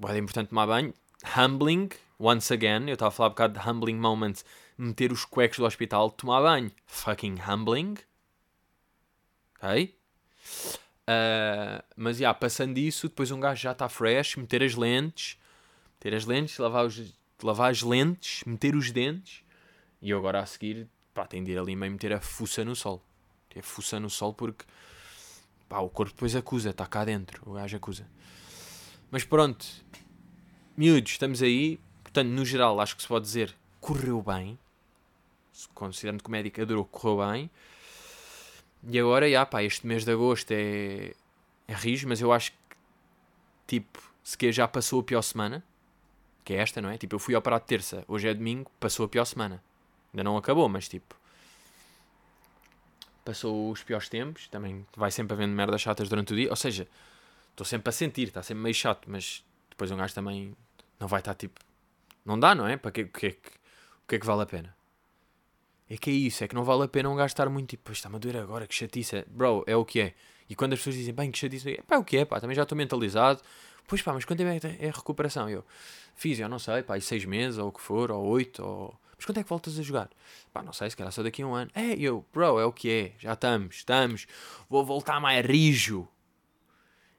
É 0.08 0.18
importante 0.18 0.48
tomar 0.48 0.66
banho. 0.66 0.92
Humbling, 1.38 1.88
once 2.18 2.52
again. 2.52 2.88
Eu 2.88 2.94
estava 2.94 3.08
a 3.08 3.12
falar 3.12 3.28
um 3.28 3.30
bocado 3.30 3.58
de 3.58 3.68
humbling 3.68 3.94
moments. 3.94 4.44
Meter 4.76 5.12
os 5.12 5.24
cuecos 5.24 5.58
do 5.58 5.64
hospital, 5.64 6.10
tomar 6.10 6.42
banho. 6.42 6.72
Fucking 6.86 7.38
humbling. 7.48 7.94
Ok? 9.62 9.96
Uh, 11.08 11.82
mas, 11.96 12.16
já, 12.16 12.22
yeah, 12.22 12.38
passando 12.38 12.76
isso, 12.78 13.08
depois 13.08 13.30
um 13.30 13.38
gajo 13.38 13.62
já 13.62 13.70
está 13.70 13.88
fresh. 13.88 14.34
Meter 14.34 14.64
as 14.64 14.74
lentes. 14.74 15.38
Meter 15.94 16.16
as 16.16 16.26
lentes, 16.26 16.58
lavar, 16.58 16.84
os, 16.84 17.14
lavar 17.40 17.70
as 17.70 17.80
lentes, 17.80 18.42
meter 18.44 18.74
os 18.74 18.90
dentes. 18.90 19.44
E 20.02 20.10
eu 20.10 20.18
agora 20.18 20.40
a 20.40 20.46
seguir, 20.46 20.88
pá, 21.14 21.24
tenho 21.26 21.44
de 21.44 21.52
ir 21.52 21.58
ali 21.58 21.76
meio 21.76 21.92
meter 21.92 22.12
a 22.12 22.20
fuça 22.20 22.64
no 22.64 22.74
sol. 22.74 23.00
Ter 23.48 23.62
fuça 23.62 24.00
no 24.00 24.10
sol 24.10 24.34
porque 24.34 24.64
Pá, 25.68 25.78
o 25.80 25.88
corpo 25.88 26.12
depois 26.12 26.34
acusa, 26.36 26.70
está 26.70 26.86
cá 26.86 27.04
dentro, 27.04 27.42
o 27.48 27.54
gajo 27.54 27.76
acusa. 27.76 28.06
Mas 29.10 29.24
pronto, 29.24 29.66
miúdos, 30.76 31.12
estamos 31.12 31.42
aí. 31.42 31.80
Portanto, 32.02 32.28
no 32.28 32.44
geral, 32.44 32.80
acho 32.80 32.96
que 32.96 33.02
se 33.02 33.08
pode 33.08 33.24
dizer 33.24 33.54
correu 33.80 34.20
bem. 34.20 34.58
Considerando 35.74 36.22
que 36.22 36.28
o 36.28 36.32
médico 36.32 36.60
adorou, 36.60 36.84
correu 36.84 37.30
bem. 37.30 37.50
E 38.88 38.98
agora, 38.98 39.46
pá, 39.46 39.62
este 39.62 39.86
mês 39.86 40.04
de 40.04 40.12
agosto 40.12 40.50
é, 40.50 41.14
é 41.66 41.74
rijo, 41.74 42.08
mas 42.08 42.20
eu 42.20 42.32
acho 42.32 42.52
que, 42.52 42.76
tipo, 43.66 44.02
se 44.22 44.36
que 44.36 44.52
já 44.52 44.66
passou 44.68 45.00
a 45.00 45.02
pior 45.04 45.22
semana, 45.22 45.64
que 46.44 46.52
é 46.52 46.56
esta, 46.56 46.80
não 46.80 46.88
é? 46.88 46.98
Tipo, 46.98 47.14
eu 47.14 47.18
fui 47.18 47.34
operado 47.34 47.64
terça, 47.64 48.04
hoje 48.06 48.28
é 48.28 48.34
domingo, 48.34 48.70
passou 48.78 49.06
a 49.06 49.08
pior 49.08 49.24
semana. 49.24 49.62
Ainda 50.12 50.24
não 50.24 50.36
acabou, 50.36 50.68
mas 50.68 50.88
tipo, 50.88 51.16
passou 53.26 53.72
os 53.72 53.82
piores 53.82 54.08
tempos, 54.08 54.46
também 54.48 54.86
vai 54.96 55.10
sempre 55.10 55.34
havendo 55.34 55.52
merdas 55.52 55.80
chatas 55.80 56.08
durante 56.08 56.32
o 56.32 56.36
dia, 56.36 56.48
ou 56.48 56.56
seja, 56.56 56.88
estou 57.50 57.66
sempre 57.66 57.88
a 57.90 57.92
sentir, 57.92 58.28
está 58.28 58.42
sempre 58.42 58.62
meio 58.62 58.74
chato, 58.74 59.10
mas 59.10 59.44
depois 59.68 59.90
um 59.90 59.96
gajo 59.96 60.14
também 60.14 60.56
não 60.98 61.08
vai 61.08 61.20
estar 61.20 61.34
tipo, 61.34 61.60
não 62.24 62.38
dá, 62.38 62.54
não 62.54 62.66
é? 62.66 62.76
Para 62.76 62.92
que, 62.92 63.02
o, 63.02 63.08
que 63.08 63.26
é 63.26 63.30
que, 63.32 63.48
o 63.48 64.08
que 64.08 64.14
é 64.14 64.18
que 64.20 64.26
vale 64.26 64.42
a 64.42 64.46
pena? 64.46 64.74
É 65.90 65.96
que 65.96 66.10
é 66.10 66.12
isso, 66.12 66.44
é 66.44 66.48
que 66.48 66.54
não 66.54 66.64
vale 66.64 66.84
a 66.84 66.88
pena 66.88 67.10
um 67.10 67.16
gajo 67.16 67.32
estar 67.32 67.48
muito 67.48 67.70
tipo, 67.70 67.90
está-me 67.90 68.16
a 68.16 68.18
doer 68.18 68.36
agora, 68.36 68.66
que 68.66 68.74
chatice, 68.74 69.24
bro, 69.28 69.64
é 69.66 69.76
o 69.76 69.84
que 69.84 70.00
é. 70.00 70.14
E 70.48 70.54
quando 70.54 70.74
as 70.74 70.78
pessoas 70.78 70.94
dizem, 70.94 71.12
bem, 71.12 71.30
que 71.30 71.38
chatice, 71.38 71.72
é 71.72 71.82
pá, 71.82 71.98
o 71.98 72.04
que 72.04 72.18
é, 72.18 72.24
pá, 72.24 72.40
também 72.40 72.54
já 72.54 72.62
estou 72.62 72.78
mentalizado, 72.78 73.42
pois 73.88 74.02
pá, 74.02 74.12
mas 74.12 74.24
quanto 74.24 74.40
é, 74.42 74.60
é 74.80 74.88
a 74.88 74.92
recuperação? 74.92 75.50
Eu 75.50 75.64
fiz, 76.14 76.38
eu 76.38 76.48
não 76.48 76.60
sei, 76.60 76.82
pá, 76.84 76.96
e 76.96 77.00
seis 77.00 77.24
meses, 77.24 77.58
ou 77.58 77.68
o 77.68 77.72
que 77.72 77.80
for, 77.80 78.12
ou 78.12 78.24
oito, 78.26 78.62
ou 78.64 78.98
mas 79.16 79.24
quando 79.24 79.38
é 79.38 79.42
que 79.42 79.48
voltas 79.48 79.78
a 79.78 79.82
jogar? 79.82 80.10
Pá, 80.52 80.62
não 80.62 80.72
sei, 80.72 80.90
se 80.90 80.96
calhar 80.96 81.12
só 81.12 81.22
daqui 81.22 81.42
a 81.42 81.46
um 81.46 81.54
ano. 81.54 81.70
É, 81.74 81.94
eu, 81.94 82.24
bro, 82.32 82.58
é 82.58 82.64
o 82.64 82.72
que 82.72 82.90
é. 82.90 83.12
Já 83.18 83.32
estamos, 83.32 83.76
estamos. 83.76 84.26
Vou 84.68 84.84
voltar 84.84 85.20
mais 85.20 85.44
rijo. 85.44 86.06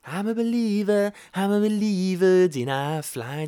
I'm 0.07 0.29
a 0.29 0.33
believer, 0.33 1.13
I'm 1.35 1.51
a 1.51 1.59
believer, 1.59 2.47
did 2.47 2.69
I 2.69 3.01
fly? 3.03 3.45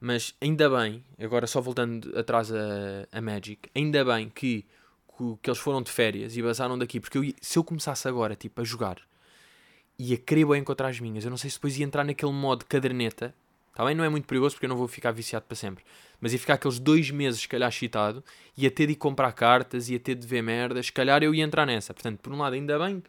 Mas 0.00 0.34
ainda 0.40 0.70
bem, 0.70 1.04
agora 1.18 1.46
só 1.46 1.60
voltando 1.60 2.18
atrás 2.18 2.50
a, 2.50 3.06
a 3.12 3.20
Magic, 3.20 3.68
ainda 3.74 4.02
bem 4.02 4.30
que, 4.30 4.64
que, 5.42 5.50
eles 5.50 5.58
foram 5.58 5.82
de 5.82 5.90
férias 5.90 6.38
e 6.38 6.42
basaram 6.42 6.78
daqui, 6.78 7.00
porque 7.00 7.18
eu, 7.18 7.34
se 7.38 7.58
eu 7.58 7.64
começasse 7.64 8.08
agora 8.08 8.34
tipo, 8.34 8.62
a 8.62 8.64
jogar 8.64 8.96
e 9.98 10.14
a 10.14 10.16
querer 10.16 10.46
bem 10.46 10.60
encontrar 10.60 10.88
as 10.88 10.98
minhas, 10.98 11.24
eu 11.24 11.30
não 11.30 11.36
sei 11.36 11.50
se 11.50 11.56
depois 11.56 11.78
ia 11.78 11.84
entrar 11.84 12.02
naquele 12.02 12.32
modo 12.32 12.64
caderneta 12.64 13.34
Também 13.74 13.94
não 13.94 14.04
é 14.04 14.08
muito 14.08 14.26
perigoso 14.26 14.54
porque 14.54 14.66
eu 14.66 14.68
não 14.68 14.76
vou 14.76 14.86
ficar 14.86 15.10
viciado 15.10 15.44
para 15.46 15.56
sempre. 15.56 15.84
Mas 16.20 16.32
ia 16.32 16.38
ficar 16.38 16.54
aqueles 16.54 16.78
dois 16.78 17.10
meses, 17.10 17.40
se 17.40 17.48
calhar, 17.48 17.68
excitado, 17.68 18.24
ia 18.56 18.70
ter 18.70 18.86
de 18.86 18.92
ir 18.92 18.96
comprar 18.96 19.32
cartas, 19.32 19.88
ia 19.88 19.98
ter 19.98 20.14
de 20.14 20.26
ver 20.26 20.42
merdas, 20.42 20.86
se 20.86 20.92
calhar 20.92 21.22
eu 21.22 21.34
ia 21.34 21.42
entrar 21.42 21.66
nessa. 21.66 21.92
Portanto, 21.92 22.20
por 22.20 22.32
um 22.32 22.38
lado, 22.38 22.54
ainda 22.54 22.78
bem, 22.78 23.02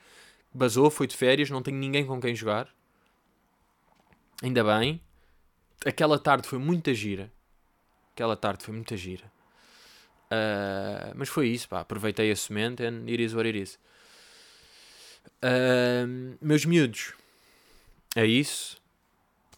basou, 0.52 0.90
foi 0.90 1.06
de 1.06 1.16
férias, 1.16 1.52
não 1.52 1.62
tenho 1.62 1.78
ninguém 1.78 2.04
com 2.06 2.20
quem 2.20 2.36
jogar. 2.36 2.68
Ainda 4.42 4.64
bem. 4.64 5.00
Aquela 5.86 6.18
tarde 6.18 6.48
foi 6.48 6.58
muita 6.58 6.94
gira. 6.94 7.32
Aquela 8.14 8.36
tarde 8.36 8.66
foi 8.66 8.74
muita 8.74 8.98
gira. 8.98 9.32
Uh, 10.26 11.14
mas 11.16 11.30
foi 11.30 11.48
isso, 11.48 11.70
pá. 11.70 11.82
Aproveitei 11.82 12.32
a 12.32 12.36
semente 12.36 12.84
and 12.84 13.04
it 13.08 13.24
is 13.24 13.36
what 13.36 13.48
it 13.48 13.58
is. 13.58 13.78
Uh, 15.44 16.36
meus 16.42 16.66
miúdos, 16.66 17.14
é 18.16 18.26
isso 18.26 18.84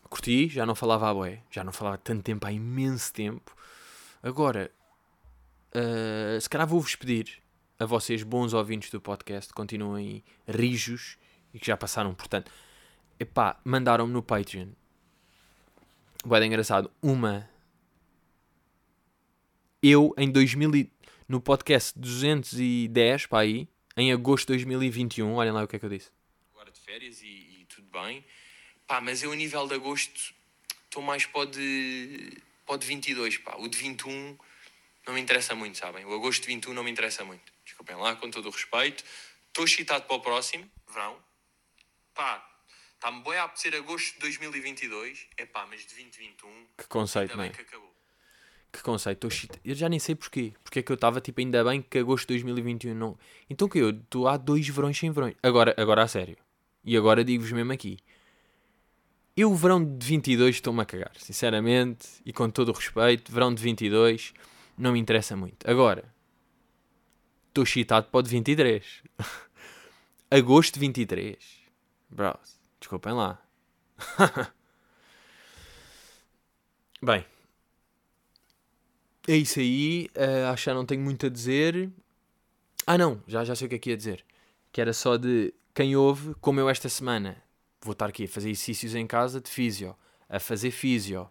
curti, 0.08 0.48
já 0.48 0.66
não 0.66 0.76
falava 0.76 1.10
a 1.10 1.14
boé, 1.14 1.44
já 1.52 1.64
não 1.64 1.72
falava 1.72 1.98
tanto 1.98 2.24
tempo, 2.24 2.46
há 2.48 2.52
imenso 2.52 3.14
tempo. 3.14 3.56
Agora, 4.22 4.72
uh, 5.76 6.40
se 6.40 6.50
calhar 6.50 6.68
vou-vos 6.68 6.96
pedir 6.96 7.42
a 7.80 7.86
vocês, 7.86 8.24
bons 8.24 8.54
ouvintes 8.54 8.90
do 8.90 9.00
podcast, 9.00 9.54
continuem 9.54 10.24
rijos 10.48 11.18
e 11.54 11.60
que 11.60 11.68
já 11.68 11.78
passaram, 11.78 12.14
portanto, 12.14 12.52
epá, 13.20 13.60
mandaram-me 13.64 14.12
no 14.12 14.24
Patreon, 14.24 14.70
boé 16.26 16.46
engraçado, 16.46 16.92
uma. 17.02 17.50
Eu, 19.82 20.14
em 20.18 20.32
2000 20.32 20.76
e, 20.76 20.92
no 21.28 21.40
podcast 21.40 21.98
210, 22.00 23.28
para 23.28 23.40
aí, 23.40 23.68
em 23.96 24.12
agosto 24.12 24.48
de 24.48 24.54
2021, 24.54 25.34
olhem 25.34 25.52
lá 25.52 25.64
o 25.64 25.68
que 25.68 25.76
é 25.76 25.80
que 25.80 25.86
eu 25.86 25.90
disse. 25.90 26.12
Agora 26.54 26.72
de 26.72 26.80
férias 26.80 27.22
e, 27.22 27.62
e 27.62 27.66
tudo 27.70 27.88
bem 27.92 28.26
Pá, 28.88 29.02
mas 29.02 29.22
eu 29.22 29.34
a 29.34 29.36
nível 29.36 29.68
de 29.68 29.76
agosto 29.76 30.34
estou 30.86 31.04
mais 31.04 31.26
para 31.26 31.42
o 31.42 31.46
de, 31.46 32.42
para 32.66 32.76
o 32.76 32.78
de 32.78 32.88
22, 32.88 33.38
pá. 33.40 33.56
O 33.58 33.68
de 33.68 33.78
21 33.78 34.38
não 35.06 35.14
me 35.14 35.20
interessa 35.20 35.54
muito, 35.54 35.78
sabem? 35.78 36.06
O 36.06 36.14
agosto 36.14 36.44
de 36.44 36.48
21 36.48 36.74
não 36.74 36.84
me 36.86 36.92
interessa 36.92 37.26
muito. 37.26 37.52
Desculpem 37.66 37.98
lá, 37.98 38.16
com 38.16 38.32
todo 38.32 38.48
o 38.48 38.50
respeito. 38.50 39.04
Estou 39.50 39.66
excitado 39.66 40.06
para 40.06 40.16
o 40.16 40.22
próximo, 40.22 40.70
verão. 40.88 41.18
Pá, 42.14 42.50
está-me 42.96 43.22
bem 43.24 43.36
a 43.36 43.44
apetecer 43.44 43.76
agosto 43.76 44.14
de 44.14 44.20
2022. 44.22 45.28
É 45.36 45.46
pá, 45.46 45.68
mas 45.70 45.82
de 45.82 45.88
2021... 45.88 46.68
Que 46.78 46.88
conceito, 46.88 47.36
não 47.36 47.44
é? 47.44 47.50
que 47.50 47.62
acabou. 47.62 47.94
Que 48.72 48.82
conceito, 48.82 49.28
estou 49.28 49.60
Eu 49.66 49.76
já 49.76 49.90
nem 49.90 50.00
sei 50.00 50.16
porquê. 50.16 50.54
Porque 50.64 50.80
é 50.80 50.84
que 50.84 50.92
eu 50.92 50.96
estava 50.96 51.20
tipo, 51.20 51.42
ainda 51.42 51.62
bem 51.64 51.82
que 51.82 51.98
agosto 51.98 52.28
de 52.28 52.36
2021 52.36 52.96
não. 52.96 53.20
Então 53.50 53.68
que 53.68 53.80
eu 53.80 53.90
estou 53.90 54.30
há 54.30 54.38
dois 54.38 54.68
verões 54.70 54.98
sem 54.98 55.12
verões. 55.12 55.36
Agora, 55.44 55.76
agora 55.78 56.04
a 56.04 56.08
sério. 56.08 56.38
E 56.86 56.96
agora 56.96 57.24
digo-vos 57.24 57.52
mesmo 57.52 57.74
aqui 57.74 57.98
Eu, 59.38 59.54
verão 59.54 59.86
de 59.86 60.04
22, 60.04 60.56
estou-me 60.56 60.82
a 60.82 60.86
cagar, 60.86 61.12
sinceramente, 61.20 62.08
e 62.26 62.34
com 62.34 62.50
todo 62.50 62.70
o 62.70 62.72
respeito, 62.72 63.32
verão 63.32 63.54
de 63.54 63.62
22 63.62 64.34
não 64.76 64.94
me 64.94 65.00
interessa 65.00 65.36
muito. 65.36 65.70
Agora, 65.70 66.12
estou 67.48 67.64
excitado 67.64 68.08
para 68.08 68.20
o 68.20 68.24
de 68.24 68.32
23. 68.32 69.04
Agosto 70.32 70.74
de 70.74 70.80
23. 70.80 71.38
Bros, 72.10 72.60
desculpem 72.80 73.14
lá. 73.14 73.40
Bem, 77.00 77.24
é 79.28 79.36
isso 79.36 79.60
aí. 79.60 80.10
Uh, 80.16 80.52
acho 80.52 80.64
que 80.64 80.70
já 80.72 80.74
não 80.74 80.84
tenho 80.84 81.04
muito 81.04 81.28
a 81.28 81.30
dizer. 81.30 81.92
Ah, 82.88 82.98
não, 82.98 83.22
já, 83.28 83.44
já 83.44 83.56
sei 83.56 83.68
o 83.68 83.70
que 83.70 83.76
é 83.76 83.80
que 83.80 83.90
ia 83.92 83.98
dizer. 83.98 84.26
Que 84.72 84.82
era 84.82 84.94
só 84.94 85.16
de 85.16 85.54
quem 85.76 85.96
ouve, 85.96 86.34
como 86.42 86.60
eu 86.60 86.68
esta 86.68 86.90
semana 86.90 87.46
vou 87.82 87.94
estar 87.94 88.08
aqui 88.08 88.26
a 88.26 88.28
fazer 88.28 88.50
exercícios 88.50 88.96
em 88.96 89.08
casa 89.08 89.40
de 89.40 89.50
físio, 89.50 89.96
a 90.30 90.40
fazer 90.40 90.72
físio, 90.72 91.30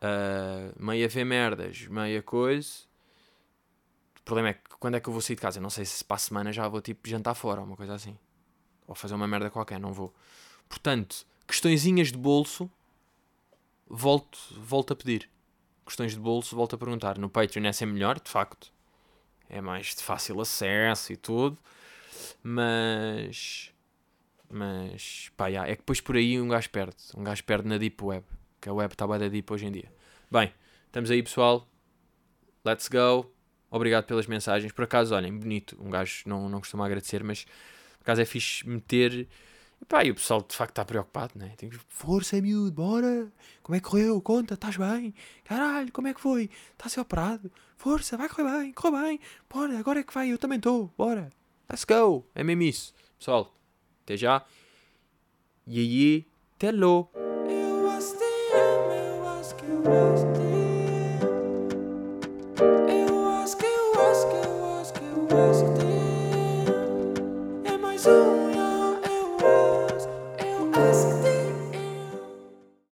uh, 0.00 0.82
meio 0.82 1.04
a 1.04 1.08
ver 1.08 1.24
merdas, 1.24 1.86
meia 1.86 2.22
coisa. 2.22 2.70
O 4.18 4.22
problema 4.22 4.50
é 4.50 4.54
que 4.54 4.70
quando 4.78 4.96
é 4.96 5.00
que 5.00 5.08
eu 5.08 5.12
vou 5.12 5.22
sair 5.22 5.36
de 5.36 5.42
casa? 5.42 5.60
não 5.60 5.70
sei 5.70 5.84
se 5.84 6.04
para 6.04 6.16
a 6.16 6.18
semana 6.18 6.52
já 6.52 6.66
vou 6.68 6.80
tipo 6.80 7.08
jantar 7.08 7.34
fora, 7.34 7.60
uma 7.60 7.76
coisa 7.76 7.94
assim. 7.94 8.16
Ou 8.86 8.94
fazer 8.94 9.14
uma 9.14 9.28
merda 9.28 9.50
qualquer, 9.50 9.78
não 9.78 9.92
vou. 9.92 10.12
Portanto, 10.68 11.26
questõezinhas 11.46 12.12
de 12.12 12.18
bolso, 12.18 12.70
volto, 13.88 14.38
volto 14.56 14.92
a 14.92 14.96
pedir. 14.96 15.28
Questões 15.84 16.12
de 16.12 16.20
bolso, 16.20 16.54
volto 16.54 16.74
a 16.76 16.78
perguntar. 16.78 17.18
No 17.18 17.28
Patreon 17.28 17.66
é 17.66 17.72
sempre 17.72 17.94
melhor, 17.94 18.20
de 18.20 18.30
facto. 18.30 18.72
É 19.48 19.60
mais 19.60 19.86
de 19.94 20.02
fácil 20.02 20.40
acesso 20.40 21.12
e 21.12 21.16
tudo. 21.16 21.58
Mas. 22.42 23.72
Mas. 24.50 25.30
Pá, 25.36 25.46
yeah, 25.46 25.70
é 25.70 25.76
que 25.76 25.82
depois 25.82 26.00
por 26.00 26.16
aí 26.16 26.40
um 26.40 26.48
gajo 26.48 26.68
perde. 26.70 26.96
Um 27.16 27.22
gajo 27.22 27.44
perde 27.44 27.68
na 27.68 27.78
Deep 27.78 28.02
Web. 28.02 28.24
Que 28.60 28.68
a 28.68 28.72
web 28.72 28.92
está 28.92 29.06
bem 29.06 29.18
da 29.18 29.28
Deep 29.28 29.50
hoje 29.52 29.66
em 29.66 29.72
dia. 29.72 29.92
Bem, 30.30 30.52
estamos 30.86 31.10
aí 31.10 31.22
pessoal. 31.22 31.66
Let's 32.64 32.88
go. 32.88 33.32
Obrigado 33.70 34.04
pelas 34.04 34.26
mensagens. 34.26 34.72
Por 34.72 34.84
acaso, 34.84 35.14
olhem, 35.14 35.36
bonito. 35.36 35.76
Um 35.80 35.88
gajo 35.88 36.22
não, 36.26 36.48
não 36.48 36.58
costuma 36.58 36.84
agradecer, 36.84 37.22
mas 37.22 37.44
por 37.44 38.02
acaso 38.02 38.20
é 38.20 38.24
fixe 38.24 38.68
meter. 38.68 39.28
E 39.80 39.84
pá, 39.86 40.04
e 40.04 40.10
o 40.10 40.14
pessoal 40.14 40.42
de 40.46 40.54
facto 40.54 40.72
está 40.72 40.84
preocupado, 40.84 41.32
né? 41.36 41.54
Tem 41.56 41.70
que, 41.70 41.78
força, 41.88 42.40
miúdo, 42.40 42.72
bora! 42.72 43.32
Como 43.62 43.74
é 43.74 43.80
que 43.80 43.88
correu? 43.88 44.20
Conta, 44.20 44.54
estás 44.54 44.76
bem? 44.76 45.14
Caralho, 45.44 45.90
como 45.90 46.08
é 46.08 46.12
que 46.12 46.20
foi? 46.20 46.50
Está 46.72 46.86
a 46.86 46.88
ser 46.88 47.00
operado? 47.00 47.50
Força, 47.76 48.16
vai 48.16 48.28
correr 48.28 48.58
bem, 48.58 48.72
corre 48.72 49.02
bem! 49.02 49.20
Bora, 49.48 49.78
agora 49.78 50.00
é 50.00 50.02
que 50.02 50.12
vai, 50.12 50.28
eu 50.28 50.36
também 50.36 50.58
estou, 50.58 50.92
bora! 50.98 51.30
Let's 51.68 51.84
go! 51.84 52.26
É 52.34 52.44
mesmo 52.44 52.62
isso. 52.62 52.92
Pessoal, 53.18 53.54
até 54.10 54.16
já. 54.16 54.44
E 55.66 55.78
aí, 55.78 56.26
até 56.56 56.72
logo! 56.72 57.10